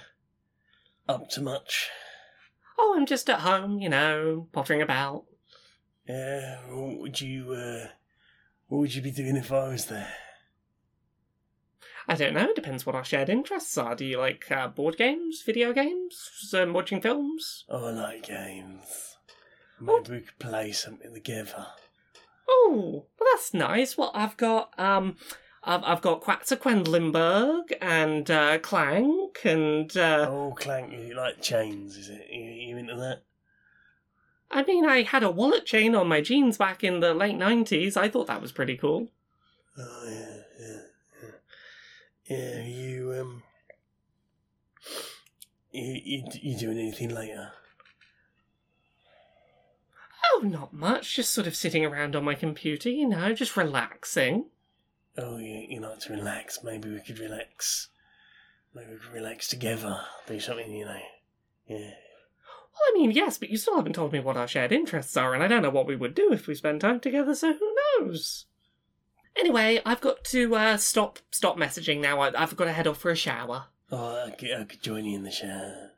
up 1.12 1.28
to 1.30 1.42
much? 1.42 1.90
Oh, 2.78 2.94
I'm 2.96 3.04
just 3.04 3.28
at 3.28 3.40
home. 3.40 3.78
You 3.78 3.90
know, 3.90 4.48
pottering 4.52 4.80
about. 4.80 5.24
Yeah, 6.08 6.58
what 6.68 6.98
would 6.98 7.20
you, 7.20 7.52
uh, 7.52 7.88
what 8.68 8.78
would 8.78 8.94
you 8.94 9.02
be 9.02 9.10
doing 9.10 9.36
if 9.36 9.52
I 9.52 9.68
was 9.68 9.86
there? 9.86 10.12
I 12.08 12.16
don't 12.16 12.34
know. 12.34 12.48
It 12.48 12.56
depends 12.56 12.84
what 12.84 12.96
our 12.96 13.04
shared 13.04 13.28
interests 13.28 13.78
are. 13.78 13.94
Do 13.94 14.04
you 14.04 14.18
like 14.18 14.50
uh, 14.50 14.68
board 14.68 14.96
games, 14.96 15.42
video 15.42 15.72
games, 15.72 16.52
um, 16.56 16.72
watching 16.72 17.00
films? 17.00 17.64
Oh, 17.68 17.86
I 17.86 17.90
like 17.90 18.26
games. 18.26 19.16
Maybe 19.80 20.10
we 20.10 20.20
could 20.20 20.38
play 20.38 20.72
something 20.72 21.12
together. 21.14 21.66
Oh, 22.48 23.06
well, 23.18 23.28
that's 23.32 23.54
nice. 23.54 23.96
Well, 23.96 24.10
I've 24.14 24.36
got 24.36 24.78
um, 24.78 25.16
I've 25.64 25.82
I've 25.84 26.02
got 26.02 26.20
Quacks 26.20 26.50
of 26.52 26.60
Quedlinburg 26.60 27.72
and 27.80 28.30
uh, 28.30 28.58
Clank 28.58 29.38
and 29.44 29.96
uh, 29.96 30.26
Oh, 30.28 30.54
Clank, 30.56 30.92
you 30.92 31.14
like 31.14 31.40
chains, 31.40 31.96
is 31.96 32.08
it? 32.08 32.26
You, 32.30 32.42
you 32.42 32.76
into 32.76 32.96
that? 32.96 33.22
I 34.52 34.62
mean, 34.64 34.84
I 34.84 35.02
had 35.02 35.22
a 35.22 35.30
wallet 35.30 35.64
chain 35.64 35.94
on 35.94 36.08
my 36.08 36.20
jeans 36.20 36.58
back 36.58 36.84
in 36.84 37.00
the 37.00 37.14
late 37.14 37.36
nineties. 37.36 37.96
I 37.96 38.08
thought 38.08 38.26
that 38.26 38.42
was 38.42 38.52
pretty 38.52 38.76
cool. 38.76 39.08
Oh, 39.78 40.04
yeah, 40.06 40.36
yeah, 40.60 40.76
yeah. 41.22 42.36
Yeah, 42.36 42.62
you, 42.62 43.14
um, 43.18 43.42
you, 45.70 46.00
you, 46.04 46.24
you 46.42 46.58
doing 46.58 46.78
anything 46.78 47.14
later? 47.14 47.52
Oh, 50.34 50.40
not 50.44 50.74
much. 50.74 51.16
Just 51.16 51.32
sort 51.32 51.46
of 51.46 51.56
sitting 51.56 51.84
around 51.84 52.14
on 52.14 52.24
my 52.24 52.34
computer, 52.34 52.90
you 52.90 53.08
know, 53.08 53.32
just 53.32 53.56
relaxing. 53.56 54.46
Oh, 55.16 55.38
you, 55.38 55.66
you 55.68 55.80
like 55.80 56.00
to 56.00 56.12
relax. 56.12 56.62
Maybe 56.62 56.90
we 56.90 57.00
could 57.00 57.18
relax. 57.18 57.88
Maybe 58.74 58.92
we 58.92 58.98
could 58.98 59.12
relax 59.12 59.48
together. 59.48 60.00
Do 60.26 60.38
something, 60.38 60.70
you 60.70 60.84
know. 60.84 61.00
Yeah. 61.66 61.90
Well, 62.74 62.90
I 62.90 62.98
mean, 62.98 63.10
yes, 63.10 63.38
but 63.38 63.50
you 63.50 63.56
still 63.58 63.76
haven't 63.76 63.92
told 63.94 64.12
me 64.12 64.20
what 64.20 64.36
our 64.36 64.48
shared 64.48 64.72
interests 64.72 65.16
are, 65.16 65.34
and 65.34 65.42
I 65.42 65.48
don't 65.48 65.62
know 65.62 65.70
what 65.70 65.86
we 65.86 65.96
would 65.96 66.14
do 66.14 66.32
if 66.32 66.46
we 66.46 66.54
spent 66.54 66.80
time 66.80 67.00
together. 67.00 67.34
So 67.34 67.52
who 67.52 67.74
knows? 68.00 68.46
Anyway, 69.36 69.80
I've 69.84 70.00
got 70.00 70.24
to 70.24 70.54
uh, 70.54 70.76
stop 70.76 71.18
stop 71.30 71.56
messaging 71.56 72.00
now. 72.00 72.20
I, 72.20 72.32
I've 72.40 72.56
got 72.56 72.64
to 72.64 72.72
head 72.72 72.86
off 72.86 72.98
for 72.98 73.10
a 73.10 73.16
shower. 73.16 73.66
Oh, 73.90 74.24
I 74.26 74.30
could, 74.30 74.50
I 74.52 74.64
could 74.64 74.82
join 74.82 75.04
you 75.04 75.16
in 75.16 75.24
the 75.24 75.30
shower. 75.30 75.92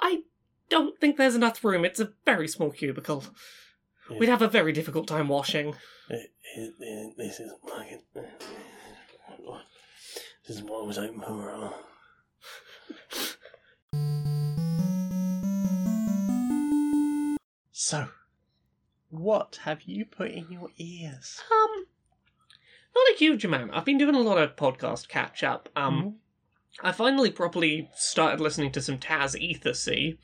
I 0.00 0.22
don't 0.68 0.98
think 1.00 1.16
there's 1.16 1.34
enough 1.34 1.64
room. 1.64 1.84
It's 1.84 2.00
a 2.00 2.12
very 2.24 2.48
small 2.48 2.70
cubicle. 2.70 3.24
Yeah. 4.10 4.18
We'd 4.18 4.28
have 4.28 4.42
a 4.42 4.48
very 4.48 4.72
difficult 4.72 5.08
time 5.08 5.28
washing. 5.28 5.74
It, 6.08 6.30
it, 6.56 6.74
it, 6.78 7.16
this 7.16 7.40
is 7.40 7.50
like. 7.64 8.00
This 10.46 10.58
is 10.58 10.62
what 10.62 10.84
I 10.84 10.86
was 10.86 10.96
hoping 10.96 11.20
for. 11.20 11.72
So, 17.78 18.08
what 19.10 19.58
have 19.64 19.82
you 19.82 20.06
put 20.06 20.30
in 20.30 20.50
your 20.50 20.70
ears? 20.78 21.42
Um, 21.52 21.84
not 22.94 23.14
a 23.14 23.18
huge 23.18 23.44
amount. 23.44 23.72
I've 23.74 23.84
been 23.84 23.98
doing 23.98 24.14
a 24.14 24.20
lot 24.20 24.38
of 24.38 24.56
podcast 24.56 25.08
catch 25.08 25.44
up. 25.44 25.68
Um, 25.76 26.14
I 26.82 26.92
finally 26.92 27.30
properly 27.30 27.90
started 27.94 28.40
listening 28.40 28.72
to 28.72 28.80
some 28.80 28.96
Taz 28.96 29.36
Ethersea. 29.38 30.16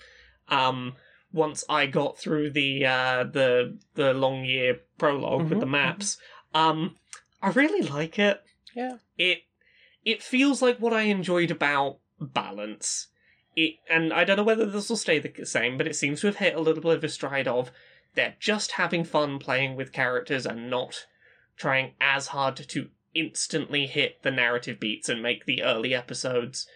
Um, 0.48 0.94
once 1.30 1.62
I 1.68 1.84
got 1.84 2.16
through 2.16 2.52
the 2.52 2.86
uh, 2.86 3.24
the 3.24 3.78
the 3.96 4.14
long 4.14 4.46
year 4.46 4.80
prolog 4.98 5.50
with 5.50 5.58
Mhm, 5.58 5.60
the 5.60 5.66
maps. 5.66 6.16
Um, 6.54 6.96
I 7.42 7.50
really 7.50 7.86
like 7.86 8.18
it. 8.18 8.42
Yeah. 8.74 8.96
It 9.18 9.42
it 10.06 10.22
feels 10.22 10.62
like 10.62 10.78
what 10.78 10.94
I 10.94 11.02
enjoyed 11.02 11.50
about 11.50 11.98
balance. 12.18 13.08
It 13.54 13.76
and 13.88 14.12
I 14.12 14.24
don't 14.24 14.36
know 14.36 14.42
whether 14.42 14.66
this 14.66 14.88
will 14.88 14.96
stay 14.96 15.18
the 15.18 15.44
same, 15.46 15.76
but 15.76 15.86
it 15.86 15.96
seems 15.96 16.20
to 16.20 16.26
have 16.28 16.36
hit 16.36 16.54
a 16.54 16.60
little 16.60 16.82
bit 16.82 16.96
of 16.96 17.04
a 17.04 17.08
stride 17.08 17.48
of 17.48 17.70
they're 18.14 18.36
just 18.38 18.72
having 18.72 19.04
fun 19.04 19.38
playing 19.38 19.76
with 19.76 19.92
characters 19.92 20.46
and 20.46 20.68
not 20.68 21.06
trying 21.56 21.94
as 22.00 22.28
hard 22.28 22.56
to 22.56 22.88
instantly 23.14 23.86
hit 23.86 24.22
the 24.22 24.30
narrative 24.30 24.80
beats 24.80 25.08
and 25.08 25.22
make 25.22 25.44
the 25.44 25.62
early 25.62 25.94
episodes 25.94 26.66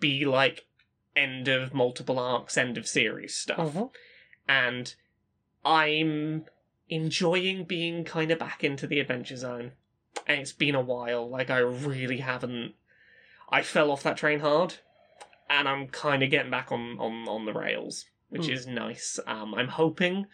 be 0.00 0.24
like 0.24 0.66
end 1.14 1.48
of 1.48 1.74
multiple 1.74 2.18
arcs, 2.18 2.56
end 2.56 2.78
of 2.78 2.86
series 2.86 3.34
stuff. 3.34 3.74
Mhm. 3.74 3.90
And 4.48 4.94
I'm 5.64 6.46
enjoying 6.88 7.64
being 7.64 8.04
kind 8.04 8.30
of 8.30 8.38
back 8.38 8.64
into 8.64 8.86
the 8.86 9.00
adventure 9.00 9.36
zone. 9.36 9.72
And 10.26 10.40
it's 10.40 10.52
been 10.52 10.74
a 10.74 10.80
while. 10.80 11.28
Like, 11.28 11.50
I 11.50 11.58
really 11.58 12.18
haven't. 12.18 12.74
I 13.48 13.62
fell 13.62 13.90
off 13.90 14.02
that 14.02 14.16
train 14.16 14.40
hard, 14.40 14.74
and 15.52 15.68
I'm 15.68 15.86
kind 15.88 16.22
of 16.22 16.30
getting 16.30 16.50
back 16.50 16.72
on, 16.72 16.98
on, 16.98 17.28
on 17.28 17.44
the 17.44 17.52
rails, 17.52 18.06
which 18.30 18.46
Hmm. 18.46 18.52
is 18.52 18.66
nice. 18.66 19.20
Um, 19.26 19.54
I'm 19.54 19.68
hoping 19.68 20.26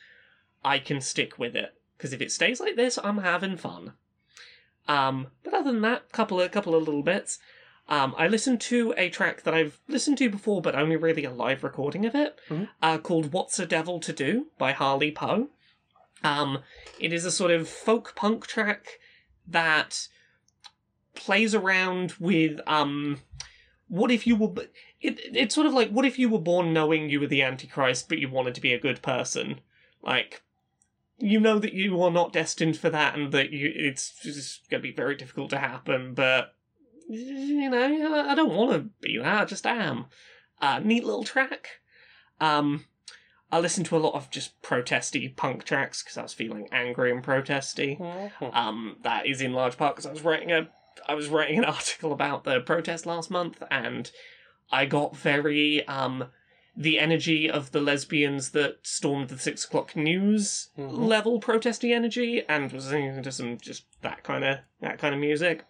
I 0.64 0.78
can 0.78 1.00
stick 1.00 1.38
with 1.38 1.54
it, 1.56 1.74
because 1.96 2.12
if 2.12 2.20
it 2.20 2.32
stays 2.32 2.60
like 2.60 2.76
this, 2.76 2.98
I'm 3.02 3.18
having 3.18 3.56
fun. 3.56 3.92
Um, 4.86 5.28
but 5.42 5.52
other 5.54 5.72
than 5.72 5.82
that, 5.82 6.12
couple 6.12 6.40
of 6.40 6.46
a 6.46 6.48
couple 6.48 6.74
of 6.74 6.84
little 6.86 7.02
bits. 7.02 7.38
Um, 7.90 8.14
I 8.18 8.28
listened 8.28 8.60
to 8.62 8.92
a 8.98 9.08
track 9.08 9.42
that 9.44 9.54
I've 9.54 9.80
listened 9.88 10.18
to 10.18 10.28
before, 10.28 10.60
but 10.60 10.74
only 10.74 10.96
really 10.96 11.24
a 11.24 11.30
live 11.30 11.64
recording 11.64 12.04
of 12.06 12.14
it, 12.14 12.38
Mhm. 12.50 12.68
uh, 12.82 12.98
called 12.98 13.32
"What's 13.32 13.58
a 13.58 13.66
Devil 13.66 13.98
to 14.00 14.12
Do" 14.12 14.48
by 14.58 14.72
Harley 14.72 15.10
Poe. 15.10 15.48
Um, 16.22 16.62
it 16.98 17.12
is 17.12 17.24
a 17.24 17.30
sort 17.30 17.50
of 17.50 17.68
folk 17.68 18.14
punk 18.14 18.46
track 18.46 18.98
that 19.46 20.08
plays 21.14 21.54
around 21.54 22.14
with 22.18 22.60
um, 22.66 23.20
what 23.88 24.10
if 24.10 24.26
you 24.26 24.36
were. 24.36 24.66
It, 25.00 25.20
it's 25.34 25.54
sort 25.54 25.66
of 25.66 25.72
like 25.74 25.90
what 25.90 26.04
if 26.04 26.18
you 26.18 26.28
were 26.28 26.40
born 26.40 26.72
knowing 26.72 27.08
you 27.08 27.20
were 27.20 27.26
the 27.26 27.42
Antichrist, 27.42 28.08
but 28.08 28.18
you 28.18 28.28
wanted 28.28 28.54
to 28.56 28.60
be 28.60 28.72
a 28.72 28.78
good 28.80 29.02
person, 29.02 29.60
like. 30.02 30.42
You 31.20 31.40
know 31.40 31.58
that 31.58 31.72
you 31.72 32.00
are 32.00 32.12
not 32.12 32.32
destined 32.32 32.76
for 32.76 32.90
that, 32.90 33.16
and 33.18 33.32
that 33.32 33.50
you 33.50 33.72
it's 33.74 34.20
just 34.22 34.70
going 34.70 34.80
to 34.80 34.88
be 34.88 34.94
very 34.94 35.16
difficult 35.16 35.50
to 35.50 35.58
happen. 35.58 36.14
But 36.14 36.54
you 37.08 37.68
know, 37.68 38.24
I- 38.28 38.36
don't 38.36 38.54
want 38.54 38.70
to 38.70 38.90
be 39.00 39.18
that. 39.18 39.42
I 39.42 39.44
just 39.44 39.66
am. 39.66 40.06
Uh, 40.62 40.78
neat 40.78 41.02
little 41.04 41.24
track. 41.24 41.80
Um, 42.40 42.84
I 43.50 43.58
listened 43.58 43.86
to 43.86 43.96
a 43.96 43.98
lot 43.98 44.14
of 44.14 44.30
just 44.30 44.62
protesty 44.62 45.28
punk 45.30 45.64
tracks 45.64 46.04
because 46.04 46.16
I 46.18 46.22
was 46.22 46.34
feeling 46.34 46.68
angry 46.70 47.10
and 47.10 47.20
protesty. 47.20 47.96
Mhm. 48.00 48.54
Um, 48.54 48.98
that 49.02 49.26
is 49.26 49.40
in 49.40 49.52
large 49.54 49.76
part 49.76 49.96
because 49.96 50.06
I 50.06 50.12
was 50.12 50.22
writing 50.22 50.52
a, 50.52 50.68
I 51.08 51.14
was 51.14 51.28
writing 51.28 51.58
an 51.58 51.64
article 51.78 52.12
about 52.12 52.44
the 52.44 52.60
protest 52.60 53.06
last 53.06 53.28
month, 53.28 53.60
and 53.72 54.08
I 54.70 54.86
got 54.86 55.16
very 55.16 55.86
um, 55.86 56.30
the 56.76 56.98
energy 56.98 57.50
of 57.50 57.72
the 57.72 57.80
lesbians 57.80 58.50
that 58.50 58.78
stormed 58.82 59.28
the 59.28 59.38
six 59.38 59.64
o'clock 59.64 59.96
news 59.96 60.68
Mhm. 60.78 61.08
level 61.08 61.40
protesty 61.40 61.92
energy, 61.92 62.44
and 62.48 62.70
was 62.72 62.86
listening 62.86 63.22
to 63.22 63.32
some 63.32 63.58
just 63.58 63.84
that 64.02 64.22
kind 64.22 64.44
of 64.44 64.58
that 64.80 64.98
kind 64.98 65.14
of 65.14 65.20
music. 65.20 65.64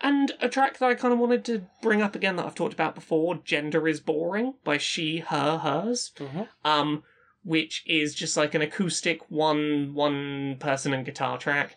And 0.00 0.32
a 0.40 0.48
track 0.48 0.78
that 0.78 0.86
I 0.88 0.94
kind 0.94 1.14
of 1.14 1.20
wanted 1.20 1.44
to 1.46 1.66
bring 1.80 2.02
up 2.02 2.14
again 2.14 2.36
that 2.36 2.44
I've 2.46 2.54
talked 2.54 2.74
about 2.74 2.94
before, 2.94 3.36
"Gender 3.36 3.88
Is 3.88 4.00
Boring" 4.00 4.54
by 4.64 4.76
She, 4.76 5.18
Her, 5.18 5.58
Hers 5.58 6.12
Mhm. 6.18 6.48
um, 6.64 7.04
which 7.42 7.82
is 7.86 8.14
just 8.14 8.36
like 8.36 8.54
an 8.54 8.62
acoustic 8.62 9.30
one 9.30 9.94
one 9.94 10.56
person 10.58 10.92
and 10.92 11.04
guitar 11.04 11.38
track 11.38 11.76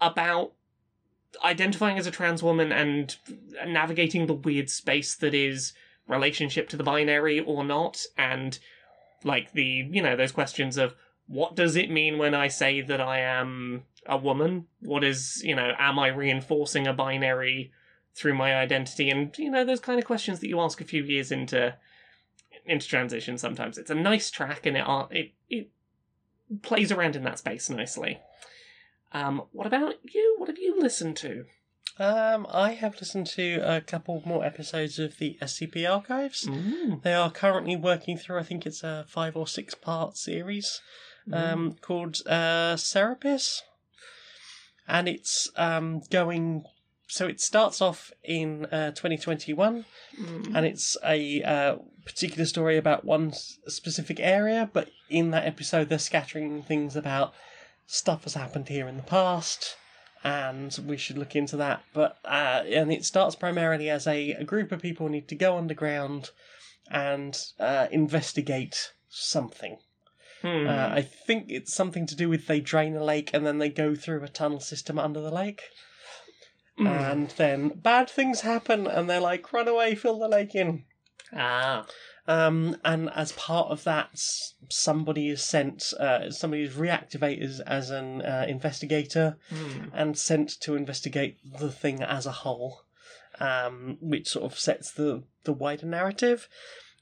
about 0.00 0.52
identifying 1.44 1.98
as 1.98 2.06
a 2.06 2.10
trans 2.10 2.42
woman 2.42 2.72
and 2.72 3.16
navigating 3.66 4.26
the 4.26 4.34
weird 4.34 4.70
space 4.70 5.14
that 5.14 5.34
is 5.34 5.72
relationship 6.08 6.68
to 6.68 6.76
the 6.76 6.84
binary 6.84 7.40
or 7.40 7.64
not 7.64 8.04
and 8.16 8.58
like 9.24 9.52
the 9.52 9.88
you 9.90 10.00
know 10.00 10.14
those 10.16 10.32
questions 10.32 10.76
of 10.76 10.94
what 11.26 11.56
does 11.56 11.74
it 11.74 11.90
mean 11.90 12.16
when 12.16 12.32
i 12.32 12.46
say 12.46 12.80
that 12.80 13.00
i 13.00 13.18
am 13.18 13.82
a 14.06 14.16
woman 14.16 14.66
what 14.82 15.02
is 15.02 15.42
you 15.44 15.54
know 15.54 15.72
am 15.78 15.98
i 15.98 16.06
reinforcing 16.06 16.86
a 16.86 16.92
binary 16.92 17.72
through 18.14 18.34
my 18.34 18.54
identity 18.54 19.10
and 19.10 19.36
you 19.36 19.50
know 19.50 19.64
those 19.64 19.80
kind 19.80 19.98
of 19.98 20.04
questions 20.04 20.38
that 20.38 20.48
you 20.48 20.60
ask 20.60 20.80
a 20.80 20.84
few 20.84 21.02
years 21.02 21.32
into 21.32 21.74
into 22.66 22.86
transition 22.86 23.38
sometimes. 23.38 23.78
It's 23.78 23.90
a 23.90 23.94
nice 23.94 24.30
track 24.30 24.66
and 24.66 24.76
it 24.76 24.84
it 25.10 25.32
it 25.48 25.68
plays 26.62 26.92
around 26.92 27.16
in 27.16 27.24
that 27.24 27.38
space 27.38 27.70
nicely. 27.70 28.18
Um, 29.12 29.42
what 29.52 29.66
about 29.66 29.94
you? 30.02 30.34
What 30.38 30.48
have 30.48 30.58
you 30.58 30.78
listened 30.80 31.16
to? 31.18 31.44
Um, 31.98 32.46
I 32.50 32.72
have 32.72 32.96
listened 33.00 33.26
to 33.28 33.60
a 33.64 33.80
couple 33.80 34.22
more 34.26 34.44
episodes 34.44 34.98
of 34.98 35.16
the 35.18 35.38
SCP 35.40 35.90
archives. 35.90 36.44
Mm. 36.46 37.02
They 37.02 37.14
are 37.14 37.30
currently 37.30 37.74
working 37.76 38.18
through, 38.18 38.38
I 38.38 38.42
think 38.42 38.66
it's 38.66 38.82
a 38.84 39.06
five 39.08 39.34
or 39.36 39.46
six 39.46 39.74
part 39.74 40.16
series 40.16 40.80
Mm. 41.28 41.52
um, 41.52 41.72
called 41.80 42.24
uh, 42.28 42.76
Serapis. 42.76 43.62
and 44.86 45.08
it's 45.08 45.50
um, 45.56 46.02
going. 46.10 46.62
So 47.08 47.26
it 47.26 47.40
starts 47.40 47.80
off 47.80 48.12
in 48.22 48.66
uh, 48.66 48.90
2021, 48.92 49.84
Mm. 50.20 50.54
and 50.54 50.64
it's 50.66 50.96
a 51.04 51.42
uh, 51.42 51.76
particular 52.04 52.44
story 52.44 52.76
about 52.76 53.04
one 53.04 53.32
specific 53.66 54.20
area. 54.20 54.70
But 54.72 54.90
in 55.08 55.30
that 55.32 55.46
episode, 55.46 55.88
they're 55.88 55.98
scattering 55.98 56.62
things 56.62 56.94
about 56.96 57.32
stuff 57.86 58.24
has 58.24 58.34
happened 58.34 58.68
here 58.68 58.88
in 58.88 58.96
the 58.96 59.02
past, 59.02 59.76
and 60.24 60.76
we 60.86 60.96
should 60.96 61.18
look 61.18 61.36
into 61.36 61.56
that. 61.56 61.82
But 61.94 62.18
uh, 62.24 62.64
and 62.68 62.92
it 62.92 63.04
starts 63.04 63.36
primarily 63.36 63.88
as 63.88 64.06
a, 64.06 64.32
a 64.32 64.44
group 64.44 64.72
of 64.72 64.82
people 64.82 65.08
need 65.08 65.28
to 65.28 65.34
go 65.34 65.56
underground 65.56 66.30
and 66.90 67.36
uh, 67.58 67.86
investigate 67.90 68.92
something. 69.08 69.78
Hmm. 70.42 70.66
Uh, 70.66 70.88
I 70.92 71.02
think 71.02 71.46
it's 71.48 71.74
something 71.74 72.06
to 72.06 72.14
do 72.14 72.28
with 72.28 72.46
they 72.46 72.60
drain 72.60 72.94
a 72.96 73.04
lake 73.04 73.30
and 73.32 73.46
then 73.46 73.58
they 73.58 73.68
go 73.68 73.94
through 73.94 74.22
a 74.22 74.28
tunnel 74.28 74.60
system 74.60 74.98
under 74.98 75.20
the 75.20 75.30
lake. 75.30 75.62
Hmm. 76.78 76.86
And 76.86 77.30
then 77.30 77.68
bad 77.70 78.10
things 78.10 78.42
happen 78.42 78.86
and 78.86 79.08
they're 79.08 79.20
like, 79.20 79.52
run 79.52 79.66
away, 79.66 79.94
fill 79.94 80.18
the 80.18 80.28
lake 80.28 80.54
in. 80.54 80.84
ah. 81.32 81.86
Um, 82.28 82.76
and 82.84 83.08
as 83.14 83.32
part 83.32 83.68
of 83.70 83.84
that, 83.84 84.10
somebody 84.68 85.28
is 85.28 85.42
sent, 85.42 85.92
uh, 86.00 86.30
somebody 86.30 86.64
is 86.64 86.74
reactivated 86.74 87.42
as, 87.44 87.60
as 87.60 87.90
an 87.90 88.22
uh, 88.22 88.46
investigator 88.48 89.36
Hmm. 89.48 89.84
and 89.92 90.18
sent 90.18 90.50
to 90.60 90.74
investigate 90.74 91.38
the 91.58 91.70
thing 91.70 92.02
as 92.02 92.26
a 92.26 92.32
whole, 92.32 92.82
um, 93.38 93.98
which 94.00 94.28
sort 94.28 94.50
of 94.50 94.58
sets 94.58 94.90
the, 94.92 95.22
the 95.44 95.52
wider 95.52 95.86
narrative. 95.86 96.48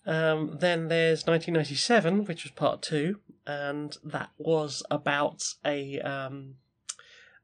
Um, 0.07 0.59
then 0.61 0.89
there's 0.89 1.27
1997, 1.27 2.27
which 2.27 2.45
was 2.45 2.53
part 2.53 2.83
two, 2.83 3.21
and 3.47 3.97
that 4.05 4.31
was 4.37 4.83
about 4.91 5.43
a, 5.65 5.99
um, 6.01 6.57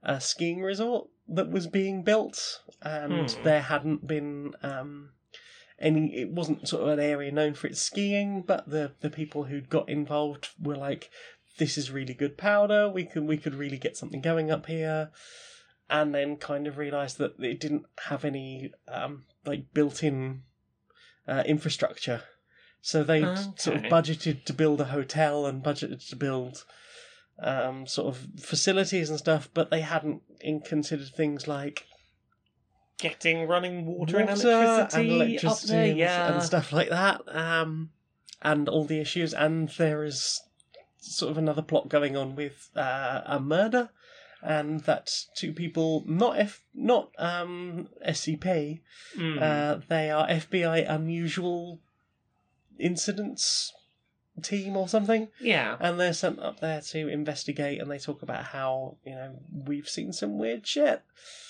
a 0.02 0.20
skiing 0.20 0.60
resort 0.60 1.08
that 1.26 1.50
was 1.50 1.66
being 1.66 2.02
built, 2.02 2.60
and 2.82 3.30
Hmm. 3.30 3.42
there 3.42 3.62
hadn't 3.62 4.06
been 4.06 4.52
um, 4.62 5.10
any. 5.80 6.14
It 6.16 6.30
wasn't 6.30 6.68
sort 6.68 6.82
of 6.82 6.88
an 6.88 7.00
area 7.00 7.32
known 7.32 7.54
for 7.54 7.66
its 7.66 7.80
skiing, 7.80 8.42
but 8.42 8.68
the 8.68 8.92
the 9.00 9.10
people 9.10 9.44
who'd 9.44 9.70
got 9.70 9.88
involved 9.88 10.50
were 10.60 10.76
like, 10.76 11.10
"This 11.58 11.78
is 11.78 11.90
really 11.90 12.14
good 12.14 12.36
powder. 12.36 12.88
We 12.88 13.04
could 13.04 13.24
we 13.24 13.36
could 13.36 13.54
really 13.54 13.78
get 13.78 13.96
something 13.96 14.20
going 14.20 14.50
up 14.50 14.66
here." 14.66 15.10
And 15.88 16.14
then 16.14 16.36
kind 16.36 16.68
of 16.68 16.78
realised 16.78 17.18
that 17.18 17.32
it 17.40 17.58
didn't 17.58 17.86
have 18.06 18.24
any 18.24 18.70
um, 18.86 19.24
like 19.44 19.74
built-in 19.74 20.42
uh, 21.26 21.42
infrastructure, 21.46 22.22
so 22.80 23.02
they 23.02 23.22
sort 23.56 23.76
of 23.76 23.82
budgeted 23.84 24.44
to 24.44 24.52
build 24.52 24.80
a 24.80 24.84
hotel 24.84 25.46
and 25.46 25.64
budgeted 25.64 26.08
to 26.08 26.16
build 26.16 26.64
um, 27.42 27.86
sort 27.86 28.14
of 28.14 28.26
facilities 28.38 29.10
and 29.10 29.18
stuff, 29.18 29.48
but 29.52 29.70
they 29.70 29.80
hadn't 29.80 30.22
in 30.40 30.60
considered 30.60 31.08
things 31.08 31.48
like 31.48 31.86
Getting 33.00 33.46
running 33.46 33.86
water, 33.86 34.18
and 34.18 34.28
electricity, 34.30 35.02
and 35.02 35.10
electricity 35.10 35.46
up 35.46 35.60
there, 35.68 35.84
and, 35.90 35.98
yeah. 35.98 36.32
and 36.32 36.42
stuff 36.42 36.72
like 36.72 36.90
that, 36.90 37.22
um, 37.28 37.90
and 38.42 38.68
all 38.68 38.84
the 38.84 39.00
issues. 39.00 39.32
And 39.32 39.68
there 39.70 40.04
is 40.04 40.42
sort 40.98 41.30
of 41.30 41.38
another 41.38 41.62
plot 41.62 41.88
going 41.88 42.16
on 42.16 42.36
with 42.36 42.70
uh, 42.76 43.22
a 43.24 43.40
murder, 43.40 43.90
and 44.42 44.80
that 44.80 45.10
two 45.34 45.52
people, 45.52 46.04
not 46.06 46.38
F, 46.38 46.62
not 46.74 47.10
um, 47.18 47.88
SCP, 48.06 48.80
Hmm. 49.16 49.38
uh, 49.40 49.76
they 49.88 50.10
are 50.10 50.28
FBI 50.28 50.84
unusual 50.88 51.80
incidents 52.78 53.72
team 54.42 54.76
or 54.76 54.88
something 54.88 55.28
yeah. 55.40 55.76
and 55.80 56.00
they're 56.00 56.14
sent 56.14 56.38
up 56.38 56.60
there 56.60 56.80
to 56.80 57.08
investigate 57.08 57.78
and 57.80 57.90
they 57.90 57.98
talk 57.98 58.22
about 58.22 58.44
how 58.44 58.96
you 59.04 59.14
know 59.14 59.38
we've 59.66 59.88
seen 59.88 60.12
some 60.12 60.38
weird 60.38 60.66
shit 60.66 61.02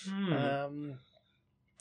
Hmm. 0.09 0.33
um 0.33 0.99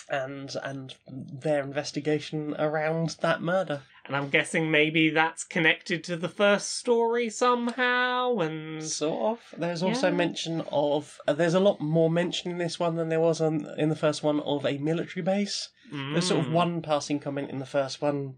and 0.09 0.55
and 0.63 0.95
their 1.07 1.63
investigation 1.63 2.55
around 2.59 3.15
that 3.21 3.41
murder 3.41 3.81
and 4.05 4.15
I'm 4.15 4.29
guessing 4.29 4.71
maybe 4.71 5.11
that's 5.11 5.43
connected 5.43 6.03
to 6.05 6.17
the 6.17 6.27
first 6.29 6.77
story 6.77 7.29
somehow. 7.29 8.39
And 8.39 8.83
sort 8.83 9.37
of 9.37 9.59
there's 9.59 9.83
also 9.83 10.07
Yeah. 10.09 10.15
mention 10.15 10.61
of 10.71 11.19
uh, 11.27 11.33
there's 11.33 11.53
a 11.53 11.59
lot 11.59 11.79
more 11.79 12.09
mention 12.09 12.49
in 12.51 12.57
this 12.57 12.79
one 12.79 12.95
than 12.95 13.09
there 13.09 13.19
was 13.19 13.39
on, 13.39 13.67
in 13.77 13.89
the 13.89 13.95
first 13.95 14.23
one 14.23 14.39
of 14.39 14.65
a 14.65 14.77
military 14.79 15.21
base 15.23 15.69
there's 15.91 16.27
sort 16.27 16.41
of 16.41 16.47
Mm. 16.51 16.53
one 16.53 16.81
passing 16.81 17.19
comment 17.19 17.49
in 17.51 17.59
the 17.59 17.65
first 17.65 18.01
one 18.01 18.35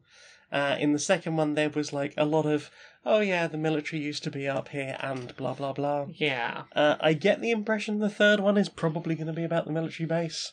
uh, 0.54 0.76
in 0.80 0.92
the 0.94 1.00
second 1.00 1.36
one 1.38 1.54
there 1.56 1.70
was 1.70 1.92
like 1.94 2.14
a 2.18 2.26
lot 2.26 2.46
of 2.46 2.70
oh 3.06 3.20
yeah 3.20 3.48
the 3.48 3.58
military 3.58 4.02
used 4.02 4.24
to 4.24 4.32
be 4.32 4.48
up 4.48 4.70
here 4.70 4.98
and 5.00 5.36
blah 5.38 5.54
blah 5.54 5.72
blah 5.74 6.06
Yeah. 6.14 6.64
Uh, 6.76 6.96
I 7.00 7.14
get 7.14 7.40
the 7.42 7.52
impression 7.52 8.00
the 8.00 8.10
third 8.10 8.40
one 8.42 8.58
is 8.58 8.68
probably 8.70 9.16
going 9.16 9.28
to 9.28 9.34
be 9.34 9.44
about 9.46 9.66
the 9.66 9.72
military 9.72 10.08
base. 10.08 10.52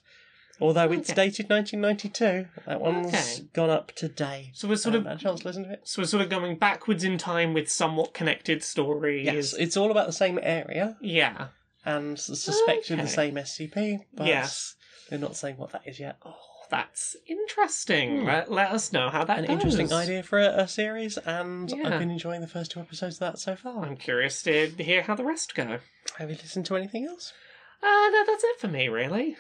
Although 0.61 0.91
it's 0.93 1.11
Okay. 1.11 1.27
dated 1.29 1.49
1992, 1.51 2.49
that 2.67 2.81
one's 2.81 3.07
Okay. 3.15 3.49
gone 3.53 3.71
up 3.71 3.93
today. 3.93 4.51
So 4.55 4.67
we're 4.69 4.77
sort 4.77 4.95
I 4.95 4.99
of 4.99 5.05
haven't 5.05 5.19
had 5.19 5.27
a 5.27 5.29
chance 5.31 5.41
to 5.43 5.47
listen 5.47 5.65
to 5.65 5.73
it. 5.73 5.81
so 5.85 6.03
we're 6.03 6.07
sort 6.07 6.23
of 6.23 6.29
going 6.31 6.57
backwards 6.57 7.05
in 7.05 7.17
time 7.19 7.55
with 7.55 7.71
somewhat 7.71 8.13
connected 8.15 8.63
stories. 8.65 9.25
Yes, 9.27 9.55
it's 9.55 9.77
all 9.77 9.91
about 9.91 10.07
the 10.07 10.13
same 10.13 10.39
area 10.43 10.97
Yeah. 11.01 11.49
and 11.85 12.19
s- 12.19 12.25
suspected 12.25 12.95
Okay. 12.95 13.03
the 13.03 13.09
same 13.09 13.37
SCP, 13.39 13.99
but 14.13 14.27
Yes. 14.27 14.75
they're 15.09 15.19
not 15.19 15.37
saying 15.37 15.59
what 15.59 15.71
that 15.73 15.83
is 15.87 16.01
yet. 16.01 16.17
Oh, 16.27 16.35
that's 16.71 17.17
interesting. 17.27 18.21
Hmm. 18.23 18.27
Let, 18.27 18.51
let 18.51 18.71
us 18.73 18.93
know 18.93 19.11
how 19.11 19.25
that 19.25 19.39
An 19.39 19.45
goes. 19.45 19.53
interesting 19.55 19.93
idea 19.93 20.23
for 20.25 20.39
a, 20.41 20.63
a 20.63 20.69
series, 20.69 21.17
and 21.19 21.71
Yeah. 21.71 21.89
I've 21.95 21.99
been 22.01 22.11
enjoying 22.11 22.41
the 22.41 22.49
first 22.49 22.73
two 22.73 22.81
episodes 22.81 23.15
of 23.17 23.21
that 23.21 23.39
so 23.39 23.55
far. 23.55 23.85
I'm 23.85 23.97
curious 23.97 24.43
to 24.43 24.67
hear 24.71 25.03
how 25.03 25.15
the 25.15 25.25
rest 25.25 25.55
go. 25.55 25.79
Have 26.17 26.31
you 26.31 26.37
listened 26.37 26.67
to 26.67 26.77
anything 26.77 27.07
else? 27.07 27.33
Uh, 27.81 27.87
no, 27.87 28.25
that's 28.27 28.43
it 28.45 28.59
for 28.61 28.67
me, 28.69 28.89
really. 28.89 29.37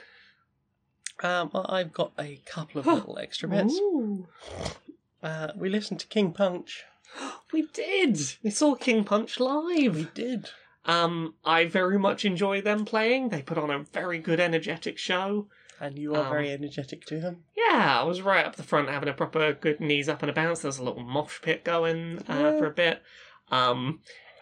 Um, 1.22 1.50
well, 1.52 1.66
I've 1.68 1.92
got 1.92 2.12
a 2.18 2.40
couple 2.46 2.80
of 2.80 2.86
little 2.86 3.18
extra 3.18 3.48
bits. 3.48 3.74
Ooh. 3.74 4.26
Uh, 5.22 5.48
we 5.56 5.68
listened 5.68 6.00
to 6.00 6.06
King 6.06 6.32
Punch. 6.32 6.84
We 7.52 7.62
did. 7.72 8.18
We 8.42 8.50
saw 8.50 8.74
King 8.74 9.04
Punch 9.04 9.40
live. 9.40 9.96
We 9.96 10.08
did. 10.12 10.50
Um, 10.84 11.34
I 11.46 11.64
very 11.64 11.98
much 11.98 12.26
enjoy 12.26 12.60
them 12.60 12.84
playing. 12.84 13.30
They 13.30 13.40
put 13.40 13.56
on 13.56 13.70
a 13.70 13.84
very 13.84 14.18
good, 14.18 14.38
energetic 14.38 14.98
show. 14.98 15.48
And 15.80 15.98
you 15.98 16.14
are 16.14 16.24
Um, 16.24 16.30
very 16.30 16.50
energetic 16.50 17.06
to 17.06 17.18
them. 17.20 17.44
Yeah, 17.56 17.98
I 18.00 18.04
was 18.04 18.20
right 18.20 18.44
up 18.44 18.56
the 18.56 18.62
front 18.62 18.90
having 18.90 19.08
a 19.08 19.14
proper 19.14 19.54
good 19.54 19.80
knees 19.80 20.08
up 20.10 20.22
and 20.22 20.28
a 20.30 20.34
bounce. 20.34 20.60
There 20.60 20.68
was 20.68 20.76
a 20.78 20.84
little 20.84 21.02
mosh 21.02 21.40
pit 21.40 21.64
going 21.64 22.18
uh, 22.28 22.34
Yeah. 22.34 22.58
for 22.58 22.66
a 22.66 22.70
bit. 22.70 23.02
Um, 23.50 24.00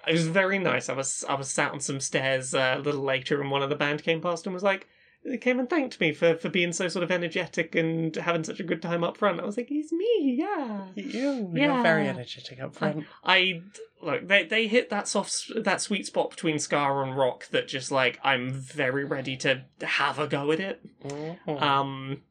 it 0.08 0.12
was 0.12 0.26
very 0.26 0.58
nice. 0.58 0.88
I 0.88 0.94
was 0.94 1.24
I 1.28 1.34
was 1.34 1.48
sat 1.48 1.70
on 1.72 1.78
some 1.80 2.00
stairs 2.00 2.54
uh, 2.54 2.74
a 2.78 2.80
little 2.80 3.02
later, 3.04 3.40
and 3.40 3.50
one 3.52 3.62
of 3.62 3.70
the 3.70 3.76
band 3.76 4.02
came 4.02 4.20
past 4.20 4.46
and 4.46 4.54
was 4.54 4.64
like, 4.64 4.88
they 5.26 5.36
came 5.38 5.58
and 5.58 5.68
thanked 5.68 6.00
me 6.00 6.12
for, 6.12 6.36
for 6.36 6.48
being 6.48 6.72
so 6.72 6.88
sort 6.88 7.02
of 7.02 7.10
energetic 7.10 7.74
and 7.74 8.14
having 8.16 8.44
such 8.44 8.60
a 8.60 8.64
good 8.64 8.80
time 8.80 9.02
up 9.02 9.16
front. 9.16 9.40
I 9.40 9.44
was 9.44 9.56
like, 9.56 9.68
it's 9.70 9.92
me, 9.92 10.36
yeah. 10.38 10.86
You, 10.94 11.50
Yeah. 11.54 11.74
you're 11.74 11.82
very 11.82 12.06
energetic 12.08 12.60
up 12.60 12.74
front. 12.74 13.04
I 13.24 13.62
look 14.02 14.28
they 14.28 14.44
they 14.44 14.66
hit 14.68 14.90
that 14.90 15.08
soft 15.08 15.50
that 15.56 15.80
sweet 15.80 16.06
spot 16.06 16.30
between 16.30 16.58
ska 16.58 16.76
and 17.02 17.16
rock 17.16 17.46
that 17.48 17.66
just 17.66 17.90
like 17.90 18.18
I'm 18.22 18.50
very 18.50 19.04
ready 19.04 19.36
to 19.38 19.62
have 19.82 20.18
a 20.18 20.26
go 20.26 20.52
at 20.52 20.60
it. 20.60 20.80
Mhm. 21.02 21.62
Um, 21.62 22.22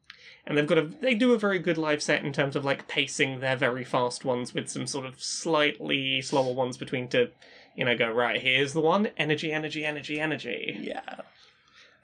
and 0.46 0.56
they've 0.56 0.66
got 0.66 0.78
a 0.78 0.82
they 0.82 1.14
do 1.14 1.32
a 1.32 1.38
very 1.38 1.58
good 1.58 1.76
live 1.76 2.02
set 2.02 2.24
in 2.24 2.32
terms 2.32 2.54
of 2.56 2.64
like 2.64 2.86
pacing 2.88 3.40
their 3.40 3.56
very 3.56 3.84
fast 3.84 4.24
ones 4.24 4.54
with 4.54 4.68
some 4.68 4.86
sort 4.86 5.04
of 5.04 5.20
slightly 5.22 6.22
slower 6.22 6.54
ones 6.54 6.76
between 6.76 7.08
to 7.08 7.30
you 7.74 7.84
know 7.84 7.96
go 7.96 8.10
right 8.10 8.40
here's 8.40 8.72
the 8.72 8.80
one 8.80 9.08
energy 9.18 9.52
energy 9.52 9.84
energy 9.84 10.20
energy. 10.20 10.78
yeah. 10.80 11.16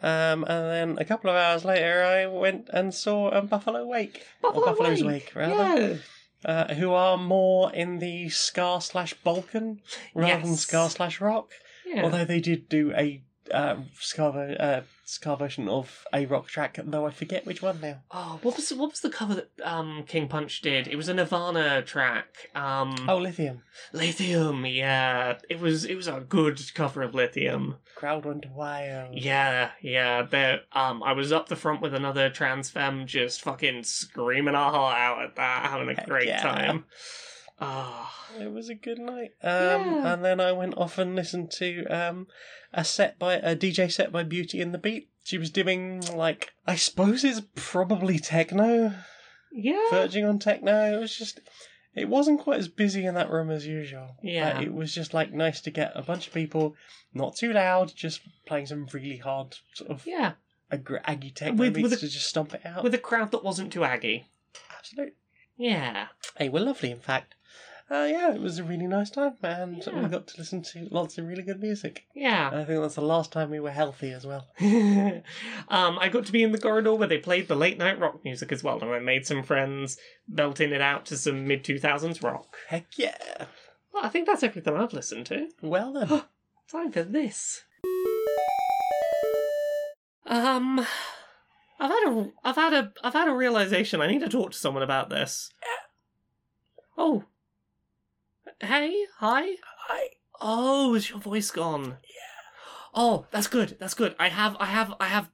Um, 0.02 0.44
and 0.44 0.66
then 0.70 0.98
a 0.98 1.04
couple 1.04 1.30
of 1.30 1.36
hours 1.36 1.64
later, 1.64 2.02
I 2.04 2.26
went 2.26 2.68
and 2.72 2.92
saw 2.92 3.30
um, 3.36 3.46
Buffalo 3.46 3.86
Wake. 3.86 4.26
Buffalo 4.42 4.62
or 4.64 4.66
Buffalo's 4.70 5.02
Wake, 5.04 5.32
Wake, 5.34 5.34
rather. 5.36 5.80
Yeah. 5.92 5.96
Uh, 6.44 6.74
who 6.74 6.92
are 6.92 7.16
more 7.16 7.72
in 7.72 8.00
the 8.00 8.28
ska 8.28 8.80
slash 8.82 9.14
Balkan 9.22 9.80
rather 10.12 10.40
than 10.42 10.50
Yes. 10.50 10.60
ska 10.62 10.90
slash 10.90 11.20
Rock. 11.20 11.52
yeah. 11.86 12.02
Although 12.02 12.24
they 12.24 12.40
did 12.40 12.68
do 12.68 12.92
a 12.96 13.22
uh, 13.52 13.76
ska, 13.98 14.24
uh, 14.24 14.80
ska 15.04 15.36
version 15.36 15.68
of 15.68 16.04
a 16.12 16.26
rock 16.26 16.48
track, 16.48 16.78
though 16.82 17.06
I 17.06 17.10
forget 17.10 17.46
which 17.46 17.62
one 17.62 17.80
now. 17.80 17.98
Oh, 18.10 18.38
what 18.42 18.56
was 18.56 18.70
what 18.72 18.90
was 18.90 19.00
the 19.00 19.10
cover 19.10 19.34
that 19.34 19.50
um 19.62 20.04
King 20.06 20.28
Punch 20.28 20.60
did? 20.60 20.88
It 20.88 20.96
was 20.96 21.08
a 21.08 21.14
Nirvana 21.14 21.82
track. 21.82 22.50
Um, 22.54 22.94
Oh, 23.08 23.18
Lithium. 23.18 23.62
Lithium. 23.92 24.64
Yeah, 24.66 25.38
it 25.48 25.60
was 25.60 25.84
it 25.84 25.94
was 25.94 26.08
a 26.08 26.24
good 26.28 26.60
cover 26.74 27.02
of 27.02 27.14
Lithium. 27.14 27.76
Crowd 27.94 28.24
went 28.24 28.50
wild. 28.50 29.14
Yeah, 29.18 29.70
yeah. 29.80 30.22
There, 30.22 30.60
um, 30.72 31.02
I 31.02 31.12
was 31.12 31.32
up 31.32 31.48
the 31.48 31.56
front 31.56 31.80
with 31.80 31.94
another 31.94 32.30
trans 32.30 32.70
femme, 32.70 33.06
just 33.06 33.42
fucking 33.42 33.84
screaming 33.84 34.54
our 34.54 34.70
heart 34.70 34.98
out 34.98 35.22
at 35.22 35.36
that, 35.36 35.70
having 35.70 35.88
a 35.88 35.94
Heck 35.94 36.08
great 36.08 36.28
yeah. 36.28 36.42
time. 36.42 36.84
Ah, 37.62 38.14
It 38.40 38.52
was 38.52 38.68
a 38.68 38.74
good 38.74 38.98
night. 38.98 39.32
Um, 39.42 39.50
Yeah. 39.52 40.12
And 40.12 40.24
then 40.24 40.40
I 40.40 40.52
went 40.52 40.76
off 40.76 40.98
and 40.98 41.14
listened 41.16 41.50
to 41.52 41.84
um, 41.86 42.26
a 42.72 42.84
set 42.84 43.18
by 43.18 43.34
a 43.34 43.54
DJ 43.56 43.90
set 43.90 44.10
by 44.12 44.22
Beauty 44.22 44.60
and 44.60 44.72
the 44.74 44.78
Beat. 44.78 45.08
She 45.24 45.38
was 45.38 45.50
doing 45.50 46.00
like 46.14 46.50
I 46.66 46.74
suppose 46.76 47.22
it's 47.24 47.42
probably 47.54 48.18
techno, 48.18 48.92
yeah. 49.52 49.78
verging 49.90 50.24
on 50.24 50.38
techno. 50.38 50.96
It 50.96 51.00
was 51.00 51.16
just 51.16 51.40
it 51.94 52.08
wasn't 52.08 52.40
quite 52.40 52.58
as 52.58 52.68
busy 52.68 53.04
in 53.04 53.14
that 53.14 53.30
room 53.30 53.50
as 53.50 53.66
usual. 53.66 54.16
Yeah. 54.22 54.54
But 54.54 54.62
it 54.64 54.72
was 54.74 54.94
just 54.94 55.14
like 55.14 55.32
nice 55.32 55.60
to 55.60 55.70
get 55.70 55.92
a 55.94 56.02
bunch 56.02 56.26
of 56.26 56.32
people, 56.34 56.74
not 57.14 57.36
too 57.36 57.52
loud, 57.52 57.92
just 57.94 58.20
playing 58.46 58.66
some 58.66 58.88
really 58.92 59.18
hard 59.18 59.56
sort 59.74 59.90
of 59.90 60.04
Yeah, 60.06 60.32
agri- 60.72 61.00
aggy 61.04 61.30
techno 61.30 61.54
With- 61.58 61.74
beats 61.74 61.82
with 61.84 61.92
a- 61.92 61.96
to 61.98 62.08
just 62.08 62.26
stomp 62.28 62.54
it 62.54 62.64
out. 62.66 62.82
with 62.82 62.94
a 62.94 62.98
crowd 62.98 63.30
that 63.30 63.44
wasn't 63.44 63.72
too 63.72 63.84
aggy. 63.84 64.26
Absolutely. 64.76 65.14
Yeah. 65.56 66.08
They 66.38 66.48
were 66.48 66.60
lovely, 66.60 66.90
in 66.90 66.98
fact. 67.00 67.34
Uh, 67.92 68.06
yeah, 68.06 68.32
it 68.32 68.40
was 68.40 68.58
a 68.58 68.64
really 68.64 68.86
nice 68.86 69.10
time, 69.10 69.34
and 69.42 69.84
Yeah. 69.86 70.02
we 70.02 70.08
got 70.08 70.26
to 70.28 70.38
listen 70.38 70.62
to 70.62 70.88
lots 70.90 71.18
of 71.18 71.26
really 71.26 71.42
good 71.42 71.60
music. 71.60 72.06
Yeah. 72.14 72.48
I 72.50 72.64
think 72.64 72.80
that's 72.80 72.94
the 72.94 73.02
last 73.02 73.32
time 73.32 73.50
we 73.50 73.60
were 73.60 73.70
healthy 73.70 74.12
as 74.12 74.24
well. 74.26 74.46
um, 75.68 75.98
I 75.98 76.08
got 76.10 76.24
to 76.24 76.32
be 76.32 76.42
in 76.42 76.52
the 76.52 76.58
corridor 76.58 76.94
where 76.94 77.06
they 77.08 77.18
played 77.18 77.48
the 77.48 77.54
late 77.54 77.76
night 77.76 77.98
rock 77.98 78.24
music 78.24 78.50
as 78.50 78.64
well, 78.64 78.80
and 78.80 78.90
I 78.90 78.98
made 78.98 79.26
some 79.26 79.42
friends 79.42 79.98
belting 80.26 80.72
it 80.72 80.80
out 80.80 81.04
to 81.06 81.18
some 81.18 81.46
mid 81.46 81.64
2000s 81.64 82.22
rock. 82.22 82.56
Heck 82.68 82.86
yeah! 82.96 83.44
Well, 83.92 84.04
I 84.04 84.08
think 84.08 84.26
that's 84.26 84.42
everything 84.42 84.74
I've 84.74 84.94
listened 84.94 85.26
to. 85.26 85.48
Well 85.60 85.92
then. 85.92 86.22
Time 86.70 86.92
for 86.92 87.02
this. 87.02 87.62
Um, 90.24 90.78
I've 91.78 91.90
had 91.90 92.08
a, 92.08 92.30
I've 92.42 92.56
had 92.56 92.72
a, 92.72 92.92
I've 93.04 93.12
had 93.12 93.28
a 93.28 93.34
realization. 93.34 94.00
I 94.00 94.06
need 94.06 94.20
to 94.20 94.30
talk 94.30 94.52
to 94.52 94.58
someone 94.58 94.82
about 94.82 95.10
this. 95.10 95.50
Oh, 96.96 97.24
hey, 98.60 99.04
hi. 99.18 99.42
Hi. 99.88 100.06
Oh, 100.40 100.94
is 100.94 101.10
your 101.10 101.18
voice 101.20 101.50
gone? 101.50 101.84
Yeah. 102.04 102.18
Oh, 102.94 103.26
that's 103.30 103.46
good. 103.46 103.76
That's 103.80 103.94
good. 103.94 104.14
I 104.18 104.28
have, 104.28 104.56
I 104.60 104.66
have, 104.66 104.94
I 105.00 105.06
have 105.06 105.30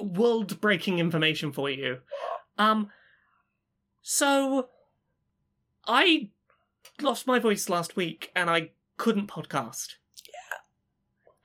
world-breaking 0.00 0.98
information 0.98 1.52
for 1.52 1.68
you. 1.68 1.98
Um, 2.58 2.88
so 4.02 4.68
I 5.86 6.30
lost 7.00 7.26
my 7.26 7.38
voice 7.38 7.68
last 7.68 7.96
week, 7.96 8.30
and 8.34 8.48
I 8.48 8.70
couldn't 8.96 9.26
podcast. 9.28 9.94
Yeah. 10.26 10.58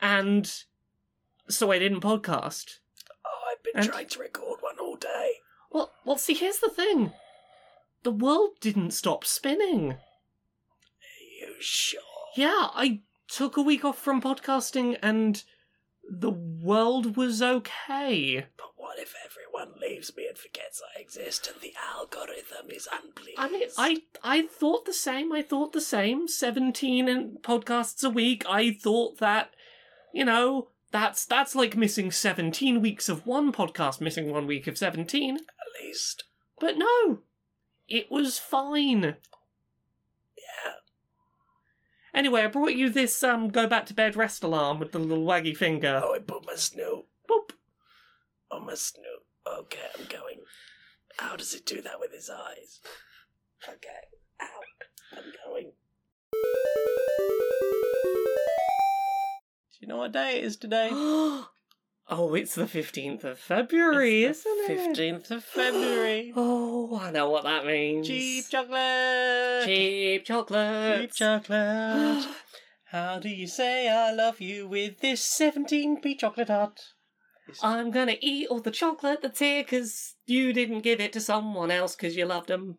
And 0.02 0.52
so 1.50 1.72
I 1.72 1.80
didn't 1.80 2.02
podcast. 2.02 2.78
Oh, 3.26 3.52
I've 3.52 3.64
been 3.64 3.74
And- 3.76 3.90
trying 3.90 4.08
to 4.08 4.20
record 4.20 4.62
one 4.62 4.78
all 4.80 4.96
day. 4.96 5.34
Well, 5.72 5.92
well, 6.06 6.18
see, 6.18 6.34
here's 6.34 6.60
the 6.60 6.70
thing. 6.70 7.12
The 8.04 8.12
world 8.12 8.52
didn't 8.62 8.92
stop 8.92 9.26
spinning. 9.26 9.98
Sure? 11.60 12.02
Yeah, 12.36 12.70
I 12.74 13.02
took 13.28 13.58
a 13.58 13.62
week 13.62 13.86
off 13.86 13.98
from 13.98 14.22
podcasting 14.22 14.98
and 15.02 15.44
the 16.10 16.32
world 16.32 17.16
was 17.16 17.42
okay. 17.42 18.46
But 18.58 18.72
what 18.76 18.98
if 18.98 19.14
everyone 19.26 19.80
leaves 19.80 20.16
me 20.16 20.28
and 20.28 20.38
forgets 20.38 20.82
I 20.96 21.00
exist 21.00 21.48
and 21.52 21.62
the 21.62 21.74
algorithm 21.96 22.70
is 22.70 22.88
unpleased? 22.92 23.38
I 23.38 23.50
mean, 23.50 23.68
I 23.78 23.98
I 24.24 24.48
thought 24.48 24.86
the 24.86 24.94
same. 24.94 25.32
I 25.32 25.42
thought 25.42 25.74
the 25.74 25.82
same. 25.82 26.28
17 26.28 27.08
and 27.08 27.38
podcasts 27.42 28.04
a 28.04 28.10
week. 28.10 28.44
I 28.50 28.72
thought 28.72 29.20
that, 29.20 29.52
you 30.14 30.26
know, 30.26 30.70
that's 30.92 31.26
that's 31.26 31.56
like 31.56 31.78
missing 31.78 32.12
17 32.12 32.82
weeks 32.82 33.10
of 33.10 33.28
one 33.28 33.52
podcast, 33.52 34.02
missing 34.02 34.32
one 34.32 34.48
week 34.48 34.66
of 34.68 34.78
17. 34.78 35.36
At 35.38 35.44
least. 35.84 36.24
But 36.60 36.78
no, 36.78 37.20
it 37.88 38.10
was 38.12 38.40
fine. 38.40 39.16
Anyway, 42.14 42.42
I 42.42 42.48
brought 42.48 42.74
you 42.74 42.90
this 42.90 43.24
um 43.24 43.50
go 43.50 43.68
back 43.68 43.86
to 43.88 43.94
bed 43.94 44.16
rest 44.16 44.44
alarm 44.44 44.80
with 44.80 44.92
the 44.92 45.00
little 45.00 45.26
waggy 45.26 45.56
finger. 45.56 46.02
Oh, 46.04 46.16
I 46.16 46.20
put 46.20 46.46
my 46.46 46.56
snoot 46.56 47.06
Boop. 47.30 47.52
on 48.52 48.66
my 48.66 48.76
snoot. 48.76 49.06
Okay, 49.48 49.88
I'm 49.98 50.06
going. 50.06 50.40
How 51.18 51.36
does 51.36 51.54
it 51.54 51.66
do 51.66 51.82
that 51.82 52.00
with 52.00 52.14
his 52.14 52.30
eyes? 52.30 52.80
Okay. 53.68 53.88
Ow. 54.42 54.48
I'm 55.18 55.34
going. 55.46 55.72
Do 59.72 59.80
you 59.82 59.88
know 59.88 59.98
what 59.98 60.12
day 60.12 60.38
it 60.38 60.44
is 60.44 60.58
today? 60.58 60.90
oh, 62.10 62.34
it's 62.36 62.56
the 62.56 62.64
15th 62.64 63.24
of 63.24 63.40
February, 63.40 64.24
It's 64.24 64.44
the 64.44 64.50
isn't 64.70 64.98
it? 65.00 65.26
15th 65.28 65.32
of 65.32 65.44
February. 65.44 66.34
Oh, 66.36 67.00
I 67.02 67.12
know 67.12 67.30
what 67.30 67.44
that 67.44 67.66
means. 67.66 68.08
Cheap 68.08 68.46
chocolate. 68.50 69.66
Cheap 69.66 70.26
chocolate. 70.26 71.02
Cheap 71.02 71.14
chocolate. 71.14 72.28
How 72.92 73.20
do 73.20 73.30
you 73.30 73.46
say 73.48 73.88
I 73.88 74.12
love 74.12 74.42
you 74.42 74.68
with 74.68 75.00
this 75.00 75.22
17p 75.40 76.18
chocolate 76.18 76.48
tart? 76.48 76.80
I'm 77.62 77.92
gonna 77.92 78.16
eat 78.20 78.48
all 78.50 78.60
the 78.60 78.72
chocolate 78.72 79.22
that's 79.22 79.40
here 79.40 79.64
because 79.64 80.16
you 80.26 80.54
didn't 80.54 80.82
give 80.82 81.00
it 81.00 81.14
to 81.14 81.22
someone 81.22 81.72
else 81.72 81.96
because 81.96 82.16
you 82.16 82.26
loved 82.26 82.50
them. 82.50 82.78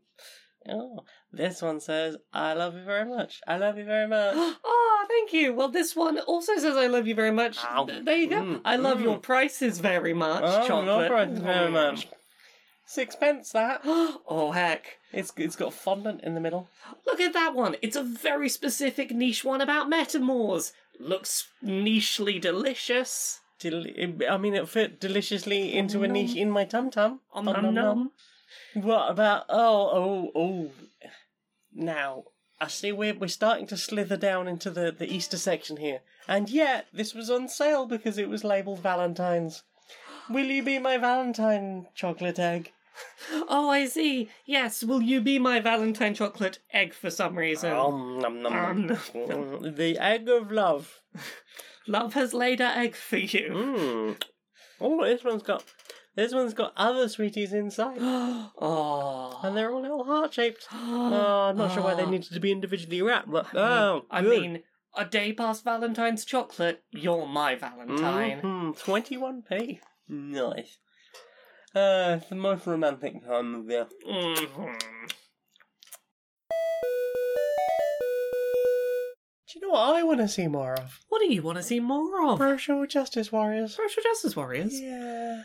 Oh, 0.68 1.05
this 1.33 1.62
one 1.62 1.81
says, 1.81 2.16
I 2.33 2.53
love 2.55 2.74
you 2.74 2.85
very 2.85 3.09
much. 3.09 3.41
I 3.47 3.57
love 3.57 3.78
you 3.78 3.85
very 3.85 4.07
much. 4.07 4.35
oh, 4.64 4.89
thank 5.11 5.33
you. 5.33 5.53
Well, 5.53 5.69
this 5.69 5.95
one 5.95 6.19
also 6.21 6.57
says 6.57 6.77
I 6.77 6.87
love 6.87 7.07
you 7.07 7.15
very 7.15 7.31
much. 7.31 7.59
Ow. 7.65 7.87
There 8.05 8.17
you 8.17 8.29
go. 8.29 8.43
Mm, 8.43 8.61
I 8.65 8.77
love 8.77 8.99
mm. 8.99 9.05
your 9.05 9.19
prices 9.19 9.79
very 9.79 10.15
much. 10.15 10.43
Oh, 10.45 10.67
chocolate. 10.67 10.87
no 10.87 11.09
price 11.09 11.39
very 11.39 11.71
much. 11.71 12.09
Sixpence 12.87 13.53
that. 13.53 13.83
oh, 13.85 14.53
heck. 14.53 14.99
It's 15.13 15.33
it's 15.37 15.57
got 15.57 15.73
fondant 15.73 16.23
in 16.23 16.35
the 16.35 16.41
middle. 16.41 16.69
Look 17.07 17.21
at 17.21 17.33
that 17.35 17.55
one. 17.55 17.77
It's 17.83 17.97
a 17.97 18.03
very 18.03 18.49
specific 18.49 19.11
niche 19.11 19.45
one 19.45 19.61
about 19.61 19.89
metamors. 19.89 20.73
Looks 20.99 21.49
nichely 21.63 22.41
delicious. 22.41 23.41
Del- 23.59 23.87
I 24.29 24.39
mean, 24.39 24.55
it 24.55 24.69
fit 24.69 25.01
deliciously 25.01 25.75
into 25.75 26.03
a 26.03 26.09
niche 26.09 26.35
in 26.37 26.51
my 26.51 26.65
tum 26.65 26.91
tum. 26.91 27.21
Om 27.33 27.45
nom 27.45 27.75
nom. 27.75 28.11
What 28.75 29.11
about? 29.11 29.45
Oh, 29.49 29.91
oh, 29.93 30.31
oh. 30.35 30.71
Now, 31.73 32.25
I 32.61 32.69
see 32.69 32.93
we're 32.93 33.15
we're 33.15 33.29
starting 33.29 33.67
to 33.69 33.77
slither 33.77 34.17
down 34.17 34.47
into 34.49 34.71
the 34.71 34.93
the 34.97 35.13
Easter 35.13 35.37
section 35.39 35.79
here, 35.79 36.01
and 36.29 36.49
yet 36.51 36.87
this 36.93 37.15
was 37.15 37.31
on 37.31 37.49
sale 37.49 37.87
because 37.87 38.19
it 38.19 38.29
was 38.29 38.45
labelled 38.45 38.81
Valentine's. 38.81 39.63
Will 40.29 40.47
you 40.47 40.63
be 40.63 40.79
my 40.79 40.97
Valentine 40.99 41.89
chocolate 41.95 42.39
egg? 42.39 42.73
Oh, 43.49 43.71
I 43.71 43.87
see. 43.87 44.29
Yes, 44.45 44.85
will 44.85 45.01
you 45.03 45.21
be 45.21 45.39
my 45.39 45.59
Valentine 45.61 46.15
chocolate 46.15 46.59
egg 46.73 46.93
for 46.93 47.09
some 47.11 47.37
reason? 47.39 47.73
Um, 47.73 48.19
nom, 48.21 48.43
nom, 48.43 48.53
Um, 48.53 48.87
nom. 49.15 49.75
The 49.75 49.99
egg 49.99 50.29
of 50.29 50.53
love. 50.53 51.01
Love 51.87 52.13
has 52.15 52.35
laid 52.35 52.61
her 52.61 52.73
egg 52.77 52.95
for 52.95 53.17
you. 53.17 53.49
Mm. 53.51 54.23
Oh, 54.81 55.03
this 55.05 55.25
one's 55.25 55.43
got 55.43 55.65
this 56.17 56.33
one's 56.35 56.55
got 56.55 56.73
other 56.77 57.09
sweeties 57.09 57.53
inside, 57.53 57.99
oh. 58.01 59.41
and 59.43 59.57
they're 59.57 59.73
all 59.73 59.83
little 59.83 60.05
heart 60.05 60.35
shaped. 60.35 60.67
Oh, 60.73 61.47
I'm 61.51 61.57
not 61.57 61.73
sure 61.73 61.83
why 61.83 61.95
they 61.95 62.03
Oh. 62.05 62.11
needed 62.11 62.33
to 62.33 62.41
be 62.41 62.53
individually 62.53 63.03
wrapped, 63.03 63.31
but 63.31 63.47
oh, 63.55 64.05
I 64.11 64.23
good. 64.23 64.31
mean, 64.31 64.63
a 64.97 65.05
day 65.05 65.33
past 65.33 65.63
Valentine's 65.65 66.25
chocolate, 66.25 66.83
you're 66.91 67.27
my 67.27 67.55
Valentine. 67.55 68.41
Mhm, 68.43 68.79
21p. 68.79 69.81
Nice. 70.09 70.79
Uh, 71.75 72.17
it's 72.19 72.29
the 72.29 72.35
most 72.35 72.67
romantic 72.67 73.25
time 73.25 73.55
of 73.55 73.71
year. 73.71 73.87
Mhm. 74.05 74.77
Do 79.53 79.59
you 79.59 79.67
know 79.67 79.71
what 79.73 79.97
I 79.97 80.03
want 80.05 80.21
to 80.21 80.29
see 80.29 80.47
more 80.47 80.75
of? 80.75 81.01
What 81.09 81.21
do 81.21 81.33
you 81.33 81.43
want 81.43 81.59
to 81.59 81.63
see 81.65 81.81
more 81.81 82.25
of? 82.25 82.39
Social 82.39 82.87
Justice 82.87 83.33
Warriors. 83.33 83.75
Social 83.77 84.03
Justice 84.03 84.37
Warriors. 84.37 84.81
Yeah. 84.81 85.43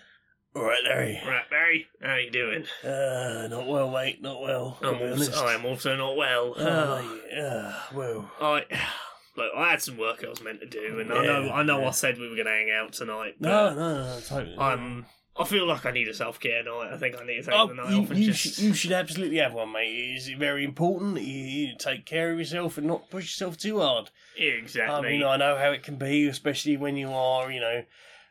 Alright, 0.55 0.83
Larry. 0.85 1.21
Right, 1.27 1.49
Barry, 1.49 1.87
how 2.01 2.15
you 2.15 2.31
doing? 2.31 2.63
Uh, 2.83 3.47
not 3.49 3.67
well, 3.67 3.91
mate, 3.91 4.21
not 4.21 4.41
well. 4.41 4.77
I'm 4.81 5.01
also, 5.01 5.45
I'm 5.45 5.65
also 5.65 5.95
not 5.97 6.15
well. 6.15 6.53
Oh, 6.57 7.19
yeah, 7.29 7.73
well. 7.93 8.31
I 8.39 8.63
look, 9.35 9.51
I 9.55 9.71
had 9.71 9.81
some 9.81 9.97
work 9.97 10.23
I 10.23 10.29
was 10.29 10.41
meant 10.41 10.61
to 10.61 10.65
do, 10.65 10.99
and 10.99 11.11
I 11.11 11.23
know 11.25 11.49
I 11.51 11.63
know 11.63 11.81
yeah. 11.81 11.87
I 11.87 11.91
said 11.91 12.17
we 12.17 12.29
were 12.29 12.35
going 12.35 12.45
to 12.47 12.51
hang 12.51 12.71
out 12.71 12.93
tonight. 12.93 13.35
No, 13.39 13.49
But 13.49 13.75
no, 13.75 14.03
no, 14.15 14.19
totally. 14.21 14.57
I'm. 14.57 15.05
I 15.37 15.43
feel 15.43 15.67
like 15.67 15.85
I 15.85 15.91
need 15.91 16.07
a 16.07 16.13
self 16.13 16.39
care 16.39 16.63
night. 16.63 16.93
I 16.93 16.97
think 16.97 17.17
I 17.21 17.25
need 17.25 17.43
to 17.43 17.43
take 17.43 17.53
Oh, 17.53 17.67
the 17.67 17.73
night 17.73 17.89
you, 17.89 18.01
off 18.03 18.11
and 18.11 18.19
you, 18.19 18.31
just. 18.31 18.55
should, 18.55 18.57
you 18.59 18.73
should 18.73 18.93
absolutely 18.93 19.35
have 19.39 19.53
one, 19.53 19.73
mate. 19.73 19.89
It's 20.15 20.29
very 20.29 20.63
important 20.63 21.15
that 21.15 21.23
you, 21.25 21.43
you 21.43 21.75
take 21.77 22.05
care 22.05 22.31
of 22.31 22.39
yourself 22.39 22.77
and 22.77 22.87
not 22.87 23.09
push 23.09 23.25
yourself 23.25 23.57
too 23.57 23.81
hard. 23.81 24.09
Yeah, 24.39 24.51
exactly. 24.51 24.95
I 24.95 25.01
mean, 25.01 25.23
I 25.23 25.35
know 25.35 25.57
how 25.57 25.71
it 25.71 25.83
can 25.83 25.97
be, 25.97 26.27
especially 26.27 26.77
when 26.77 26.95
you 26.95 27.11
are, 27.11 27.51
you 27.51 27.59
know, 27.59 27.83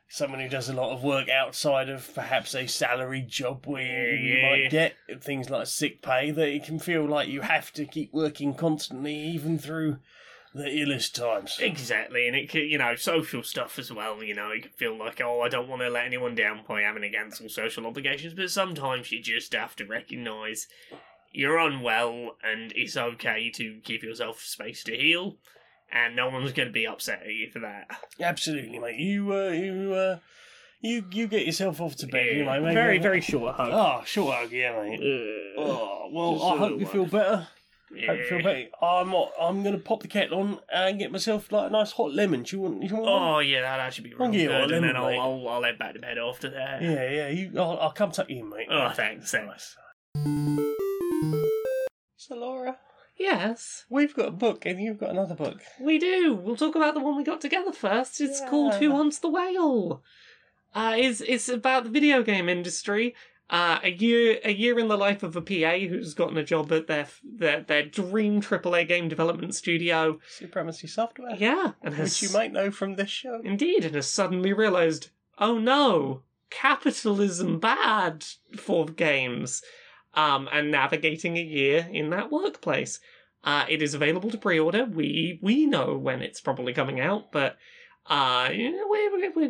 someone 0.08 0.40
who 0.40 0.48
does 0.48 0.68
a 0.68 0.74
lot 0.74 0.92
of 0.92 1.02
work 1.02 1.28
outside 1.28 1.88
of 1.88 2.12
perhaps 2.14 2.54
a 2.54 2.66
salaried 2.66 3.28
job 3.28 3.66
where 3.66 4.14
you, 4.14 4.42
might 4.42 4.70
get 4.70 4.94
things 5.20 5.50
like 5.50 5.66
sick 5.66 6.02
pay, 6.02 6.30
that 6.30 6.48
it 6.48 6.64
can 6.64 6.78
feel 6.78 7.04
like 7.04 7.28
you 7.28 7.40
have 7.40 7.72
to 7.72 7.84
keep 7.84 8.12
working 8.12 8.54
constantly, 8.54 9.14
even 9.14 9.58
through 9.58 9.98
the 10.54 10.64
illest 10.64 11.14
times. 11.14 11.58
Exactly, 11.60 12.28
and 12.28 12.36
it 12.36 12.48
could, 12.48 12.62
you 12.62 12.78
know, 12.78 12.94
social 12.94 13.42
stuff 13.42 13.78
as 13.78 13.92
well. 13.92 14.22
You 14.22 14.34
know, 14.34 14.50
it 14.50 14.62
can 14.62 14.72
feel 14.72 14.96
like, 14.96 15.20
oh, 15.20 15.40
I 15.40 15.48
don't 15.48 15.68
want 15.68 15.82
to 15.82 15.90
let 15.90 16.06
anyone 16.06 16.34
down 16.34 16.60
by 16.68 16.82
having 16.82 17.02
to 17.02 17.10
cancel 17.10 17.48
social 17.48 17.86
obligations, 17.86 18.34
but 18.34 18.50
sometimes 18.50 19.10
you 19.10 19.20
just 19.20 19.52
have 19.52 19.74
to 19.76 19.84
recognise 19.84 20.68
you're 21.32 21.58
unwell, 21.58 22.36
and 22.44 22.72
it's 22.76 22.96
okay 22.96 23.50
to 23.56 23.80
give 23.84 24.04
yourself 24.04 24.40
space 24.40 24.84
to 24.84 24.96
heal, 24.96 25.36
and 25.94 26.14
no 26.14 26.28
one's 26.28 26.52
going 26.52 26.68
to 26.68 26.72
be 26.72 26.86
upset 26.86 27.22
at 27.22 27.28
you 27.32 27.48
for 27.50 27.60
that. 27.60 27.86
Absolutely, 28.20 28.78
mate. 28.78 28.98
You, 28.98 29.32
uh, 29.32 29.48
you, 29.50 29.94
uh, 29.94 30.18
you, 30.82 31.04
you 31.12 31.26
get 31.28 31.46
yourself 31.46 31.80
off 31.80 31.96
to 31.96 32.06
bed, 32.06 32.36
you 32.36 32.44
know, 32.44 32.60
maybe. 32.60 32.74
very, 32.74 32.98
very 32.98 33.20
short 33.22 33.54
hug. 33.54 33.70
Oh, 33.72 34.02
sure, 34.04 34.32
hug, 34.32 34.52
yeah, 34.52 34.72
mate. 34.82 35.00
Oh, 35.56 36.10
well, 36.12 36.32
Just 36.34 36.44
I 36.44 36.56
hope 36.58 36.70
you 36.72 36.84
one. 36.84 36.92
feel 36.92 37.06
better. 37.06 37.48
Hope 38.06 38.18
you 38.18 38.24
feel 38.24 38.42
better. 38.42 38.66
I'm 38.82 39.14
I'm 39.40 39.62
gonna 39.62 39.78
pop 39.78 40.02
the 40.02 40.08
kettle 40.08 40.40
on 40.40 40.58
and 40.72 40.98
get 40.98 41.12
myself 41.12 41.52
like 41.52 41.68
a 41.68 41.72
nice 41.72 41.92
hot 41.92 42.12
lemon. 42.12 42.42
Do 42.42 42.56
you 42.56 42.62
want? 42.62 42.82
You 42.82 42.92
want 42.92 43.04
one? 43.04 43.22
Oh 43.22 43.38
yeah, 43.38 43.60
that 43.60 43.78
actually 43.78 44.10
be 44.10 44.16
I'll 44.18 44.30
real 44.30 44.48
good, 44.66 44.72
and 44.72 44.84
then 44.84 44.96
I'll, 44.96 45.06
mate. 45.06 45.18
I'll 45.18 45.48
I'll 45.48 45.62
head 45.62 45.78
back 45.78 45.92
to 45.94 46.00
bed 46.00 46.18
after 46.18 46.50
that. 46.50 46.82
Yeah, 46.82 47.08
yeah. 47.08 47.28
You, 47.28 47.52
I'll, 47.56 47.78
I'll 47.78 47.92
come 47.92 48.10
tuck 48.10 48.28
you 48.28 48.40
in, 48.40 48.48
mate. 48.50 48.66
Oh, 48.68 48.90
thanks, 48.90 49.30
thanks. 49.30 49.76
So 52.16 52.34
Laura, 52.34 52.78
Yes, 53.16 53.84
we've 53.88 54.14
got 54.14 54.28
a 54.28 54.32
book 54.32 54.66
and 54.66 54.80
you've 54.80 54.98
got 54.98 55.10
another 55.10 55.34
book. 55.34 55.60
we 55.80 55.98
do. 55.98 56.34
We'll 56.34 56.56
talk 56.56 56.74
about 56.74 56.94
the 56.94 57.00
one 57.00 57.16
we 57.16 57.24
got 57.24 57.40
together 57.40 57.72
first. 57.72 58.20
It's 58.20 58.40
called 58.48 58.74
Who 58.74 58.86
Yeah. 58.88 58.94
Wants 58.94 59.18
the 59.18 59.28
Whale? 59.30 60.02
Uh, 60.74 60.94
it's, 60.96 61.20
it's 61.20 61.48
about 61.48 61.84
the 61.84 61.90
video 61.90 62.22
game 62.22 62.48
industry. 62.48 63.14
Uh, 63.50 63.78
a 63.82 63.90
year 63.90 64.38
a 64.42 64.52
year 64.52 64.78
in 64.78 64.88
the 64.88 64.96
life 64.96 65.22
of 65.22 65.36
a 65.36 65.42
PA 65.42 65.76
who's 65.86 66.14
gotten 66.14 66.38
a 66.38 66.42
job 66.42 66.72
at 66.72 66.86
their 66.86 67.06
their, 67.22 67.60
their 67.60 67.82
dream 67.84 68.40
AAA 68.40 68.88
game 68.88 69.06
development 69.06 69.54
studio. 69.54 70.18
Supremacy 70.30 70.86
Software. 70.86 71.36
Yeah, 71.36 71.72
and 71.82 71.96
Which 71.98 72.22
you 72.22 72.30
might 72.32 72.52
know 72.52 72.70
from 72.70 72.96
this 72.96 73.10
show. 73.10 73.42
Indeed, 73.44 73.84
and 73.84 73.94
has 73.96 74.08
suddenly 74.08 74.54
realised, 74.54 75.10
oh 75.38 75.58
no, 75.58 76.22
capitalism 76.48 77.60
bad 77.60 78.24
for 78.56 78.86
games. 78.86 79.62
Um, 80.16 80.48
and 80.52 80.70
navigating 80.70 81.36
a 81.36 81.42
year 81.42 81.88
in 81.90 82.10
that 82.10 82.30
workplace. 82.30 83.00
Uh, 83.42 83.66
it 83.68 83.82
is 83.82 83.94
available 83.94 84.30
to 84.30 84.38
pre-order. 84.38 84.84
We 84.86 85.38
we 85.42 85.66
know 85.66 85.96
when 85.96 86.22
it's 86.22 86.40
probably 86.40 86.72
coming 86.72 87.00
out, 87.00 87.30
but 87.30 87.56
uh, 88.06 88.48
you 88.52 88.70
know, 88.72 88.86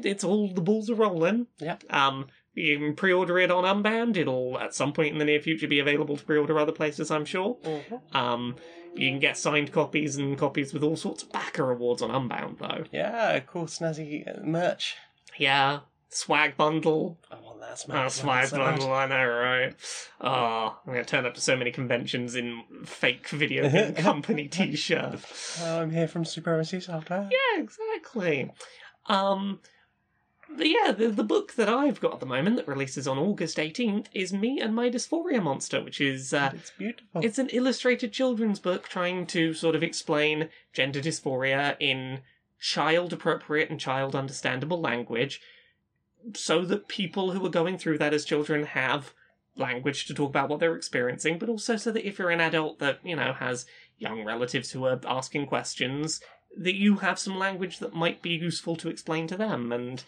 it's 0.05 0.25
all 0.25 0.53
the 0.53 0.61
balls 0.61 0.91
are 0.91 0.95
rolling. 0.95 1.47
Yep. 1.59 1.85
Um, 1.91 2.27
you 2.55 2.79
can 2.79 2.95
pre-order 2.95 3.39
it 3.39 3.51
on 3.51 3.65
Unbound. 3.65 4.17
It'll 4.17 4.59
at 4.59 4.75
some 4.75 4.93
point 4.93 5.13
in 5.13 5.19
the 5.19 5.25
near 5.25 5.41
future 5.41 5.67
be 5.67 5.81
available 5.81 6.17
to 6.17 6.25
pre-order 6.25 6.59
other 6.59 6.73
places, 6.73 7.11
I'm 7.11 7.25
sure. 7.25 7.57
Mhm. 7.65 8.15
Um, 8.15 8.57
you 8.95 9.11
can 9.11 9.19
get 9.19 9.37
signed 9.37 9.73
copies 9.73 10.17
and 10.17 10.39
copies 10.39 10.73
with 10.73 10.85
all 10.85 10.97
sorts 10.97 11.25
of 11.25 11.33
backer 11.33 11.71
awards 11.71 12.01
on 12.01 12.11
Unbound, 12.13 12.59
though. 12.61 12.85
Yeah, 12.93 13.41
cool 13.41 13.67
snazzy 13.67 14.27
uh, 14.27 14.45
merch. 14.45 14.97
Yeah, 15.37 15.81
swag 16.09 16.57
bundle. 16.57 17.19
I 17.31 17.37
want 17.37 17.61
that 17.61 17.73
Oh, 17.73 17.75
smell. 17.77 18.11
swag 18.11 18.51
bundle, 18.51 18.93
I 18.93 19.07
know, 19.07 19.27
right? 19.27 19.75
Oh, 20.21 20.79
I'm 20.87 20.93
gonna 20.93 21.05
turn 21.05 21.27
up 21.27 21.35
to 21.35 21.41
so 21.41 21.57
many 21.57 21.71
conventions 21.73 22.35
in 22.37 22.63
fake 22.85 23.29
video 23.29 23.69
game 23.71 23.95
company 23.95 24.47
t-shirt. 24.49 25.19
Oh, 25.63 25.81
I'm 25.83 25.91
here 25.91 26.07
from 26.09 26.25
Supremacy 26.25 26.81
Software. 26.81 27.29
Yeah, 27.33 27.61
exactly. 27.63 28.51
Um, 29.07 29.61
but 30.57 30.69
yeah, 30.69 30.93
the, 30.93 31.09
the 31.09 31.25
book 31.25 31.55
that 31.55 31.69
I've 31.69 32.01
got 32.01 32.15
at 32.15 32.21
the 32.21 32.27
moment 32.27 32.57
that 32.57 32.69
releases 32.69 33.09
on 33.09 33.19
August 33.19 33.57
18th 33.57 34.07
is 34.13 34.33
Me 34.33 34.61
and 34.61 34.75
My 34.75 34.89
Dysphoria 34.89 35.43
Monster, 35.43 35.83
which 35.83 36.01
is 36.01 36.33
uh, 36.33 36.51
It's 36.55 36.71
beautiful. 36.79 37.25
it's 37.25 37.39
an 37.39 37.49
illustrated 37.49 38.13
children's 38.13 38.61
book 38.61 38.89
trying 38.89 39.27
to 39.29 39.53
sort 39.55 39.75
of 39.75 39.83
explain 39.83 40.51
gender 40.73 41.01
dysphoria 41.01 41.77
in 41.81 42.21
child 42.61 43.13
appropriate 43.13 43.69
and 43.69 43.81
child 43.81 44.15
understandable 44.15 44.81
language 44.81 45.41
so 46.35 46.65
that 46.65 46.89
people 46.89 47.33
who 47.33 47.45
are 47.45 47.51
going 47.51 47.79
through 47.79 47.99
that 47.99 48.15
as 48.15 48.25
children 48.25 48.65
have 48.65 49.13
language 49.57 50.07
to 50.07 50.15
talk 50.15 50.31
about 50.31 50.49
what 50.49 50.61
they're 50.61 50.77
experiencing, 50.77 51.39
but 51.39 51.49
also 51.49 51.77
so 51.77 51.93
that 51.93 52.07
if 52.07 52.19
you're 52.19 52.31
an 52.31 52.41
adult 52.41 52.79
that, 52.79 52.99
you 53.05 53.15
know, 53.15 53.33
has 53.33 53.67
young 53.99 54.25
relatives 54.25 54.71
who 54.71 54.85
are 54.85 55.01
asking 55.07 55.47
questions, 55.47 56.21
that 56.57 56.75
you 56.75 56.97
have 56.97 57.19
some 57.19 57.39
language 57.39 57.79
that 57.79 57.95
might 57.95 58.23
be 58.23 58.31
useful 58.31 58.77
to 58.77 58.89
explain 58.89 59.27
to 59.27 59.37
them. 59.37 59.73
And 59.73 60.03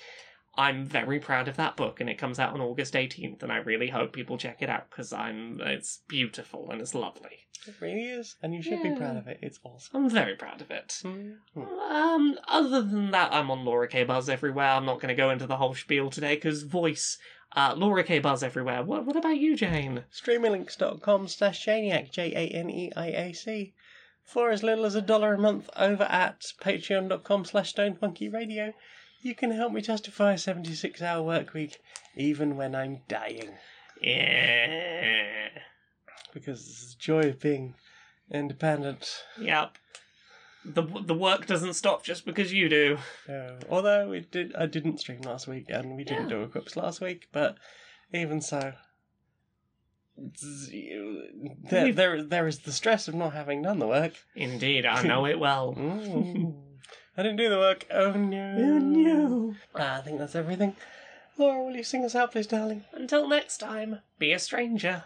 I'm 0.58 0.86
very 0.86 1.18
proud 1.20 1.48
of 1.48 1.56
that 1.56 1.76
book, 1.76 2.00
and 2.00 2.08
it 2.08 2.18
comes 2.18 2.38
out 2.38 2.54
on 2.54 2.60
August 2.60 2.94
18th, 2.94 3.42
and 3.42 3.52
I 3.52 3.56
really 3.58 3.88
hope 3.88 4.12
people 4.12 4.38
check 4.38 4.62
it 4.62 4.70
out 4.70 4.88
because 4.90 5.12
I'm 5.12 5.60
it's 5.60 6.00
beautiful 6.08 6.70
and 6.70 6.80
it's 6.80 6.94
lovely. 6.94 7.40
It 7.66 7.74
really 7.80 8.04
is, 8.04 8.36
and 8.42 8.54
you 8.54 8.62
should 8.62 8.82
be 8.82 8.94
proud 8.94 9.16
of 9.16 9.26
it. 9.26 9.38
It's 9.42 9.58
awesome. 9.64 10.04
I'm 10.04 10.10
very 10.10 10.36
proud 10.36 10.60
of 10.60 10.70
it. 10.70 11.00
Mhm. 11.02 11.38
Um, 11.56 12.38
other 12.46 12.80
than 12.82 13.10
that, 13.10 13.32
I'm 13.32 13.50
on 13.50 13.64
Laura 13.64 13.88
K 13.88 14.04
Buzz 14.04 14.28
everywhere. 14.28 14.68
I'm 14.68 14.84
not 14.86 15.00
going 15.00 15.08
to 15.08 15.14
go 15.14 15.30
into 15.30 15.46
the 15.46 15.56
whole 15.56 15.74
spiel 15.74 16.08
today 16.10 16.36
because 16.36 16.62
voice. 16.62 17.18
Uh, 17.54 17.74
Laura 17.76 18.04
K 18.04 18.18
Buzz 18.18 18.42
everywhere. 18.42 18.82
What 18.82 19.04
What 19.06 19.16
about 19.16 19.38
you, 19.38 19.56
Jane? 19.56 20.04
Streaminglinks.com 20.12 21.28
slash 21.28 21.64
Janeiac, 21.64 22.10
J 22.12 22.32
A 22.34 22.48
N 22.54 22.70
E 22.70 22.92
I 22.96 23.06
A 23.08 23.32
C. 23.32 23.74
For 24.22 24.50
as 24.50 24.62
little 24.62 24.84
as 24.84 24.94
a 24.94 25.00
dollar 25.02 25.34
a 25.34 25.38
month 25.38 25.70
over 25.76 26.04
at 26.04 26.40
patreon.com 26.60 27.44
slash 27.44 27.72
stonefunkyradio, 27.74 28.74
you 29.26 29.34
can 29.34 29.50
help 29.50 29.72
me 29.72 29.80
justify 29.80 30.32
a 30.34 30.38
76 30.38 31.02
hour 31.02 31.22
work 31.22 31.52
week 31.52 31.78
even 32.16 32.56
when 32.56 32.74
I'm 32.74 33.00
dying. 33.08 33.50
Yeah. 34.00 35.48
Because 36.32 36.60
it's 36.60 36.94
the 36.94 37.00
joy 37.00 37.20
of 37.30 37.40
being 37.40 37.74
independent. 38.30 39.22
Yep. 39.40 39.78
The 40.64 40.82
the 40.82 41.14
work 41.14 41.46
doesn't 41.46 41.74
stop 41.74 42.02
just 42.04 42.24
because 42.26 42.52
you 42.52 42.68
do. 42.68 42.98
Although 43.70 44.12
it 44.12 44.30
did, 44.32 44.54
I 44.56 44.66
didn't 44.66 44.98
stream 44.98 45.20
last 45.22 45.46
week 45.46 45.66
and 45.68 45.96
we 45.96 46.04
didn't 46.04 46.28
do 46.28 46.42
Equips 46.44 46.76
last 46.76 47.00
week, 47.00 47.28
but 47.32 47.56
even 48.12 48.40
so, 48.40 48.72
there, 50.16 51.84
We've- 51.84 51.92
there, 51.92 52.22
there 52.22 52.46
is 52.48 52.60
the 52.60 52.72
stress 52.72 53.06
of 53.08 53.14
not 53.14 53.32
having 53.32 53.62
done 53.62 53.78
the 53.78 53.86
work. 53.86 54.14
Indeed, 54.34 54.86
I 54.86 55.02
know 55.06 55.24
it 55.26 55.38
well. 55.38 55.74
Mm. 55.78 56.62
I 57.16 57.22
didn't 57.22 57.38
do 57.38 57.48
the 57.48 57.58
work. 57.58 57.86
Oh 57.90 58.12
no. 58.12 58.54
Oh 58.58 58.78
no. 58.78 59.54
Ah, 59.74 59.98
I 59.98 60.00
think 60.02 60.18
that's 60.18 60.34
everything. 60.34 60.76
Laura, 61.38 61.62
will 61.62 61.76
you 61.76 61.84
sing 61.84 62.04
us 62.04 62.14
out, 62.14 62.32
please, 62.32 62.46
darling? 62.46 62.84
Until 62.92 63.28
next 63.28 63.58
time, 63.58 64.00
be 64.18 64.32
a 64.32 64.38
stranger. 64.38 65.04